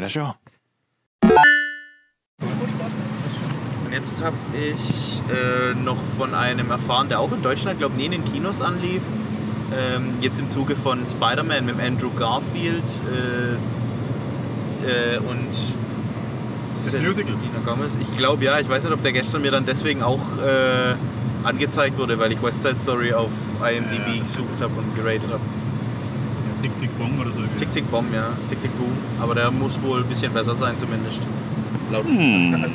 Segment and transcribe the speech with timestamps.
[0.00, 0.32] Der Show.
[3.84, 8.04] Und jetzt habe ich äh, noch von einem erfahren, der auch in Deutschland, glaube nie
[8.04, 9.02] in den Kinos anlief.
[9.76, 12.84] Ähm, jetzt im Zuge von Spider-Man mit Andrew Garfield
[14.84, 15.48] äh, äh, und
[16.74, 17.34] Das Musical.
[17.34, 17.96] Selena Gomez.
[18.00, 20.94] Ich glaube ja, ich weiß nicht, ob der gestern mir dann deswegen auch äh,
[21.42, 23.30] angezeigt wurde, weil ich West Side Story auf
[23.60, 24.22] IMDb Ja.
[24.22, 25.40] gesucht habe und geratet habe.
[26.62, 27.40] Tick, Tick, Bong oder so.
[27.56, 28.30] Tick Tick Bomb, ja.
[28.48, 28.96] Tick Tick Boom.
[29.20, 31.26] Aber der muss wohl ein bisschen besser sein zumindest.
[31.90, 32.64] Laut Hm.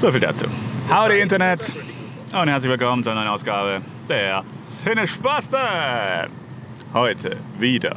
[0.00, 0.46] So viel dazu.
[0.88, 1.72] Howdy Internet
[2.32, 5.58] und herzlich willkommen zu einer neuen Ausgabe der Sinnespasten.
[6.94, 7.96] Heute wieder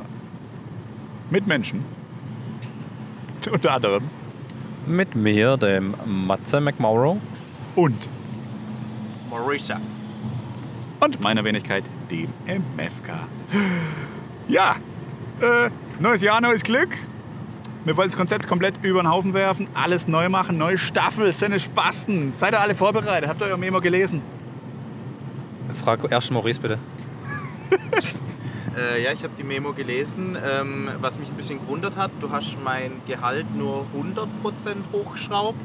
[1.30, 1.86] mit Menschen.
[3.52, 4.10] Unter anderem.
[4.88, 7.18] Mit mir, dem Matze McMorrow.
[7.76, 8.10] Und.
[9.30, 9.80] Mauricia.
[11.02, 13.28] Und meiner Wenigkeit, dem MFK.
[14.48, 14.76] Ja,
[15.42, 16.90] äh, neues Jahr, neues Glück.
[17.86, 22.34] Wir wollen das Konzept komplett über den Haufen werfen, alles neu machen, neue Staffel, Sinnespasten.
[22.36, 23.28] Seid ihr alle vorbereitet?
[23.28, 24.22] Habt ihr euer Memo gelesen?
[25.84, 26.78] Frag erst Maurice bitte.
[28.74, 30.38] Äh, ja, ich habe die Memo gelesen.
[30.42, 34.26] Ähm, was mich ein bisschen gewundert hat, du hast mein Gehalt nur 100%
[34.94, 35.60] hochgeschraubt.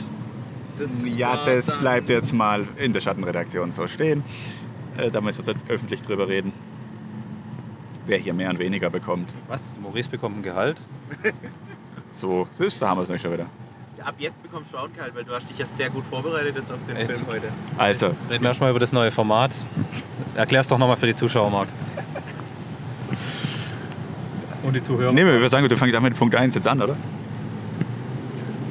[0.76, 4.24] Das Ja, das bleibt jetzt mal in der Schattenredaktion so stehen.
[4.98, 6.52] Äh, da müssen wir jetzt öffentlich drüber reden,
[8.06, 9.28] wer hier mehr und weniger bekommt.
[9.48, 9.78] Was?
[9.80, 10.80] Maurice bekommt ein Gehalt?
[12.18, 13.44] So, süß, da haben wir es nicht schon wieder.
[14.02, 16.56] Ab jetzt bekommst du auch ein Gehalt, weil du hast dich ja sehr gut vorbereitet
[16.56, 17.48] jetzt auf den Jetzt- Film heute.
[17.76, 19.50] Also, Reden wir erstmal über das neue Format.
[20.34, 21.68] Erklär's doch nochmal für die Zuschauer, Marc.
[24.62, 25.12] Und die Zuhörer.
[25.12, 26.96] nehmen wir, ich würde sagen, du fängst damit mit Punkt 1 jetzt an, oder?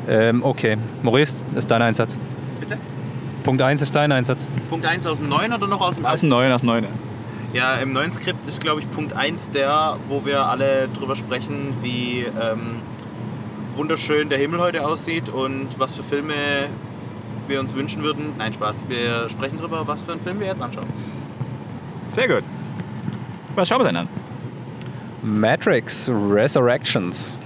[0.08, 0.78] Ähm, okay.
[1.04, 2.18] Maurice, das ist dein Einsatz.
[2.60, 2.78] Bitte?
[3.46, 4.48] Punkt 1 ist dein Einsatz.
[4.72, 6.50] Punkt 1 aus dem neuen oder noch aus dem Aus dem alten?
[6.50, 6.88] 9, aus dem 9.
[7.54, 11.76] Ja, im neuen Skript ist, glaube ich, Punkt 1 der, wo wir alle drüber sprechen,
[11.82, 12.82] wie ähm,
[13.76, 16.34] wunderschön der Himmel heute aussieht und was für Filme
[17.48, 18.34] wir uns wünschen würden.
[18.40, 18.82] Nein, Spaß.
[18.88, 20.88] Wir sprechen drüber, was für einen Film wir jetzt anschauen.
[22.16, 22.44] Sehr gut.
[23.54, 24.10] Was schauen wir denn an?
[25.22, 27.40] Matrix Resurrections.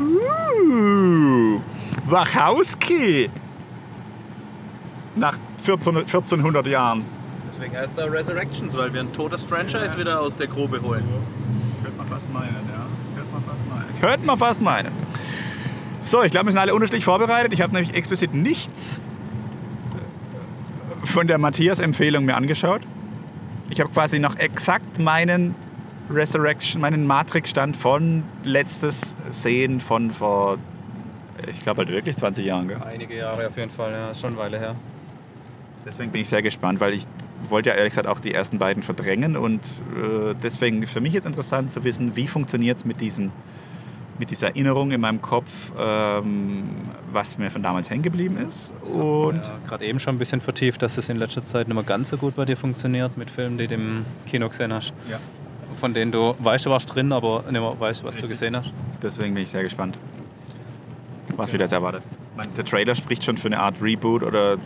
[0.00, 1.60] Uh,
[2.06, 3.28] Wachowski!
[5.16, 7.04] Nach 14, 1400 Jahren.
[7.50, 11.04] Deswegen heißt er Resurrections, weil wir ein totes Franchise wieder aus der Grube holen.
[11.82, 12.86] Könnte man fast meinen, ja.
[13.16, 14.00] Könnte man fast meinen.
[14.00, 14.92] Könnte man fast meinen.
[16.02, 17.52] So, ich glaube, wir sind alle unterschiedlich vorbereitet.
[17.52, 19.00] Ich habe nämlich explizit nichts
[21.04, 22.82] von der Matthias-Empfehlung mir angeschaut.
[23.70, 25.54] Ich habe quasi noch exakt meinen
[26.10, 30.58] Resurrection, meinen Matrix-Stand von letztes Sehen von vor,
[31.48, 32.68] ich glaube halt wirklich 20 Jahren.
[32.68, 32.78] Gell?
[32.84, 34.10] Einige Jahre auf jeden Fall, ja.
[34.10, 34.76] Ist schon eine Weile her.
[35.86, 37.06] Deswegen bin ich sehr gespannt, weil ich
[37.48, 41.12] wollte ja ehrlich gesagt auch die ersten beiden verdrängen und äh, deswegen ist für mich
[41.12, 43.30] jetzt interessant zu wissen, wie funktioniert es mit, diesen,
[44.18, 45.46] mit dieser Erinnerung in meinem Kopf,
[45.78, 46.64] ähm,
[47.12, 48.72] was mir von damals hängen geblieben ist.
[48.82, 51.84] Und ja, gerade eben schon ein bisschen vertieft, dass es in letzter Zeit nicht mehr
[51.84, 54.92] ganz so gut bei dir funktioniert mit Filmen, die du im Kino gesehen hast.
[55.08, 55.20] Ja.
[55.78, 58.30] Von denen du weißt, du warst drin, aber nicht mehr weißt, was du Richtig.
[58.30, 58.72] gesehen hast.
[59.02, 59.98] deswegen bin ich sehr gespannt,
[61.36, 62.02] was wieder jetzt erwartet.
[62.56, 64.56] Der Trailer spricht schon für eine Art Reboot oder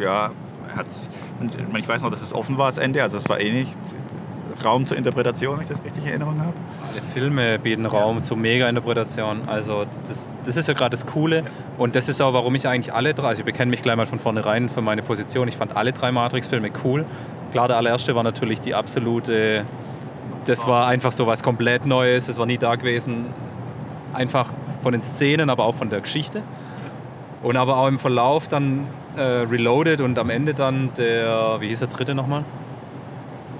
[0.00, 0.30] ja,
[0.76, 1.08] hat's,
[1.40, 3.76] und ich weiß noch, dass es offen war, das Ende, also es war eh nicht
[4.64, 6.52] Raum zur Interpretation, wenn ich das richtig in Erinnerung habe.
[6.88, 9.42] Alle Filme bieten Raum zur Mega-Interpretation.
[9.48, 11.44] Also das, das ist ja gerade das Coole.
[11.78, 14.06] Und das ist auch, warum ich eigentlich alle drei, also ich bekenne mich gleich mal
[14.06, 15.48] von vornherein für meine Position.
[15.48, 17.04] Ich fand alle drei Matrix-Filme cool.
[17.52, 19.64] Klar, der allererste war natürlich die absolute,
[20.46, 23.26] das war einfach so was komplett Neues, das war nie da gewesen.
[24.12, 24.52] Einfach
[24.82, 26.42] von den Szenen, aber auch von der Geschichte.
[27.42, 28.86] Und aber auch im Verlauf dann
[29.16, 32.44] äh, Reloaded und am Ende dann der, wie hieß der dritte nochmal?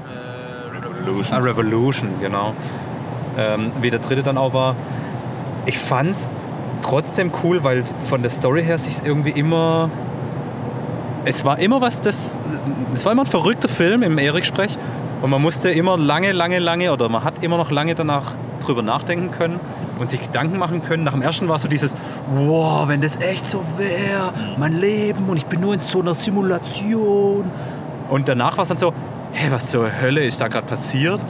[0.07, 1.37] Äh, Revolution.
[1.37, 2.55] Ah, Revolution, genau.
[3.37, 4.77] Ähm, wie der dritte dann auch war.
[5.67, 6.31] Ich fand's
[6.83, 9.91] trotzdem cool, weil von der Story her sich irgendwie immer.
[11.25, 12.39] Es war immer was, das.
[12.91, 14.77] Es war immer ein verrückter Film im Erik-Sprech.
[15.23, 18.83] Und man musste immer lange, lange, lange, oder man hat immer noch lange danach drüber
[18.83, 19.61] nachdenken können
[20.03, 21.05] und sich Gedanken machen können.
[21.05, 21.97] Nach dem ersten war so dieses,
[22.35, 26.15] wow, wenn das echt so wäre, mein Leben und ich bin nur in so einer
[26.15, 27.51] Simulation.
[28.11, 28.93] Und danach war es dann so,
[29.33, 31.21] hey, was zur Hölle ist da gerade passiert?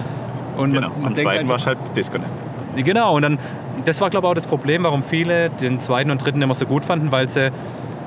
[0.57, 0.89] Und Genau.
[0.89, 2.31] man, man Am zweiten war es halt Disconnect.
[2.77, 3.39] Genau, und dann,
[3.85, 6.65] das war glaube ich auch das Problem, warum viele den zweiten und dritten immer so
[6.65, 7.53] gut fanden, weil sie,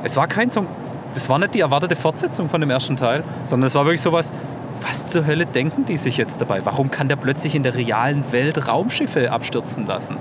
[0.03, 0.65] es war kein so,
[1.13, 4.33] das war nicht die erwartete Fortsetzung von dem ersten Teil, sondern es war wirklich sowas,
[4.81, 6.61] was zur Hölle denken die sich jetzt dabei?
[6.65, 10.17] Warum kann der plötzlich in der realen Welt Raumschiffe abstürzen lassen?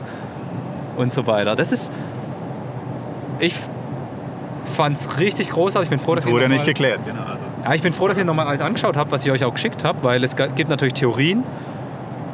[0.96, 1.56] Und so weiter.
[1.56, 1.92] Das ist,
[3.40, 3.54] ich
[4.76, 5.86] fand es richtig großartig.
[5.86, 7.00] Ich bin froh, dass Das ich wurde nicht mal- geklärt.
[7.04, 7.38] Genau, also.
[7.64, 9.84] ja, ich bin froh, dass ihr nochmal alles angeschaut habt, was ich euch auch geschickt
[9.84, 11.42] habe, weil es gibt natürlich Theorien.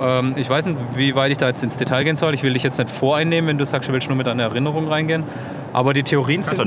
[0.00, 2.34] Ähm, ich weiß nicht, wie weit ich da jetzt ins Detail gehen soll.
[2.34, 4.88] Ich will dich jetzt nicht voreinnehmen, wenn du sagst, du willst nur mit deiner Erinnerung
[4.88, 5.24] reingehen.
[5.72, 6.58] Aber die Theorien sind,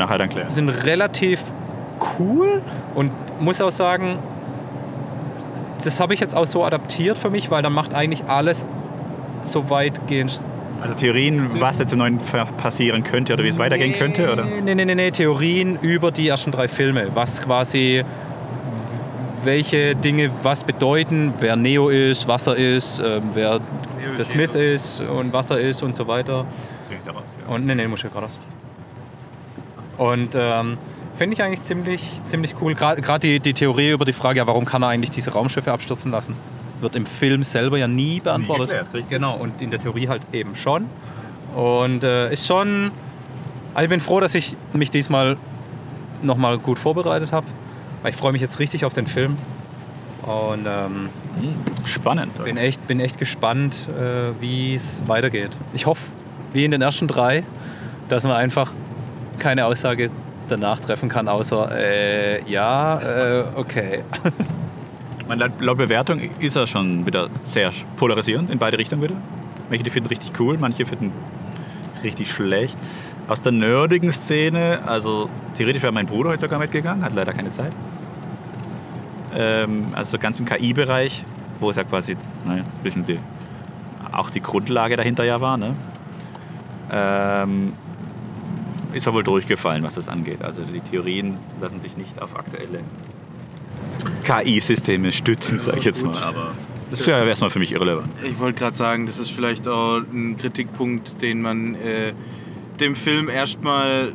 [0.50, 1.42] sind relativ
[2.20, 2.62] cool
[2.96, 3.12] und
[3.42, 4.18] muss auch sagen,
[5.84, 8.66] das habe ich jetzt auch so adaptiert für mich, weil dann macht eigentlich alles
[9.42, 10.40] so weitgehend
[10.84, 12.20] Also Theorien, was jetzt im neuen
[12.58, 14.30] passieren könnte oder wie es weitergehen könnte?
[14.32, 14.44] Oder?
[14.44, 17.08] Nee, nee, nee, nee, Theorien über die ersten drei Filme.
[17.14, 18.04] Was quasi,
[19.46, 23.62] welche Dinge was bedeuten, wer Neo ist, was er ist, ähm, wer
[24.18, 26.46] der Smith ist und was er ist und so weiter.
[27.48, 28.38] Und nee, nee, muss ja geradeaus.
[29.98, 30.78] Und ähm,
[31.16, 32.76] finde ich eigentlich ziemlich, ziemlich cool.
[32.76, 36.12] Gerade die, die Theorie über die Frage, ja, warum kann er eigentlich diese Raumschiffe abstürzen
[36.12, 36.36] lassen,
[36.84, 38.72] wird im Film selber ja nie beantwortet.
[38.94, 39.10] richtig.
[39.10, 40.86] Genau, und in der Theorie halt eben schon.
[41.56, 42.92] Und äh, ist schon.
[43.74, 45.38] Also ich bin froh, dass ich mich diesmal
[46.22, 47.48] nochmal gut vorbereitet habe.
[48.08, 49.38] Ich freue mich jetzt richtig auf den Film.
[50.22, 51.10] Und ähm,
[51.40, 52.44] Hm, Spannend.
[52.44, 55.50] bin, echt, bin echt gespannt, äh, wie es weitergeht.
[55.74, 56.04] Ich hoffe,
[56.54, 57.44] wie in den ersten drei,
[58.10, 58.72] dass man einfach
[59.40, 60.12] keine Aussage
[60.48, 64.04] danach treffen kann, außer äh, ja, äh, okay.
[65.28, 69.16] Meine, laut, Bewertung ist er schon wieder sehr polarisierend in beide Richtungen wieder.
[69.70, 71.12] Manche finden richtig cool, manche finden
[72.04, 72.78] richtig schlecht.
[73.28, 77.52] Aus der nerdigen Szene, also theoretisch wäre mein Bruder heute sogar mitgegangen, hat leider keine
[77.52, 77.72] Zeit.
[79.36, 81.24] Ähm, also ganz im KI-Bereich,
[81.60, 83.18] wo es ja quasi naja, ein bisschen die,
[84.12, 85.74] auch die Grundlage dahinter ja war, ne?
[86.92, 87.74] ähm,
[88.92, 90.44] ist er wohl durchgefallen, was das angeht.
[90.44, 92.80] Also die Theorien lassen sich nicht auf aktuelle
[94.24, 96.22] KI-Systeme stützen, sage ich jetzt mal.
[96.22, 96.54] Aber
[96.92, 98.08] das ist ja erstmal für mich irrelevant.
[98.24, 102.14] Ich wollte gerade sagen, das ist vielleicht auch ein Kritikpunkt, den man äh,
[102.80, 104.14] dem Film erstmal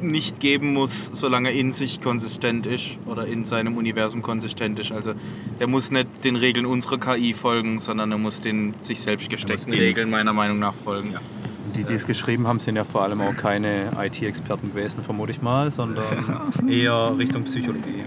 [0.00, 4.92] nicht geben muss, solange er in sich konsistent ist oder in seinem Universum konsistent ist.
[4.92, 5.14] Also
[5.60, 9.72] der muss nicht den Regeln unserer KI folgen, sondern er muss den sich selbst gesteckten
[9.72, 11.12] Regeln meiner Meinung nach folgen.
[11.12, 11.20] Ja.
[11.78, 15.40] Die, die es geschrieben haben, sind ja vor allem auch keine IT-Experten gewesen, vermute ich
[15.40, 16.04] mal, sondern
[16.68, 18.02] eher Richtung Psychologie.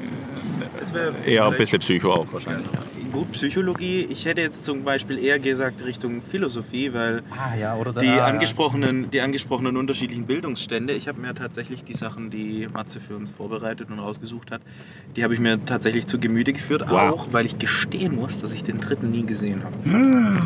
[0.82, 2.68] Es wär Eher ein bisschen Psycho auch wahrscheinlich.
[3.12, 4.08] Gut, Psychologie.
[4.10, 9.12] Ich hätte jetzt zum Beispiel eher gesagt Richtung Philosophie, weil Ah ja, oder die, angesprochenen,
[9.12, 13.90] die angesprochenen unterschiedlichen Bildungsstände, ich habe mir tatsächlich die Sachen, die Matze für uns vorbereitet
[13.92, 14.62] und rausgesucht hat,
[15.16, 17.12] die habe ich mir tatsächlich zu Gemüte geführt, Wow.
[17.14, 20.42] auch weil ich gestehen muss, dass ich den dritten nie gesehen habe.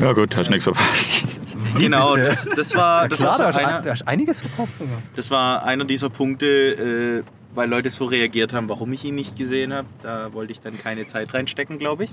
[0.00, 1.24] Ja gut, hast nichts verpasst.
[1.78, 4.98] Genau, das, das war, das Klar, war so einer, einiges verpasst sogar.
[5.16, 7.22] Das war einer dieser Punkte, äh,
[7.54, 9.88] weil Leute so reagiert haben, warum ich ihn nicht gesehen habe.
[10.02, 12.10] Da wollte ich dann keine Zeit reinstecken, glaube ich.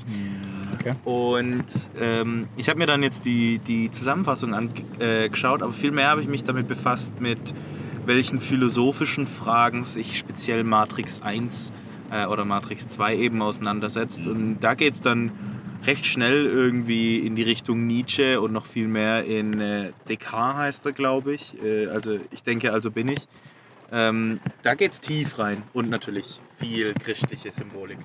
[0.80, 0.94] Okay.
[1.04, 1.66] Und
[2.00, 6.28] ähm, ich habe mir dann jetzt die, die Zusammenfassung angeschaut, äh, aber vielmehr habe ich
[6.28, 7.54] mich damit befasst, mit
[8.06, 11.72] welchen philosophischen Fragen sich speziell Matrix 1
[12.12, 14.28] äh, oder Matrix 2 eben auseinandersetzt.
[14.28, 15.32] Und da geht es dann
[15.86, 20.86] recht schnell irgendwie in die Richtung Nietzsche und noch viel mehr in äh, Descartes heißt
[20.86, 21.62] er, glaube ich.
[21.64, 23.28] Äh, also ich denke, also bin ich.
[23.92, 27.98] Ähm, da geht es tief rein und natürlich viel christliche Symbolik.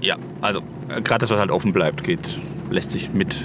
[0.00, 3.40] Ja, also äh, gerade das, was halt offen bleibt, geht, lässt sich mit,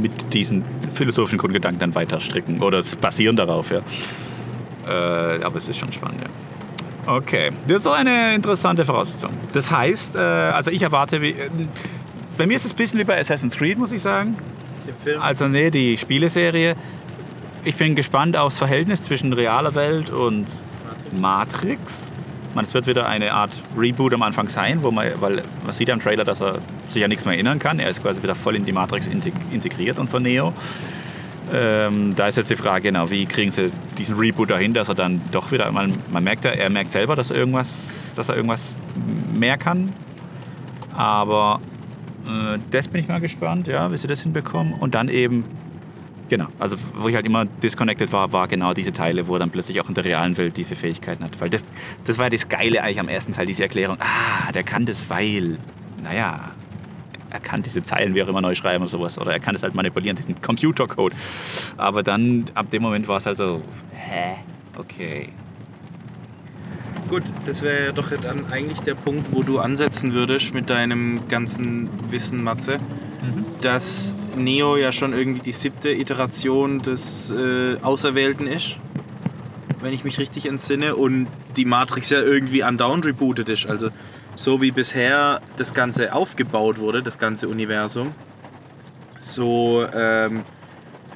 [0.00, 2.62] mit diesen philosophischen Grundgedanken dann weiter stricken.
[2.62, 3.82] Oder es basieren darauf, ja.
[4.86, 7.14] Äh, aber es ist schon spannend, ja.
[7.14, 9.32] Okay, das ist so eine interessante Voraussetzung.
[9.52, 11.50] Das heißt, äh, also ich erwarte, wie, äh,
[12.38, 14.36] bei mir ist es ein bisschen wie bei Assassin's Creed, muss ich sagen.
[15.20, 16.74] Also nee, die Spieleserie.
[17.64, 20.46] Ich bin gespannt aufs Verhältnis zwischen realer Welt und
[21.16, 22.10] Matrix.
[22.54, 25.86] Man, es wird wieder eine Art Reboot am Anfang sein, wo man, weil man sieht
[25.86, 27.78] ja im Trailer, dass er sich an nichts mehr erinnern kann.
[27.78, 30.52] Er ist quasi wieder voll in die Matrix integ- integriert, unser Neo.
[31.52, 34.96] Ähm, da ist jetzt die Frage, genau, wie kriegen sie diesen Reboot dahin, dass er
[34.96, 38.34] dann doch wieder, man, man merkt ja, er merkt selber, dass er irgendwas, dass er
[38.34, 38.74] irgendwas
[39.32, 39.92] mehr kann.
[40.96, 41.60] Aber
[42.26, 44.74] äh, das bin ich mal gespannt, ja, wie sie das hinbekommen.
[44.80, 45.44] Und dann eben,
[46.32, 49.50] genau, also wo ich halt immer disconnected war, war genau diese Teile, wo er dann
[49.50, 51.38] plötzlich auch in der realen Welt diese Fähigkeiten hat.
[51.42, 51.62] Weil das,
[52.06, 53.98] das war ja das Geile eigentlich am ersten Teil, diese Erklärung.
[54.00, 55.58] Ah, der kann das, weil,
[56.02, 56.52] naja,
[57.28, 59.18] er kann diese Zeilen wie auch immer neu schreiben oder sowas.
[59.18, 61.12] Oder er kann es halt manipulieren, diesen Computercode.
[61.76, 63.60] Aber dann, ab dem Moment war es halt so,
[63.92, 64.36] hä?
[64.78, 65.28] Okay.
[67.12, 71.28] Gut, das wäre ja doch dann eigentlich der Punkt, wo du ansetzen würdest mit deinem
[71.28, 72.78] ganzen Wissen, Matze,
[73.60, 78.78] dass Neo ja schon irgendwie die siebte Iteration des äh, Auserwählten ist,
[79.82, 83.66] wenn ich mich richtig entsinne, und die Matrix ja irgendwie andauernd rebootet ist.
[83.66, 83.90] Also
[84.34, 88.12] so wie bisher das Ganze aufgebaut wurde, das ganze Universum,
[89.20, 90.44] so ähm,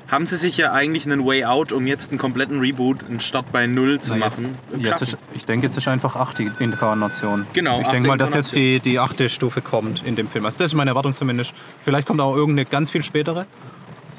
[0.09, 3.51] haben sie sich ja eigentlich einen Way Out, um jetzt einen kompletten Reboot, einen Start
[3.51, 4.57] bei Null zu Na, machen.
[4.77, 7.47] Jetzt, jetzt ist, ich denke, jetzt ist einfach 8 die Inkarnation.
[7.53, 10.45] Genau, Ich achte denke mal, dass jetzt die, die achte Stufe kommt in dem Film.
[10.45, 11.55] Also das ist meine Erwartung zumindest.
[11.85, 13.47] Vielleicht kommt auch irgendeine ganz viel spätere.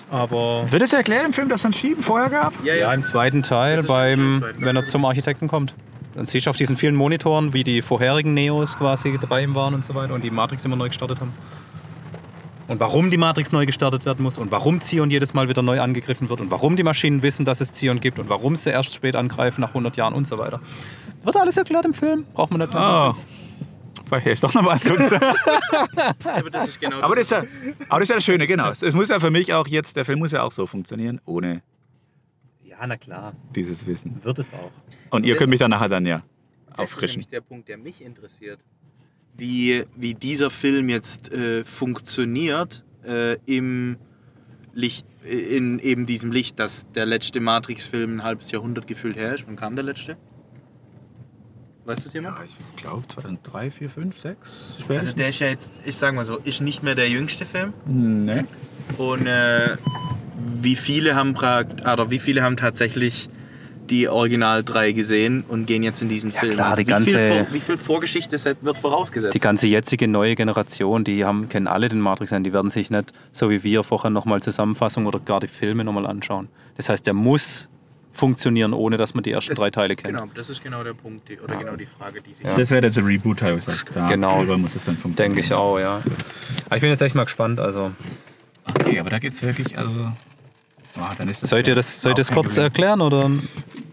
[0.10, 2.54] Aber Wird es erklärt im Film, dass es ein Schieben vorher gab?
[2.64, 2.94] Ja, ja, ja.
[2.94, 4.66] im zweiten Teil, beim, im zweiten Teil.
[4.66, 5.74] wenn er zum Architekten kommt.
[6.16, 9.74] Dann siehst du auf diesen vielen Monitoren, wie die vorherigen Neos quasi dabei ihm waren
[9.76, 11.34] und so weiter und die Matrix immer neu gestartet haben.
[12.68, 15.80] Und warum die Matrix neu gestartet werden muss und warum Zion jedes Mal wieder neu
[15.80, 18.94] angegriffen wird und warum die Maschinen wissen, dass es Zion gibt und warum sie erst
[18.94, 20.60] spät angreifen nach 100 Jahren und so weiter.
[21.24, 22.26] Wird alles erklärt im Film?
[22.34, 22.76] Braucht man nicht.
[22.76, 23.14] Oh.
[24.06, 25.10] Vielleicht ist doch noch mal angucken.
[26.24, 27.44] Aber das ist genau aber, das ist ja,
[27.90, 28.70] aber das ist ja das Schöne, genau.
[28.70, 31.62] Es muss ja für mich auch jetzt, der Film muss ja auch so funktionieren, ohne
[32.64, 33.34] Ja, na klar.
[33.54, 34.24] dieses Wissen.
[34.24, 34.72] Wird es auch.
[35.10, 36.22] Und ihr Das könnt mich dann nachher dann ja
[36.68, 37.16] Das ist auffrischen.
[37.16, 38.60] nämlich der Punkt, der mich interessiert.
[39.38, 43.98] Wie, wie dieser Film jetzt äh, funktioniert äh, im
[44.74, 49.36] Licht, äh, in eben diesem Licht, dass der letzte Matrix-Film ein halbes Jahrhundert gefühlt her
[49.36, 49.46] ist.
[49.48, 50.18] Wann kam der letzte?
[51.86, 52.38] Weiß das jemand?
[52.40, 54.40] Ja, ich glaube 2003, 4, 5, 6
[54.72, 55.16] Also spätestens.
[55.16, 57.74] der ist ja jetzt, ich sag mal so, ist nicht mehr der jüngste Film.
[57.86, 58.44] Nee.
[58.98, 59.78] Und äh,
[60.62, 63.30] wie viele haben prakt- oder wie viele haben tatsächlich
[63.90, 66.54] die Original 3 gesehen und gehen jetzt in diesen Film?
[66.54, 69.34] klar, die wie, viel ganze- Vor, wie viel Vorgeschichte se- wird vorausgesetzt?
[69.34, 72.90] Die ganze jetzige neue Generation, die haben, kennen alle den Matrix an, die werden sich
[72.90, 76.48] nicht, so wie wir vorher nochmal Zusammenfassung oder gar die Filme nochmal anschauen.
[76.76, 77.68] Das heißt, der muss
[78.14, 80.16] funktionieren, ohne dass man die ersten Das- drei Teile kennt.
[80.18, 81.60] Genau, das ist genau der Punkt, die, oder Ja.
[81.60, 82.44] genau die Frage, die sich.
[82.46, 82.56] Ja.
[82.56, 83.78] Das wäre jetzt ein Reboot teilweise.
[83.94, 84.38] Da Genau.
[84.38, 85.36] darüber muss es dann funktionieren.
[85.36, 86.02] Denke ich auch, ja.
[86.66, 87.60] Aber ich bin jetzt echt mal gespannt.
[87.60, 87.92] Also,
[88.82, 90.12] Okay, aber da geht es wirklich, also.
[91.00, 93.30] Ah, dann ist das sollt ihr das, sollt das kurz erklären oder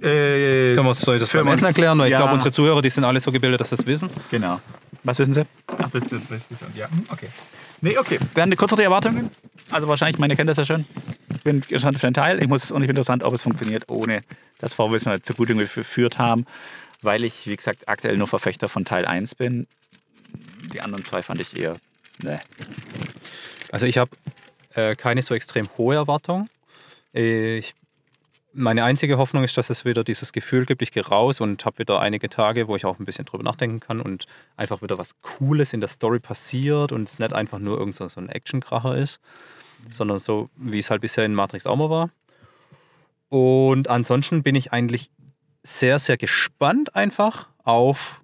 [0.00, 1.98] Äh, können wir soll ich das für beim Essen erklären?
[1.98, 4.10] Weil ich ja, glaube, unsere Zuhörer, die sind alle so gebildet, dass sie das wissen.
[4.30, 4.60] Genau.
[5.02, 5.42] Was wissen Sie?
[5.66, 6.68] Ach, das, das ich schon.
[6.74, 7.28] Ja, hm, okay.
[7.80, 8.18] Nee, okay.
[8.34, 9.30] Dann kurz noch die Erwartungen.
[9.70, 10.86] Also wahrscheinlich, meine kennt das ja schon.
[11.34, 12.42] Ich bin gespannt für den Teil.
[12.42, 14.22] Ich muss, und ich bin interessant, ob es funktioniert, ohne
[14.58, 16.46] das Vorwissen halt zu gut irgendwie geführt haben.
[17.02, 19.66] Weil ich, wie gesagt, aktuell nur Verfechter von Teil 1 bin.
[20.72, 21.76] Die anderen zwei fand ich eher.
[22.22, 22.40] Ne.
[23.70, 24.10] Also ich habe
[24.74, 26.48] äh, keine so extrem hohe Erwartung.
[27.14, 27.74] Ich,
[28.52, 31.78] meine einzige Hoffnung ist, dass es wieder dieses Gefühl gibt, ich gehe raus und habe
[31.78, 35.14] wieder einige Tage, wo ich auch ein bisschen drüber nachdenken kann und einfach wieder was
[35.22, 39.20] Cooles in der Story passiert und es nicht einfach nur irgend so ein Actionkracher ist,
[39.90, 42.10] sondern so, wie es halt bisher in Matrix auch mal war.
[43.28, 45.08] Und ansonsten bin ich eigentlich
[45.62, 48.20] sehr, sehr gespannt einfach auf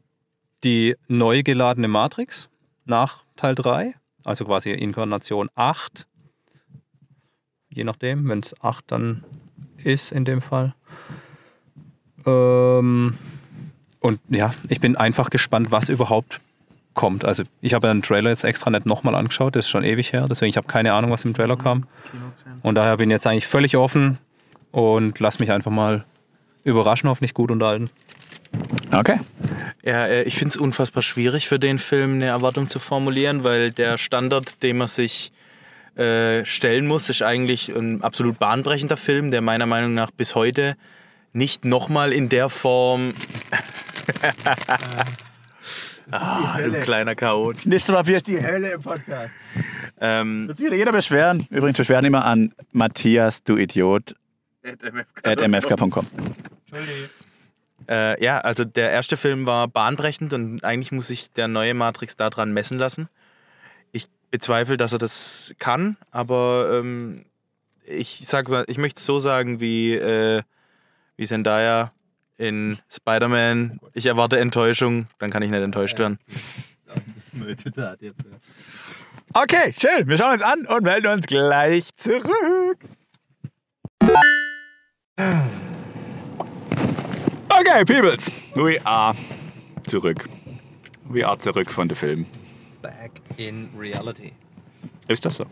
[0.64, 2.50] die neu geladene Matrix
[2.84, 3.94] nach Teil 3,
[4.24, 6.06] also quasi Inkarnation 8.
[7.70, 9.24] Je nachdem, wenn es 8 dann
[9.82, 10.74] ist in dem Fall.
[12.26, 13.14] Ähm,
[14.00, 16.40] und ja, ich bin einfach gespannt, was überhaupt
[16.94, 17.24] kommt.
[17.24, 20.12] Also ich habe ja den Trailer jetzt extra nicht nochmal angeschaut, das ist schon ewig
[20.12, 21.86] her, deswegen ich habe keine Ahnung, was im Trailer kam.
[22.62, 24.18] Und daher bin ich jetzt eigentlich völlig offen
[24.72, 26.04] und lass mich einfach mal
[26.64, 27.90] überraschen, hoffentlich gut unterhalten.
[28.92, 29.20] Okay.
[29.82, 33.70] Ja, äh, ich finde es unfassbar schwierig für den Film eine Erwartung zu formulieren, weil
[33.70, 35.32] der Standard, den man sich
[35.96, 40.76] äh, stellen muss, ist eigentlich ein absolut bahnbrechender Film, der meiner Meinung nach bis heute
[41.32, 43.14] nicht nochmal in der Form.
[46.10, 47.64] ah, du kleiner Chaot.
[47.66, 49.32] Nächstes Mal wird die Hölle im Podcast.
[50.00, 51.46] Ähm, Wird wieder jeder beschweren.
[51.50, 54.14] Übrigens beschweren immer an Matthias, du Idiot,
[55.22, 56.06] at mfk.com.
[57.88, 62.16] Äh, ja, also der erste Film war bahnbrechend und eigentlich muss sich der neue Matrix
[62.16, 63.08] daran messen lassen.
[64.32, 67.24] Ich bezweifle, dass er das kann, aber ähm,
[67.84, 70.42] ich sag mal, ich möchte es so sagen wie, äh,
[71.16, 71.90] wie Zendaya
[72.38, 73.80] in Spider-Man.
[73.92, 76.20] Ich erwarte Enttäuschung, dann kann ich nicht enttäuscht werden.
[79.32, 80.06] Okay, schön.
[80.06, 82.78] Wir schauen uns an und melden uns gleich zurück.
[87.48, 88.30] Okay, Peoples.
[88.54, 89.16] We are
[89.88, 90.28] zurück.
[91.08, 92.26] We are zurück von dem Film.
[92.82, 94.32] Back in reality.
[95.08, 95.44] Ist das so?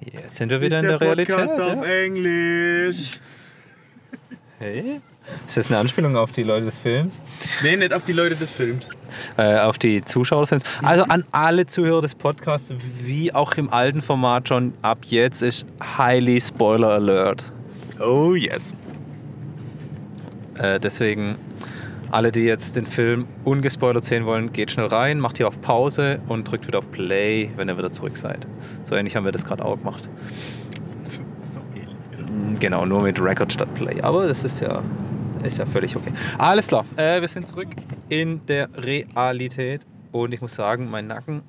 [0.00, 1.36] Jetzt sind wir wieder in der Realität.
[1.36, 1.82] Ja?
[1.82, 3.18] Englisch.
[4.60, 5.00] Hey?
[5.46, 7.20] Ist das eine Anspielung auf die Leute des Films?
[7.62, 8.90] Nee, nicht auf die Leute des Films.
[9.36, 10.64] Äh, auf die Zuschauer des Films?
[10.82, 15.64] Also an alle Zuhörer des Podcasts, wie auch im alten Format schon, ab jetzt ist
[15.96, 17.44] highly Spoiler Alert.
[18.00, 18.74] Oh yes.
[20.58, 21.38] Äh, deswegen,
[22.10, 26.20] alle, die jetzt den Film ungespoilert sehen wollen, geht schnell rein, macht hier auf Pause
[26.28, 28.46] und drückt wieder auf Play, wenn ihr wieder zurück seid.
[28.84, 30.08] So ähnlich haben wir das gerade auch gemacht.
[32.18, 34.00] Mm, Genau, nur mit Record statt Play.
[34.02, 34.82] Aber das ist ja,
[35.44, 36.12] ist ja völlig okay.
[36.38, 37.68] Alles klar, äh, wir sind zurück
[38.08, 41.42] in der Realität und ich muss sagen, mein Nacken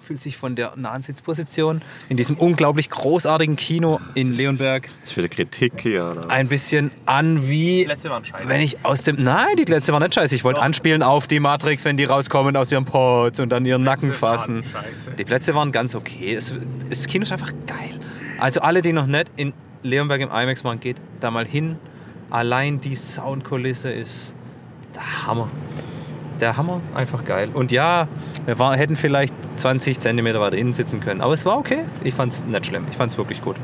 [0.00, 5.28] fühlt sich von der nahen Sitzposition in diesem unglaublich großartigen Kino in Leonberg Ist wieder
[5.28, 6.30] Kritik hier, oder?
[6.30, 8.48] ein bisschen an wie Plätze waren scheiße.
[8.48, 9.22] wenn ich aus dem.
[9.22, 10.34] Nein, die Plätze waren nicht scheiße.
[10.34, 13.82] Ich wollte anspielen auf die Matrix, wenn die rauskommen aus ihren Pods und dann ihren
[13.82, 14.64] Nacken fassen.
[14.72, 15.10] Scheiße.
[15.12, 16.34] Die Plätze waren ganz okay.
[16.34, 16.54] Es,
[16.88, 17.98] das Kino ist einfach geil.
[18.38, 21.76] Also alle, die noch nicht in Leonberg im IMAX waren, geht da mal hin.
[22.30, 24.32] Allein die Soundkulisse ist
[24.94, 25.48] der Hammer.
[26.40, 27.50] Der Hammer, einfach geil.
[27.52, 28.06] Und ja,
[28.46, 31.20] wir war, hätten vielleicht 20 Zentimeter weiter innen sitzen können.
[31.20, 31.84] Aber es war okay.
[32.04, 32.86] Ich fand es nicht schlimm.
[32.90, 33.56] Ich fand es wirklich gut.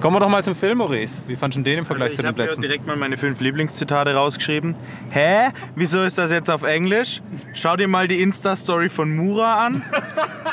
[0.00, 1.20] Kommen wir doch mal zum Film, Maurice.
[1.26, 2.60] Wie fandest du den im Vergleich Also zu ich den habe ja Plätzen?
[2.62, 4.76] direkt mal meine fünf Lieblingszitate rausgeschrieben.
[5.10, 5.48] Hä?
[5.74, 7.20] Wieso ist das jetzt auf Englisch?
[7.54, 9.82] Schau dir mal die Insta-Story von Mura an.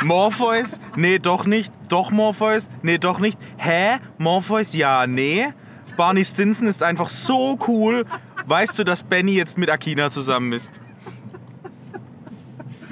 [0.04, 0.80] Morpheus?
[0.96, 1.72] Nee, doch nicht.
[1.90, 2.70] Doch Morpheus?
[2.82, 3.38] Nee, doch nicht.
[3.58, 3.98] Hä?
[4.18, 4.74] Morpheus?
[4.74, 5.48] Ja, nee.
[5.96, 8.06] Barney Stinson ist einfach so cool.
[8.48, 10.80] Weißt du, dass Benny jetzt mit Akina zusammen ist?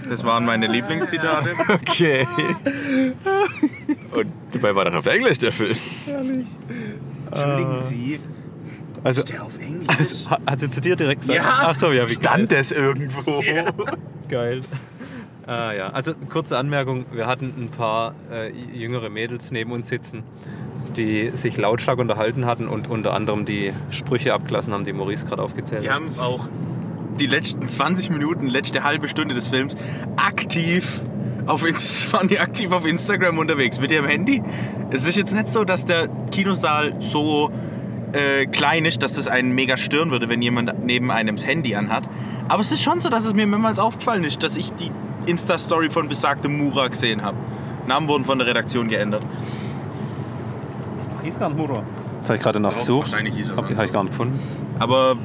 [0.10, 1.52] Das waren meine Lieblingszitate.
[1.70, 2.28] Okay.
[4.14, 5.76] Und dabei war dann auf Englisch der Film.
[7.32, 8.20] Entschuldigen Sie.
[9.04, 9.88] Also, Der auf Englisch.
[9.88, 11.38] also, hat- sie zu dir direkt gesagt?
[11.38, 11.44] Ja.
[11.68, 12.24] Ach so, ja, wie geil.
[12.34, 13.44] Stand das irgendwo?
[14.30, 14.62] Geil.
[15.46, 15.90] Ah, ja.
[15.90, 20.24] Also kurze Anmerkung, wir hatten ein paar äh, jüngere Mädels neben uns sitzen,
[20.96, 25.42] die sich lautstark unterhalten hatten und unter anderem die Sprüche abgelassen haben, die Maurice gerade
[25.42, 25.96] aufgezählt Die hat.
[25.96, 26.46] haben auch
[27.20, 29.76] die letzten 20 Minuten, letzte halbe Stunde des Films
[30.16, 31.02] aktiv
[31.46, 31.64] auf,
[32.14, 34.42] waren die aktiv auf Instagram unterwegs mit ihrem Handy.
[34.92, 37.52] Es ist jetzt nicht so, dass der Kinosaal so
[38.14, 41.76] äh, klein ist, dass das einen mega stören würde, wenn jemand neben einem das Handy
[41.76, 42.08] anhat.
[42.48, 44.92] Aber es ist schon so, dass es mir mehrmals aufgefallen ist, dass ich die
[45.26, 47.38] Insta-Story von besagtem Mura gesehen habe.
[47.88, 49.26] Namen wurden von der Redaktion geändert.
[51.24, 51.84] Hieß gar nicht Mura.
[52.22, 53.12] Das habe ich gerade nachgesucht.
[53.12, 54.40] wahrscheinlich hieß er Habe ich gar nicht gefunden.
[54.80, 55.18] Aber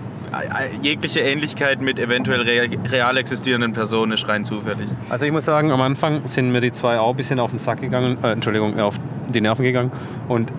[0.83, 4.89] jegliche Ähnlichkeit mit eventuell rea- real existierenden Personen ist rein zufällig.
[5.09, 7.59] Also ich muss sagen, am Anfang sind mir die zwei auch ein bisschen auf den
[7.59, 8.97] Sack gegangen, äh, Entschuldigung, auf
[9.29, 9.93] die Nerven gegangen.
[10.29, 10.53] Und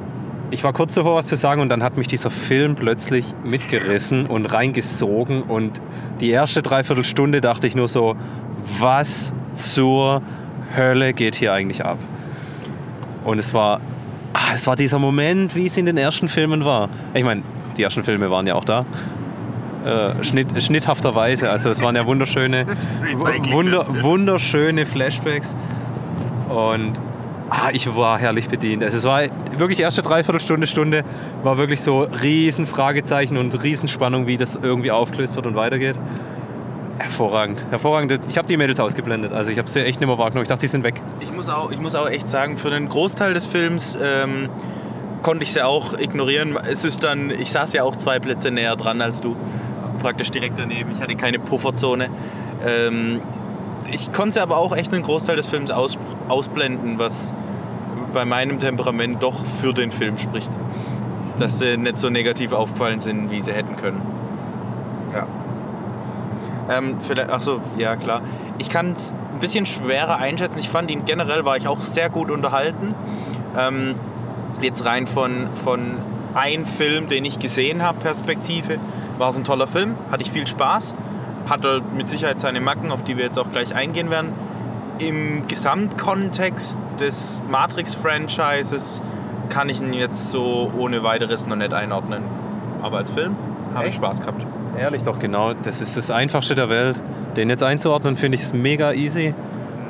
[0.51, 4.25] ich war kurz davor, was zu sagen und dann hat mich dieser Film plötzlich mitgerissen
[4.25, 5.43] und reingesogen.
[5.43, 5.79] Und
[6.19, 8.15] die erste Dreiviertelstunde dachte ich nur so,
[8.79, 10.21] was zur
[10.75, 11.97] Hölle geht hier eigentlich ab?
[13.25, 13.79] Und es war,
[14.33, 16.89] ah, es war dieser Moment, wie es in den ersten Filmen war.
[17.13, 17.43] Ich meine,
[17.77, 18.85] die ersten Filme waren ja auch da.
[19.85, 21.49] Äh, schnitt, schnitthafterweise.
[21.49, 22.65] Also es waren ja wunderschöne,
[23.49, 25.55] wunder, wunderschöne Flashbacks.
[26.49, 26.99] Und
[27.49, 28.83] ah, ich war herrlich bedient.
[28.83, 29.21] Also es war
[29.57, 31.03] wirklich erste Dreiviertelstunde, Stunde
[31.43, 35.97] war wirklich so riesen Fragezeichen und Riesenspannung, wie das irgendwie aufgelöst wird und weitergeht.
[36.97, 38.19] Hervorragend, hervorragend.
[38.27, 39.31] Ich habe die Mädels ausgeblendet.
[39.31, 40.43] Also ich habe sie echt nicht mehr wahrgenommen.
[40.43, 41.01] Ich dachte, die sind weg.
[41.21, 44.49] Ich muss auch, ich muss auch echt sagen, für den Großteil des Films ähm,
[45.23, 46.57] konnte ich sie auch ignorieren.
[46.69, 49.37] Es ist dann, ich saß ja auch zwei Plätze näher dran als du,
[49.99, 50.91] praktisch direkt daneben.
[50.91, 52.09] Ich hatte keine Pufferzone.
[52.65, 53.21] Ähm,
[53.91, 57.33] ich konnte aber auch echt einen Großteil des Films aus, ausblenden, was
[58.13, 60.51] bei meinem Temperament doch für den Film spricht.
[61.37, 64.01] Dass sie nicht so negativ aufgefallen sind, wie sie hätten können.
[65.13, 65.27] Ja.
[66.69, 68.21] Ähm, vielleicht, ach so, ja klar.
[68.57, 70.59] Ich kann es ein bisschen schwerer einschätzen.
[70.59, 72.93] Ich fand ihn generell war ich auch sehr gut unterhalten.
[73.57, 73.95] Ähm,
[74.61, 75.97] jetzt rein von, von
[76.33, 78.77] ein Film, den ich gesehen habe, Perspektive,
[79.17, 79.95] war es ein toller Film.
[80.11, 80.95] Hatte ich viel Spaß.
[81.49, 84.33] Hatte mit Sicherheit seine Macken, auf die wir jetzt auch gleich eingehen werden.
[84.99, 89.01] Im Gesamtkontext des Matrix-Franchises
[89.49, 92.23] kann ich ihn jetzt so ohne weiteres noch nicht einordnen.
[92.81, 93.35] Aber als Film
[93.73, 93.95] habe ich?
[93.95, 94.45] Spaß gehabt.
[94.77, 95.53] Ehrlich doch, genau.
[95.53, 97.01] Das ist das Einfachste der Welt.
[97.35, 99.33] Den jetzt einzuordnen, finde ich es mega easy.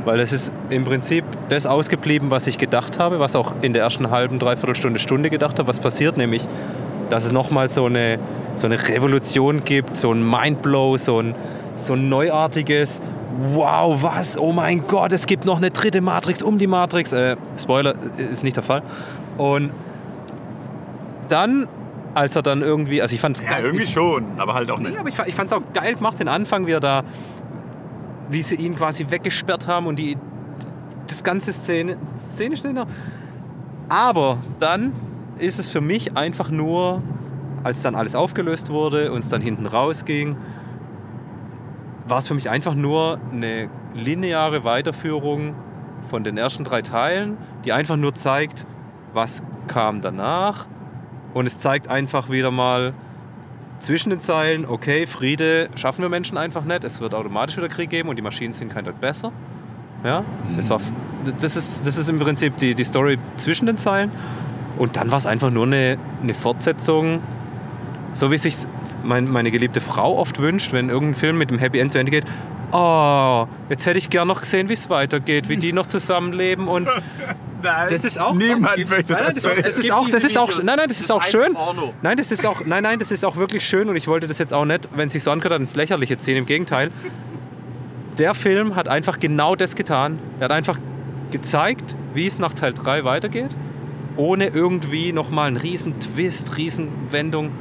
[0.09, 3.83] Weil es ist im Prinzip das ausgeblieben, was ich gedacht habe, was auch in der
[3.83, 5.67] ersten halben, dreiviertel Stunde, Stunde gedacht habe.
[5.67, 6.47] Was passiert nämlich,
[7.11, 8.17] dass es nochmal so eine,
[8.55, 11.35] so eine Revolution gibt, so ein Mindblow, so ein,
[11.75, 12.99] so ein neuartiges
[13.53, 14.35] Wow, was?
[14.35, 17.13] Oh mein Gott, es gibt noch eine dritte Matrix um die Matrix.
[17.13, 17.93] Äh, Spoiler,
[18.31, 18.81] ist nicht der Fall.
[19.37, 19.69] Und
[21.29, 21.67] dann,
[22.15, 24.89] als er dann irgendwie, also ich fand es Ja, irgendwie schon, aber halt auch Nee,
[24.89, 24.99] nicht.
[24.99, 27.03] aber ich, ich fand es auch geil gemacht, den Anfang, wie er da,
[28.29, 30.17] wie sie ihn quasi weggesperrt haben und die,
[31.07, 31.97] das ganze Szene,
[32.35, 32.75] Szene steht.
[33.89, 34.93] Aber dann
[35.39, 37.01] ist es für mich einfach nur,
[37.63, 40.37] als dann alles aufgelöst wurde und es dann hinten rausging,
[42.07, 45.55] war es für mich einfach nur eine lineare Weiterführung
[46.09, 48.65] von den ersten drei Teilen, die einfach nur zeigt,
[49.13, 50.65] was kam danach.
[51.33, 52.93] Und es zeigt einfach wieder mal,
[53.79, 57.89] zwischen den Zeilen, okay, Friede schaffen wir Menschen einfach nicht, es wird automatisch wieder Krieg
[57.89, 59.31] geben und die Maschinen sind kein Deut besser.
[60.03, 60.23] Ja,
[60.57, 60.79] es war,
[61.41, 64.11] das, ist, das ist im Prinzip die, die Story zwischen den Zeilen.
[64.77, 67.21] Und dann war es einfach nur eine, eine Fortsetzung,
[68.13, 68.55] so wie sich
[69.03, 72.11] mein, meine geliebte Frau oft wünscht, wenn irgendein Film mit dem Happy End zu Ende
[72.11, 72.25] geht.
[72.71, 76.87] oh, jetzt hätte ich gern noch gesehen, wie es weitergeht, wie die noch zusammenleben und
[77.61, 80.37] Nein, das ist auch Niemand möchte Nein, nein, das das, das ist auch, das ist
[80.37, 81.55] auch, nein, nein, das, Das ist auch schön.
[82.01, 84.37] Nein, das ist auch, nein, nein, das ist auch wirklich schön und ich wollte das
[84.37, 86.37] jetzt auch nicht, wenn sich so angehört hat, ins Lächerliche ziehen.
[86.37, 86.91] Im Gegenteil,
[88.17, 90.19] der Film hat einfach genau das getan.
[90.39, 90.77] Er hat einfach
[91.31, 93.55] gezeigt, wie es nach Teil 3 weitergeht,
[94.15, 97.51] ohne irgendwie nochmal einen riesen Twist, riesen Wendung,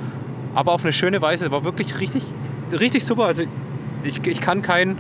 [0.55, 1.51] aber auf eine schöne Weise.
[1.51, 2.25] War wirklich richtig,
[2.73, 3.25] richtig super.
[3.25, 3.43] Also
[4.05, 4.99] ich, ich kann kein,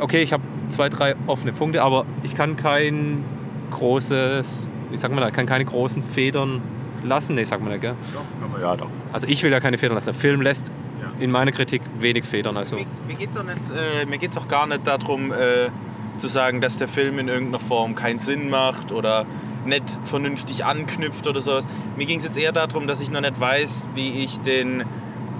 [0.00, 3.24] okay, ich habe zwei, drei offene Punkte, aber ich kann kein
[3.70, 6.60] großes, wie sagt man da, kann keine großen Federn
[7.04, 7.34] lassen.
[7.34, 7.94] Nee, sagt man nicht, gell?
[8.42, 8.88] Aber Ja, doch.
[9.12, 10.06] Also ich will ja keine Federn lassen.
[10.06, 10.68] Der Film lässt
[11.00, 11.10] Ja.
[11.22, 12.56] in meiner Kritik wenig Federn.
[12.56, 15.68] Also Mir, mir geht es auch, nicht, äh, mir geht's auch gar nicht darum, äh,
[16.16, 19.24] zu sagen, dass der Film in irgendeiner Form keinen Sinn macht oder
[19.64, 21.66] nicht vernünftig anknüpft oder sowas.
[21.96, 24.82] Mir ging es jetzt eher darum, dass ich noch nicht weiß, wie ich den,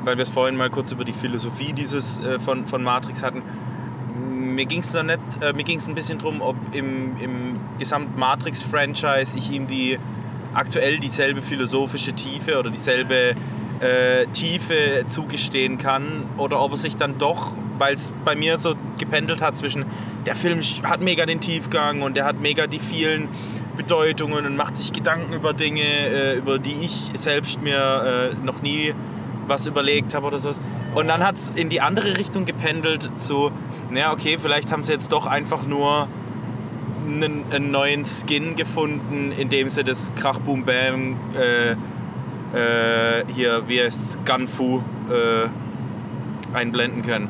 [0.05, 3.43] weil wir es vorhin mal kurz über die Philosophie dieses äh, von, von Matrix hatten,
[4.59, 8.18] mir ging es nicht, äh, mir ging es ein bisschen darum, ob im, im gesamten
[8.18, 9.99] Matrix-Franchise ich ihm die
[10.53, 13.37] aktuell dieselbe philosophische Tiefe oder dieselbe
[13.79, 18.75] äh, Tiefe zugestehen kann oder ob er sich dann doch, weil es bei mir so
[18.99, 19.85] gependelt hat zwischen
[20.27, 23.29] der Film hat mega den Tiefgang und der hat mega die vielen
[23.77, 28.61] Bedeutungen und macht sich Gedanken über Dinge, äh, über die ich selbst mir äh, noch
[28.61, 28.92] nie
[29.49, 30.61] was überlegt habe oder sowas.
[30.95, 33.51] Und dann hat es in die andere Richtung gependelt zu,
[33.91, 36.09] naja, okay, vielleicht haben sie jetzt doch einfach nur
[37.07, 43.81] einen, einen neuen Skin gefunden, indem sie das Krach Boom Bam äh, äh, hier, wie
[43.81, 45.49] heißt Gunfu äh,
[46.57, 47.29] einblenden können.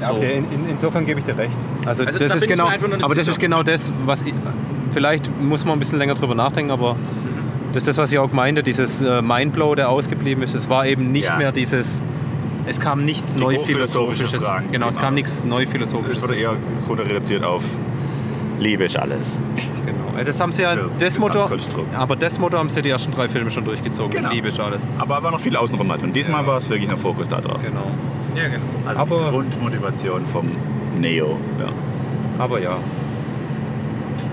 [0.00, 1.56] Ja, okay, in, in, insofern gebe ich dir recht.
[1.86, 2.68] Also, Also, das da ist genau,
[3.02, 4.34] aber das ist genau das, was ich,
[4.90, 6.96] vielleicht muss man ein bisschen länger drüber nachdenken, aber
[7.76, 10.54] das ist das, was ich auch meinte, dieses äh, Mindblow, der ausgeblieben ist.
[10.54, 11.36] Es war eben nicht Ja.
[11.36, 12.02] mehr dieses,
[12.66, 14.44] es kam nichts Die neu hochphilosophische philosophisches.
[14.44, 16.22] Fragen, Genau, es kam nichts neu Das philosophisches.
[16.22, 16.56] wurde eher
[16.88, 17.62] reduziert auf
[18.58, 19.26] Liebe ist alles.
[19.84, 20.24] Genau.
[20.24, 21.50] Das haben sie ja, Für das Motto,
[21.94, 24.10] aber das Motto haben sie die ersten drei Filme schon durchgezogen.
[24.12, 24.30] Genau.
[24.30, 24.82] Liebe ist alles.
[24.98, 25.90] Aber war noch viel außenrum.
[25.90, 26.46] Und diesmal Ja.
[26.46, 27.58] war es wirklich ein Fokus da drauf.
[27.62, 27.90] Genau.
[28.34, 28.64] Ja, genau.
[28.86, 30.50] Also Aber- die Grundmotivation vom
[30.98, 31.36] Neo.
[31.60, 31.66] Ja.
[32.42, 32.78] Aber ja.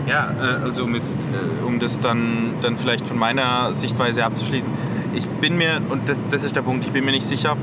[0.08, 4.72] Ja, äh, also um, jetzt, äh, um das dann, dann vielleicht von meiner Sichtweise abzuschließen.
[5.16, 7.56] Ich bin mir, und das, das ist der Punkt, ich bin mir nicht sicher,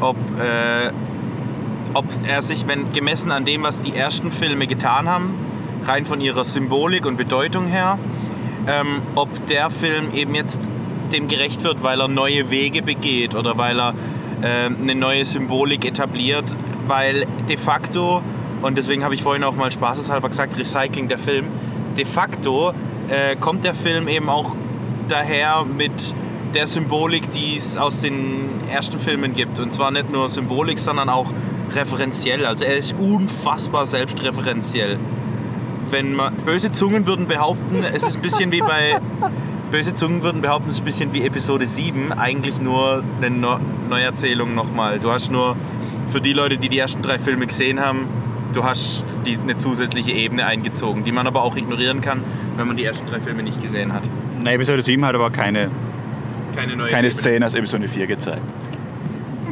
[0.00, 0.90] ob, äh,
[1.92, 5.34] ob er sich, wenn gemessen an dem, was die ersten Filme getan haben,
[5.86, 7.98] rein von ihrer Symbolik und Bedeutung her,
[8.66, 10.68] ähm, ob der Film eben jetzt
[11.12, 13.94] dem gerecht wird, weil er neue Wege begeht oder weil er
[14.42, 16.54] äh, eine neue Symbolik etabliert,
[16.86, 18.22] weil de facto,
[18.64, 21.48] und deswegen habe ich vorhin auch mal spaßeshalber gesagt, Recycling der Film,
[21.98, 22.72] de facto
[23.08, 24.56] äh, kommt der Film eben auch
[25.06, 26.14] daher mit
[26.54, 29.58] der Symbolik, die es aus den ersten Filmen gibt.
[29.58, 31.30] Und zwar nicht nur Symbolik, sondern auch
[31.74, 32.46] referenziell.
[32.46, 34.98] Also er ist unfassbar selbstreferenziell.
[35.90, 38.98] Wenn man, böse Zungen würden behaupten, es ist ein bisschen wie bei
[39.70, 43.58] Böse Zungen würden behaupten, es ist ein bisschen wie Episode 7, eigentlich nur eine Neu
[43.90, 45.00] Neuerzählung nochmal.
[45.00, 45.54] Du hast nur,
[46.08, 48.06] für die Leute, die die ersten drei Filme gesehen haben,
[48.54, 52.20] du hast die, eine zusätzliche Ebene eingezogen, die man aber auch ignorieren kann,
[52.56, 54.02] wenn man die ersten drei Filme nicht gesehen hat.
[54.42, 55.70] Na, Episode 7 hat aber keine,
[56.54, 57.20] Keine neue keine Ebene.
[57.20, 58.42] Szene aus Episode 4 gezeigt.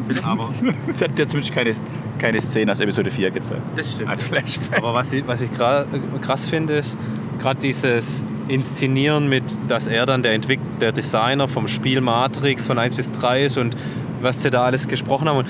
[0.24, 0.50] Aber
[0.88, 1.74] Es hat jetzt wirklich keine,
[2.18, 3.62] keine Szene aus Episode 4 gezeigt.
[3.76, 4.10] das stimmt.
[4.10, 4.78] Als Flashback.
[4.78, 5.86] Aber was ich, was ich gra-
[6.20, 6.98] krass finde, ist
[7.40, 12.78] gerade dieses Inszenieren mit, dass er dann der, Entwick der Designer vom Spiel Matrix von
[12.78, 13.76] 1 bis 3 ist und
[14.20, 15.38] was sie da alles gesprochen haben.
[15.38, 15.46] Und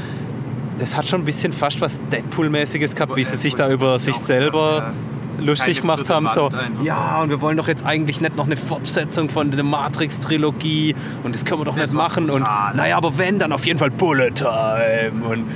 [0.82, 4.16] das hat schon ein bisschen fast was Deadpool-mäßiges gehabt, wie sie sich da über sich
[4.16, 4.92] selber
[5.40, 6.26] lustig gemacht haben.
[6.26, 6.50] So,
[6.82, 11.36] ja, und wir wollen doch jetzt eigentlich nicht noch eine Fortsetzung von der Matrix-Trilogie und
[11.36, 12.30] das können wir doch Das nicht war machen.
[12.30, 12.42] Und
[12.74, 15.24] naja, aber wenn, dann auf jeden Fall Bullet Time.
[15.24, 15.46] Und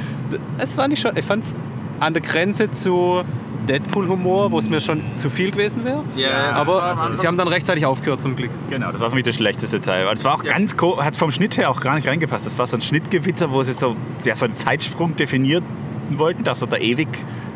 [0.59, 1.57] es fand ich schon, ich fand es
[1.99, 3.25] an der Grenze zu
[3.67, 6.05] Deadpool-Humor, wo es mir schon zu viel gewesen wäre.
[6.17, 8.51] Ja, aber sie haben dann rechtzeitig aufgehört zum Glück.
[8.71, 10.07] Genau, das war für mich das schlechteste Teil.
[10.13, 10.53] Es war auch Ja.
[10.53, 12.47] ganz hat vom Schnitt her auch gar nicht reingepasst.
[12.47, 15.65] Das war so ein Schnittgewitter, wo sie so, ja, so einen Zeitsprung definieren
[16.11, 17.09] wollten, dass er da ewig,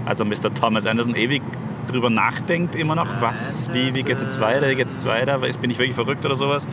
[0.07, 0.53] also Mr.
[0.53, 1.43] Thomas Anderson ewig
[1.87, 5.07] drüber nachdenkt immer noch, was, wie, wie geht es jetzt weiter, wie geht es jetzt
[5.07, 6.67] weiter, bin ich wirklich verrückt oder sowas.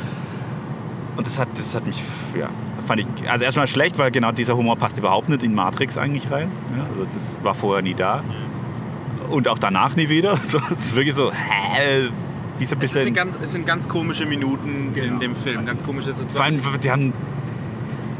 [1.15, 2.03] Und das hat, das hat mich,
[2.37, 2.49] ja,
[2.85, 6.29] fand ich, also erstmal schlecht, weil genau dieser Humor passt überhaupt nicht in Matrix eigentlich
[6.29, 6.51] rein.
[6.77, 8.23] Ja, also das war vorher nie da.
[9.29, 10.37] Und auch danach nie wieder.
[10.43, 12.09] So, es ist wirklich so, hä,
[12.57, 13.13] wie so ein Es, ist bisschen...
[13.13, 15.19] ganz, es sind ganz komische Minuten in Genau.
[15.19, 16.65] dem Film, ganz komische Vor Situationen.
[16.65, 17.13] allem, die haben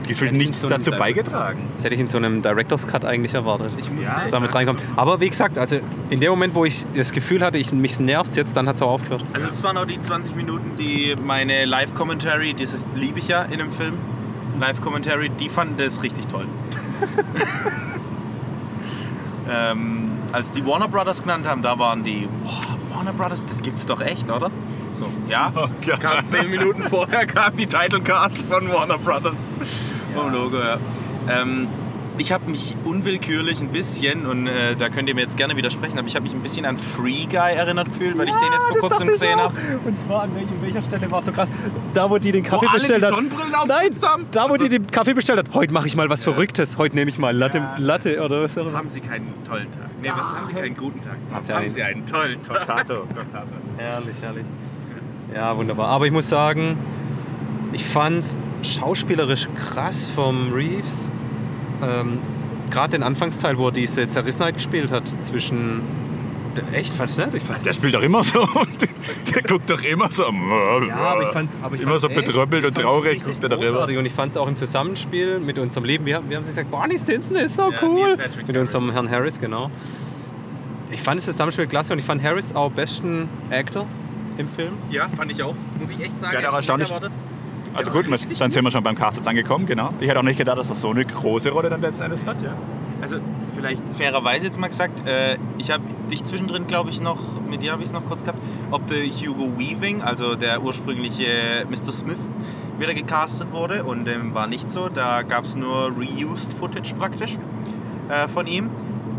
[0.08, 1.60] gefühlt nichts so dazu beigetragen.
[1.76, 3.74] Das hätte ich in so einem Director's Cut eigentlich erwartet.
[3.78, 4.82] Ich muss dass es damit reinkommt.
[4.96, 8.36] Aber wie gesagt, also in dem Moment, wo ich das Gefühl hatte, ich, mich nervt
[8.38, 9.24] jetzt, dann hat es auch aufgehört.
[9.34, 13.44] Also es waren auch die 20 Minuten, die meine Live-Commentary, das ist- liebe ich ja
[13.44, 13.96] in einem Film,
[14.60, 16.46] Live-Commentary, die fanden das richtig toll.
[19.50, 23.86] Ähm, als die Warner Brothers genannt haben, da waren die, boah, Warner Brothers, das gibt's
[23.86, 24.52] doch echt, oder?
[24.92, 25.52] So, ja.
[25.56, 25.70] Oh.
[26.00, 29.50] Kam zehn Minuten vorher kam die Title Card von Warner Brothers
[30.16, 30.78] vom Logo, ja.
[31.30, 31.68] Ähm,
[32.20, 35.98] ich habe mich unwillkürlich ein bisschen, und äh, da könnt ihr mir jetzt gerne widersprechen,
[35.98, 38.66] aber ich habe mich ein bisschen an Free Guy erinnert gefühlt, weil ich den jetzt
[38.68, 39.56] vor kurzem gesehen habe.
[39.86, 41.50] Und zwar an welcher, welcher Stelle war es so krass?
[41.94, 43.14] Da, wo die den Kaffee Wo alle bestellt die hat.
[43.14, 44.26] Sonnenbrillen Nein, haben?
[44.32, 45.54] da, wo Also- die den Kaffee bestellt hat.
[45.54, 46.78] Heute mache ich mal was Verrücktes.
[46.78, 47.76] Heute nehme ich mal Latte, Ja.
[47.78, 48.78] Latte oder was auch immer.
[48.78, 49.90] Haben Sie keinen tollen Tag?
[50.02, 51.18] Nee, was haben Sie keinen guten Tag?
[51.32, 52.66] Haben Sie haben einen- Sie einen tollen Tag?
[52.68, 52.94] Tato,
[53.34, 53.48] Tato.
[53.78, 54.46] Herrlich, herrlich.
[55.34, 55.88] Ja, wunderbar.
[55.90, 56.78] Aber ich muss sagen,
[57.74, 58.36] ich fand es
[58.78, 61.10] schauspielerisch krass vom Reeves.
[61.84, 62.20] Ähm,
[62.70, 65.82] Gerade den Anfangsteil, wo er diese Zerrissenheit gespielt hat zwischen.
[66.74, 67.34] Echt, fand's nicht?
[67.36, 68.40] Ich fand's Der spielt doch immer so.
[69.34, 70.24] Der guckt doch immer so.
[70.24, 73.50] Ja, aber ich fand's, aber ich Immer fand's so betröppelt und fand's traurig guckt er
[73.50, 73.84] darüber.
[73.86, 76.06] Und ich fand es auch im Zusammenspiel mit unserem Leben.
[76.06, 78.18] Wir, haben- wir haben sich gesagt, Barney Stinson ist so Ja, cool.
[78.48, 78.96] Mit unserem Harris.
[78.96, 79.70] Herrn Harris, genau.
[80.92, 83.86] Ich fand das Zusammenspiel klasse und ich fand Harris auch besten Actor
[84.40, 84.74] im Film.
[84.90, 85.54] Ja, fand ich auch.
[85.80, 86.34] Muss ich echt sagen.
[86.34, 87.12] Ja, der war nicht erstaunlich- erwartet.
[87.74, 88.06] Also gut,
[88.40, 89.94] dann sind wir schon beim Cast jetzt angekommen, genau.
[90.00, 92.42] Ich hätte auch nicht gedacht, dass er so eine große Rolle dann letzten Endes hat,
[92.42, 92.56] ja.
[93.02, 93.18] Also
[93.56, 97.72] vielleicht fairerweise jetzt mal gesagt, äh, ich habe dich zwischendrin, glaube ich, noch, mit dir
[97.72, 98.40] habe ich es noch kurz gehabt,
[98.72, 101.92] ob der Hugo Weaving, also der ursprüngliche Mr.
[101.92, 102.18] Smith,
[102.80, 104.90] wieder gecastet wurde und dem war nicht so.
[104.90, 107.38] Da gab es nur reused Footage praktisch
[108.10, 108.70] äh, von ihm.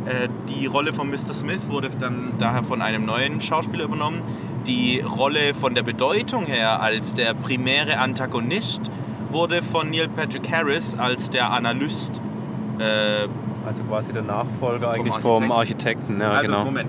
[0.09, 1.35] Äh, die Rolle von Mr.
[1.35, 4.23] Smith wurde dann daher von einem neuen Schauspieler übernommen.
[4.67, 8.91] Die Rolle von der Bedeutung her als der primäre Antagonist
[9.31, 12.23] wurde von Neil Patrick Harris als der Analyst
[12.79, 13.29] äh,
[13.67, 16.21] Also quasi der Nachfolger Vom eigentlich vom Architekten.
[16.21, 16.65] Ja, also genau.
[16.65, 16.89] Moment.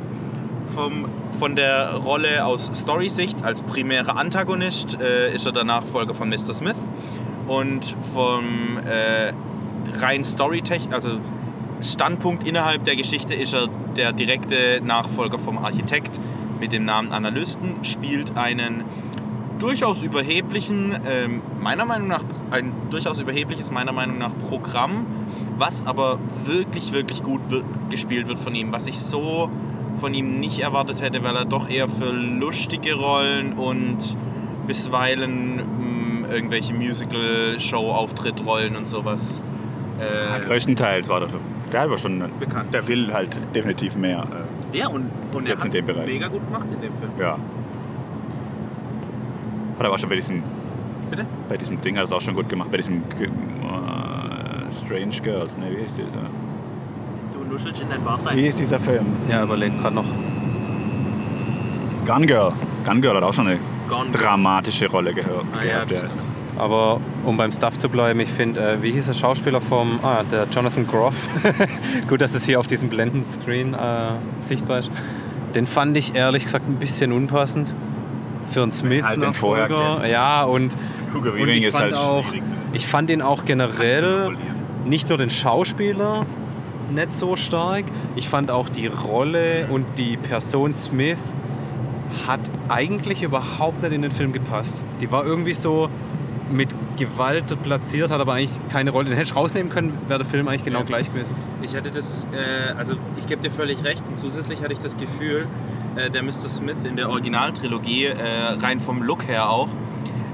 [0.74, 1.06] Vom,
[1.38, 6.54] von der Rolle aus Story-Sicht als primärer Antagonist äh, ist er der Nachfolger von Mr.
[6.54, 6.78] Smith.
[7.48, 9.34] Und vom äh,
[10.00, 11.20] rein Storytech, also
[11.82, 16.20] Standpunkt innerhalb der Geschichte ist er der direkte Nachfolger vom Architekt
[16.60, 18.84] mit dem Namen Analysten, spielt einen
[19.60, 25.06] durchaus überheblichen, ähm, meiner Meinung nach, ein durchaus überhebliches, meiner Meinung nach Programm,
[25.58, 29.50] was aber wirklich, wirklich gut wird, gespielt wird von ihm, was ich so
[30.00, 33.98] von ihm nicht erwartet hätte, weil er doch eher für lustige Rollen und
[34.66, 39.42] bisweilen mh, irgendwelche Musical-Show-Auftritt-Rollen und sowas.
[40.00, 41.30] Äh, Größtenteils war der,
[41.74, 42.74] der war schon, bekannt.
[42.74, 44.26] der will halt definitiv mehr.
[44.74, 47.12] äh, Ja, und, und er hat mega gut gemacht in dem Film.
[47.20, 47.34] Ja.
[49.78, 50.44] Hat er auch schon bei diesem,
[51.10, 51.26] Bitte?
[51.48, 55.58] bei diesem Ding hat er es auch schon gut gemacht, bei diesem äh, Strange Girls,
[55.58, 56.30] ne, wie hieß dieser?
[57.34, 58.38] Du nuschelst in dein Bart rein.
[58.38, 59.06] Wie hieß dieser Film?
[59.30, 60.06] Ja, überleg gerade noch.
[62.06, 62.54] Gun Girl.
[62.86, 64.12] Gun Girl hat auch schon eine Gone.
[64.12, 65.46] dramatische Rolle gehört.
[65.54, 65.98] Ah, ja, gehabt, ja.
[66.00, 66.14] stimmt.
[66.60, 70.24] Aber um beim Stuff zu bleiben, ich finde, äh, wie hieß der Schauspieler vom, ah,
[70.30, 71.16] der Jonathan Groff.
[72.10, 73.78] Gut, dass es hier auf diesem Blendenscreen äh,
[74.42, 74.92] sichtbar ist.
[75.56, 77.74] Den fand ich ehrlich gesagt ein bisschen unpassend
[78.52, 79.06] für einen Smith.
[79.06, 80.06] Halt den vorher.
[80.08, 80.76] Ja, und
[81.14, 82.26] Hugo Und ich ist fand halt auch-
[82.74, 84.36] ich fand ihn auch generell
[84.86, 86.26] nicht nur den Schauspieler
[86.92, 91.36] nicht so stark, ich fand auch die Rolle und die Person Smith
[92.28, 94.84] hat eigentlich überhaupt nicht in den Film gepasst.
[95.00, 95.90] Die war irgendwie so
[96.52, 99.10] mit Gewalt platziert, hat aber eigentlich keine Rolle.
[99.10, 100.86] Den hätte ich rausnehmen können, wäre der Film eigentlich genau Ja.
[100.86, 101.36] gleich gewesen.
[101.62, 104.98] Ich hatte das, äh, also ich gebe dir völlig recht und zusätzlich hatte ich das
[104.98, 105.48] Gefühl,
[105.96, 106.50] äh, der Mr.
[106.50, 108.18] Smith in der Originaltrilogie, äh,
[108.62, 109.70] rein vom Look her auch,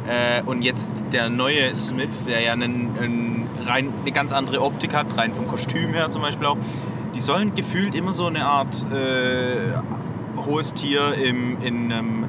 [0.08, 4.94] äh, und jetzt der neue Smith, der ja einen, einen, rein, eine ganz andere Optik
[4.94, 6.58] hat, rein vom Kostüm her zum Beispiel auch,
[7.16, 9.74] die sollen gefühlt immer so eine Art äh,
[10.46, 12.26] hohes Tier im, in, einem,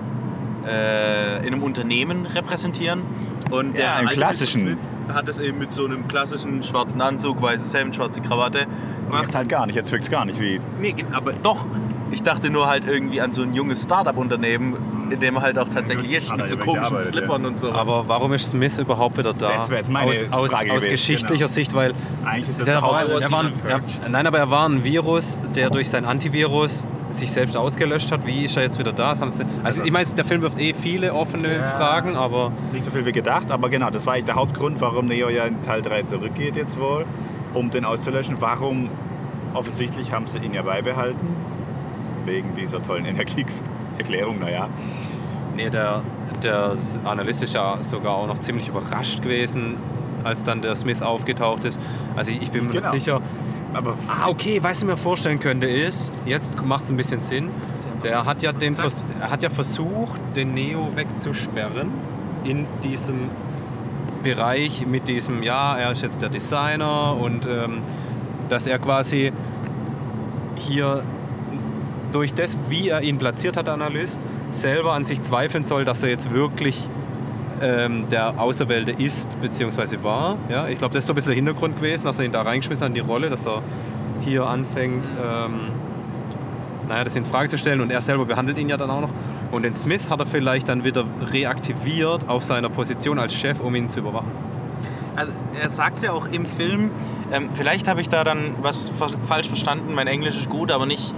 [0.66, 3.02] äh, in einem Unternehmen repräsentieren.
[3.50, 4.62] Und Ja, im alte klassischen.
[4.62, 4.79] Smith
[5.12, 8.66] hat es eben mit so einem klassischen schwarzen Anzug, weißes Hemd, schwarze Krawatte
[9.07, 9.24] gemacht.
[9.26, 10.61] Jetzt halt gar nicht, jetzt wirkt es gar nicht wie.
[10.81, 11.64] Nee, aber doch.
[12.12, 14.76] Ich dachte nur halt irgendwie an so ein junges Startup-Unternehmen,
[15.11, 17.72] in dem er halt auch tatsächlich ist, mit so komischen gearbeitet, Slippern und so.
[17.72, 19.55] Aber warum ist Smith überhaupt wieder da?
[19.57, 21.52] Das wäre jetzt meine aus, aus, Frage aus gewesen, geschichtlicher genau.
[21.55, 24.50] Sicht, weil Eigentlich ist das Der der war, er war ein, er, nein, aber er
[24.50, 28.27] war ein Virus, der durch sein Antivirus sich selbst ausgelöscht hat.
[28.27, 29.11] Wie ist er jetzt wieder da?
[29.11, 31.64] Das haben sie, also ich meine, der Film wirft eh viele offene Ja.
[31.66, 35.07] Fragen, aber nicht so viel wie gedacht, aber genau, das war eigentlich der Hauptgrund, warum
[35.07, 37.05] Neo ja in Teil 3 zurückgeht jetzt wohl,
[37.55, 38.37] um den auszulöschen.
[38.40, 38.90] Warum?
[39.55, 41.29] Offensichtlich haben sie ihn ja beibehalten,
[42.27, 44.69] wegen dieser tollen Energieerklärung, naja.
[45.57, 46.03] nee, der,
[46.42, 49.77] der Analyst ist ja sogar auch noch ziemlich überrascht gewesen,
[50.25, 51.81] als dann der Smith aufgetaucht ist.
[52.16, 52.90] Also ich bin mir Genau.
[52.92, 53.21] nicht sicher.
[53.77, 57.51] Aber Ah, okay, was ich mir vorstellen könnte ist, jetzt macht es ein bisschen Sinn,
[58.03, 61.91] der hat ja, den Vers er hat ja versucht, den Neo wegzusperren
[62.45, 63.29] in diesem
[64.23, 67.83] Bereich mit diesem, ja, er ist jetzt der Designer und ähm,
[68.49, 69.33] dass er quasi
[70.57, 71.03] hier
[72.12, 74.19] durch das, wie er ihn platziert hat, Analyst,
[74.53, 76.89] selber an sich zweifeln soll, dass er jetzt wirklich
[77.61, 80.03] ähm, der Auserwählte ist bzw.
[80.03, 80.37] war.
[80.49, 82.42] Ja, ich glaube, das ist so ein bisschen der Hintergrund gewesen, dass er ihn da
[82.42, 83.62] reingeschmissen hat in die Rolle, dass er
[84.21, 85.73] hier anfängt, ähm,
[86.88, 89.11] naja, das in Frage zu stellen und er selber behandelt ihn ja dann auch noch.
[89.51, 93.75] Und den Smith hat er vielleicht dann wieder reaktiviert auf seiner Position als Chef, um
[93.75, 94.31] ihn zu überwachen.
[95.16, 96.90] Also er sagt ja auch im Film,
[97.33, 100.87] ähm, vielleicht habe ich da dann was fa falsch verstanden, mein Englisch ist gut, aber
[100.87, 101.14] nicht,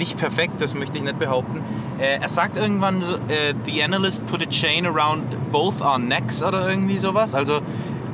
[0.00, 1.62] nicht perfekt, das möchte ich nicht behaupten.
[1.98, 6.68] Äh, er sagt irgendwann, äh, the analyst put a chain around both our necks oder
[6.68, 7.34] irgendwie sowas.
[7.34, 7.60] Also,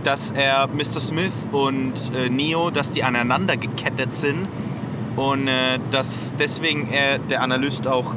[0.03, 1.01] dass er Mr.
[1.01, 4.49] Smith und äh, Neo, dass die aneinander gekettet sind
[5.17, 5.49] und
[5.91, 8.15] dass deswegen er, der Analyst auch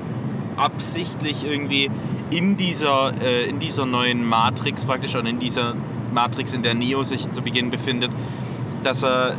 [0.58, 1.90] absichtlich irgendwie
[2.30, 3.14] in dieser,
[3.48, 5.76] in dieser neuen Matrix praktisch und in dieser
[6.12, 8.12] Matrix, in der Neo sich zu Beginn befindet,
[8.84, 9.38] dass er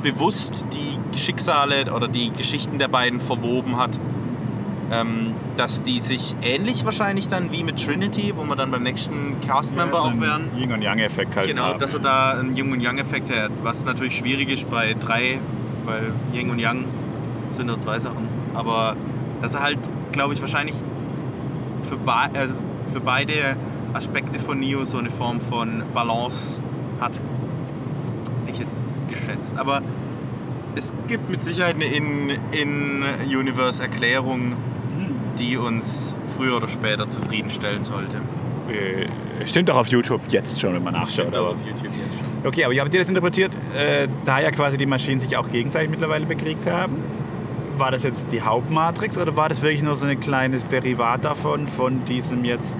[0.00, 3.98] bewusst die Schicksale oder die Geschichten der beiden verwoben hat.
[4.92, 9.40] Ähm, dass die sich ähnlich wahrscheinlich dann wie mit Trinity, wo wir dann beim nächsten
[9.40, 10.50] Cast-Member so auch wären.
[10.58, 11.78] Yin und Yang-Effekt halt Genau, haben.
[11.78, 15.38] dass er da einen Yin und Yang-Effekt hat, was natürlich schwierig ist bei drei,
[15.84, 16.86] weil Yin und Yang
[17.50, 18.28] sind nur zwei Sachen.
[18.54, 18.96] Aber
[19.42, 19.78] dass er halt,
[20.10, 20.74] glaube ich, wahrscheinlich
[21.88, 22.54] für, be also
[22.92, 23.56] für beide
[23.92, 26.60] Aspekte von Neo so eine Form von Balance
[27.00, 27.20] hat.
[28.52, 29.56] Ich jetzt geschätzt.
[29.56, 29.80] Aber
[30.76, 34.52] es gibt mit Sicherheit eine In-Universe-Erklärung,
[35.38, 38.18] die uns früher oder später zufriedenstellen sollte.
[38.68, 39.06] Äh,
[39.46, 41.28] Stimmt doch auf YouTube jetzt schon, wenn man nachschaut.
[41.28, 42.46] Aber Aber auf YouTube jetzt schon.
[42.46, 43.52] okay, aber wie habt ihr das interpretiert?
[43.74, 46.96] Äh, da ja quasi die Maschinen sich auch gegenseitig mittlerweile bekriegt haben,
[47.78, 51.66] war das jetzt die Hauptmatrix oder war das wirklich nur so ein kleines Derivat davon,
[51.66, 52.76] von diesem jetzt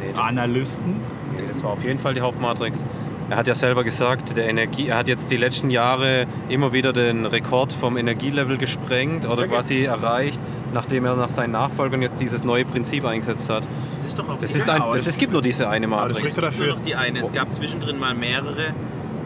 [0.00, 0.96] Nee, Analysten?
[1.36, 2.84] Nee, das war auf jeden Fall die Hauptmatrix.
[3.30, 6.92] Er hat ja selber gesagt, der Energie, er hat jetzt die letzten Jahre immer wieder
[6.92, 9.48] den Rekord vom Energielevel gesprengt oder Okay.
[9.48, 10.38] quasi erreicht,
[10.74, 13.66] nachdem er nach seinen Nachfolgern jetzt dieses neue Prinzip eingesetzt hat.
[13.96, 16.32] Das ist doch auch Das ist ein, das, es gibt nur diese eine Matrix.
[16.32, 17.20] spricht doch nur noch die eine.
[17.20, 18.74] Es gab zwischendrin mal mehrere,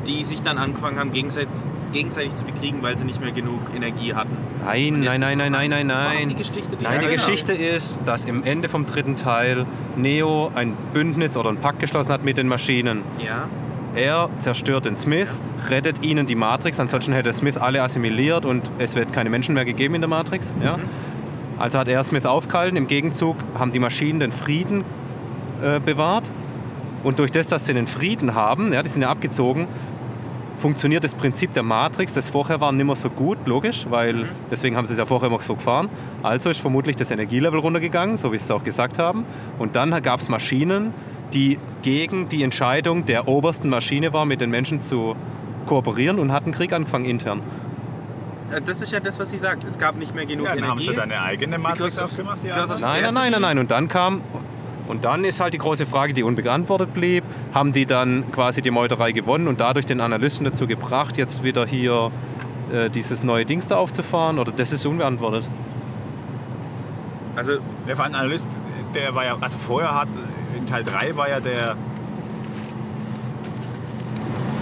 [0.06, 1.50] die sich dann angefangen haben, gegenseitig,
[1.92, 4.37] gegenseitig zu bekriegen, weil sie nicht mehr genug Energie hatten.
[4.64, 6.28] Nein, nein, nein, nein, nein, nein, nein.
[6.28, 7.16] die Geschichte, die Nein, die genau.
[7.16, 12.12] Geschichte ist, dass im Ende vom dritten Teil Neo ein Bündnis oder ein Pakt geschlossen
[12.12, 13.02] hat mit den Maschinen.
[13.18, 13.48] Ja,
[13.94, 18.94] Er zerstört den Smith, rettet ihnen die Matrix, ansonsten hätte Smith alle assimiliert und es
[18.94, 20.55] wird keine Menschen mehr gegeben in der Matrix.
[20.62, 20.77] Ja?
[20.77, 20.83] Mhm.
[21.59, 24.85] Also hat er Smith aufgehalten, im Gegenzug haben die Maschinen den Frieden
[25.62, 26.31] äh, bewahrt
[27.03, 29.66] und durch das, dass sie den Frieden haben, ja, die sind ja abgezogen,
[30.59, 34.29] funktioniert das Prinzip der Matrix, das vorher war, nicht mehr so gut, logisch, weil Mhm.
[34.51, 35.88] deswegen haben sie es ja vorher immer so gefahren.
[36.22, 39.24] Also ist vermutlich das Energielevel runtergegangen, so wie sie es auch gesagt haben.
[39.59, 40.92] Und dann gab es Maschinen,
[41.34, 45.14] die gegen die Entscheidung der obersten Maschine war, mit den Menschen zu
[45.66, 47.42] kooperieren und hatten Krieg angefangen intern.
[48.50, 49.64] Äh, das ist ja das, was sie sagt.
[49.64, 50.90] Es gab nicht mehr genug Ja, dann haben Energie.
[50.90, 52.80] sie deine eigene Matrix aufgemacht, anderen?
[52.80, 53.58] Nein, nein, nein, nein, nein.
[53.58, 54.22] Und dann kam,
[54.88, 58.70] und dann ist halt die große Frage, die unbeantwortet blieb, haben die dann quasi die
[58.70, 62.10] Meuterei gewonnen und dadurch den Analysten dazu gebracht, jetzt wieder hier
[62.72, 64.38] äh, dieses neue Dings da aufzufahren?
[64.38, 65.44] Oder das ist unbeantwortet?
[67.36, 68.46] Also, Der war ein Analyst,
[68.94, 70.08] der war ja, also vorher hat,
[70.56, 71.76] in Teil 3 war ja der,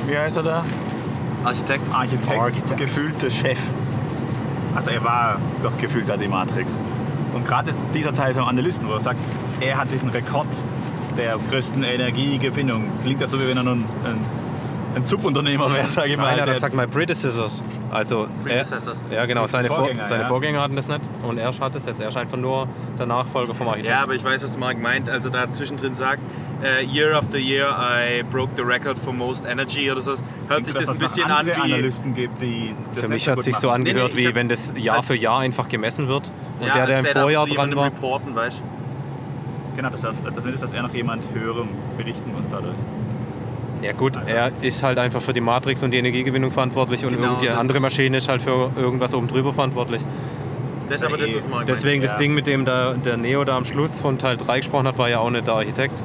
[0.07, 0.65] wie heißt er da?
[1.45, 1.83] Architekt.
[1.93, 2.81] Architekt, Architekt.
[2.81, 3.59] gefühlte Chef.
[4.75, 6.79] Also er war doch gefühlt da die Matrix.
[7.35, 9.19] Und gerade ist dieser Teil vom Analysten, wo er sagt,
[9.61, 10.47] er hat diesen Rekord
[11.17, 12.85] der größten Energiegewinnung.
[13.03, 14.21] Klingt das so, wie wenn er nun ein,
[14.97, 16.35] ein Subunternehmer wäre, sage ich mal.
[16.37, 17.63] Nein, er gesagt, my predecessors.
[17.91, 18.29] Also, er,
[18.65, 19.05] Predecessors.
[19.11, 20.29] ja genau, seine, Vor Vorgänger, seine ja.
[20.29, 22.01] Vorgänger hatten das nicht und er hat das jetzt.
[22.01, 22.67] Er ist einfach nur
[22.99, 23.93] der Nachfolger vom Architekten.
[23.95, 25.09] Ja, aber ich weiß, was Mark meint.
[25.09, 26.23] Also da zwischendrin sagt,
[26.63, 30.15] äh, Year after Year I broke the record for most energy oder so.
[30.49, 31.53] Hört sich das ein bisschen an wie...
[31.53, 33.83] Analysten gibt, die das Für mich hat sich so machen.
[33.83, 36.31] Nee, nee, angehört, wie wenn das Jahr als- für Jahr einfach gemessen wird.
[36.59, 37.87] Und Ja, der, der im Vorjahr dran war.
[37.87, 38.63] Reporten, weißt
[39.77, 42.75] Genau, das heißt, das ist, dass er noch jemand höherem berichten muss dadurch.
[43.83, 47.37] Ja gut, er ist halt einfach für die Matrix und die Energiegewinnung verantwortlich und Genau,
[47.37, 50.03] das andere ist- Maschine ist halt für irgendwas oben drüber verantwortlich.
[50.89, 52.09] Das ist aber das, was Mark Deswegen ja.
[52.09, 54.97] das Ding, mit dem der, der Neo da am Schluss von Teil 3 gesprochen hat,
[54.99, 56.01] war ja auch nicht der Architekt.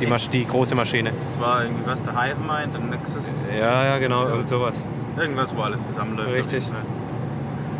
[0.00, 1.12] Die, Masch die große Maschine.
[1.30, 3.32] Das war irgendwie was, der Hive meint, der Nexus.
[3.56, 4.84] Ja, ja, genau, irgend sowas.
[5.16, 6.34] Irgendwas, wo alles zusammenläuft.
[6.34, 6.64] Richtig.
[6.64, 6.70] auf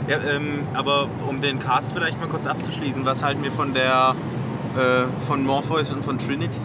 [0.09, 0.31] jeden Fall.
[0.31, 4.15] Ja, ähm, aber um den Cast vielleicht mal kurz abzuschließen, was halten wir von der
[4.77, 6.61] äh, von Morpheus und von Trinity?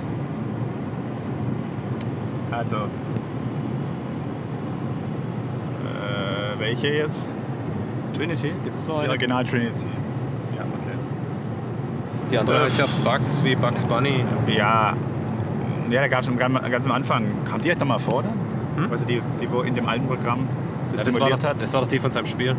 [2.52, 2.76] Also.
[2.76, 2.80] Äh,
[6.60, 7.26] welche jetzt?
[8.16, 8.54] Trinity?
[8.64, 9.10] Gibt es noch Die eine?
[9.10, 9.86] Original Trinity.
[10.56, 10.98] Ja, okay.
[12.32, 14.24] Die andere heißt ja Bugs wie Bugs Bunny.
[14.48, 14.94] Ja,
[15.90, 17.26] ja da gab es schon ganz, am Anfang.
[17.46, 18.34] Kam die jetzt nochmal vor dann?
[18.84, 18.92] Hm?
[18.92, 20.48] Also die, die wo in dem alten Programm
[20.92, 21.62] das, Ja, das, war simuliert doch, hat?
[21.62, 22.56] das war doch die von seinem Spiel.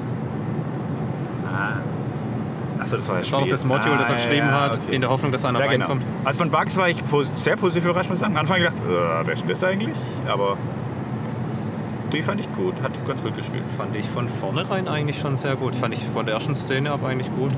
[2.92, 4.94] Achso, das war Das war doch das Module, das er Ah, geschrieben ja, hat, okay.
[4.94, 5.86] in der Hoffnung, dass einer Ja, genau.
[5.86, 6.02] reinkommt.
[6.24, 7.02] Also von Bugs war ich
[7.36, 8.34] sehr positiv überrascht, muss ich sagen.
[8.34, 9.96] Am Anfang gedacht, äh, wer ist denn das eigentlich?
[10.28, 10.56] Aber
[12.12, 13.64] die fand ich gut, hat ganz gut gespielt.
[13.76, 15.74] Fand ich von vornherein eigentlich schon sehr gut.
[15.74, 17.52] Fand ich von der ersten Szene ab eigentlich gut.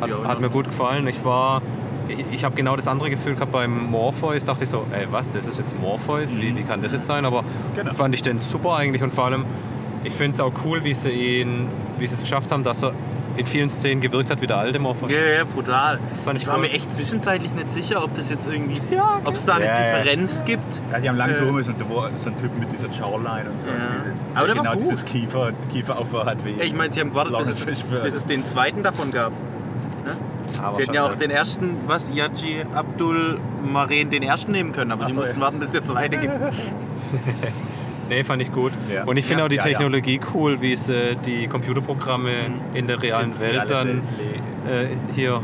[0.00, 1.06] Hat, ich auch hat mir gut gefallen.
[1.06, 1.60] Ich war.
[2.08, 4.44] Ich, ich habe genau das andere Gefühl gehabt beim Morpheus.
[4.44, 6.34] Dachte ich so, ey, was, das ist jetzt Morpheus?
[6.36, 7.24] Wie, wie kann das jetzt sein?
[7.24, 7.44] Aber
[7.76, 7.92] Genau.
[7.94, 9.44] fand ich den super eigentlich und vor allem,
[10.04, 11.68] ich finde es auch cool, wie sie ihn,
[11.98, 12.92] wie sie es geschafft haben, dass er
[13.36, 15.10] in vielen Szenen gewirkt hat wie der alte Morpheus.
[15.10, 15.98] Ja, ja, brutal.
[16.10, 16.62] Das fand ich Ich war cool.
[16.62, 19.80] mir echt zwischenzeitlich nicht sicher, ob das jetzt irgendwie, Ja, ob es da eine Ja,
[19.80, 19.98] ja.
[19.98, 20.82] Differenz gibt.
[20.92, 21.38] Ja, die haben lange Äh.
[21.38, 21.76] so rum, so ein
[22.18, 23.68] so ein Typ mit dieser Jawline und so.
[23.68, 23.74] Ja.
[24.04, 24.90] Diese- Aber der war genau gut.
[24.92, 26.50] dieses Kiefer, Kieferaufbau hat wie.
[26.52, 29.32] Ja, ich meine, sie haben gewartet, bis es, bis es den zweiten davon gab.
[30.04, 30.16] Ne?
[30.62, 34.92] Aber Sie hätten ja auch den ersten, was, Yaji Abdul Maren den ersten nehmen können,
[34.92, 35.44] aber Ach sie so, mussten ja.
[35.44, 36.34] warten, bis der zweite gibt.
[38.12, 38.72] Nee, fand ich gut.
[38.92, 39.04] Ja.
[39.04, 39.62] Und ich finde Ja, auch die ja.
[39.62, 42.76] Technologie cool, wie sie die Computerprogramme Mhm.
[42.76, 45.40] in der realen Ins Welt reale dann Welt äh, hier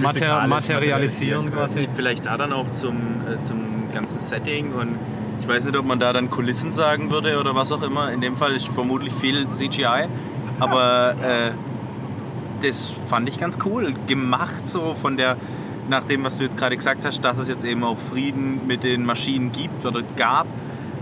[0.00, 1.88] mater materialisieren quasi.
[1.96, 3.58] Vielleicht da dann auch zum, äh, zum
[3.92, 4.90] ganzen Setting und
[5.40, 8.12] ich weiß nicht, ob man da dann Kulissen sagen würde oder was auch immer.
[8.12, 10.06] In dem Fall ist vermutlich viel CGI,
[10.60, 11.50] aber äh,
[12.62, 13.92] das fand ich ganz cool.
[14.06, 15.36] Gemacht so von der,
[15.88, 18.84] nach dem, was du jetzt gerade gesagt hast, dass es jetzt eben auch Frieden mit
[18.84, 20.46] den Maschinen gibt oder gab.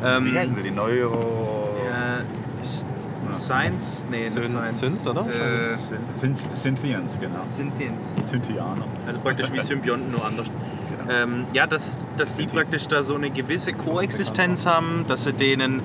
[0.02, 0.62] Ähm, Wie heißen sie?
[0.62, 1.76] Die Neuro.
[1.86, 4.06] äh, Science?
[4.10, 4.80] Nee, nicht Syn- Science.
[4.80, 5.20] Synths, oder?
[5.26, 5.76] Äh,
[6.20, 7.40] Synth- Synthians, genau.
[7.56, 8.04] Synthians.
[8.18, 8.84] Die Synthianer.
[9.06, 10.46] Also praktisch wie Symbionten, nur anders.
[10.48, 11.12] Genau.
[11.12, 15.80] Ähm, ja, dass, dass die praktisch da so eine gewisse Koexistenz haben, dass sie denen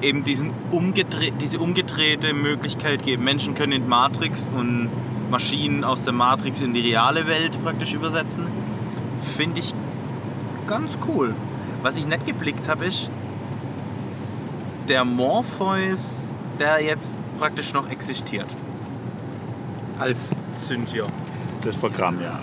[0.00, 3.22] eben diesen umgedre diese umgedrehte Möglichkeit geben.
[3.24, 4.88] Menschen können in Matrix und
[5.30, 8.46] Maschinen aus der Matrix in die reale Welt praktisch übersetzen.
[9.36, 9.74] Finde ich
[10.66, 11.34] ganz cool.
[11.82, 13.10] Was ich nicht geblickt habe, ist
[14.88, 16.20] der Morpheus,
[16.58, 18.46] der jetzt praktisch noch existiert.
[19.98, 21.06] Als Synthio.
[21.62, 22.40] Das Programm, ja.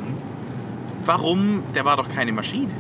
[1.06, 1.64] Warum?
[1.76, 2.72] Der war doch keine Maschine.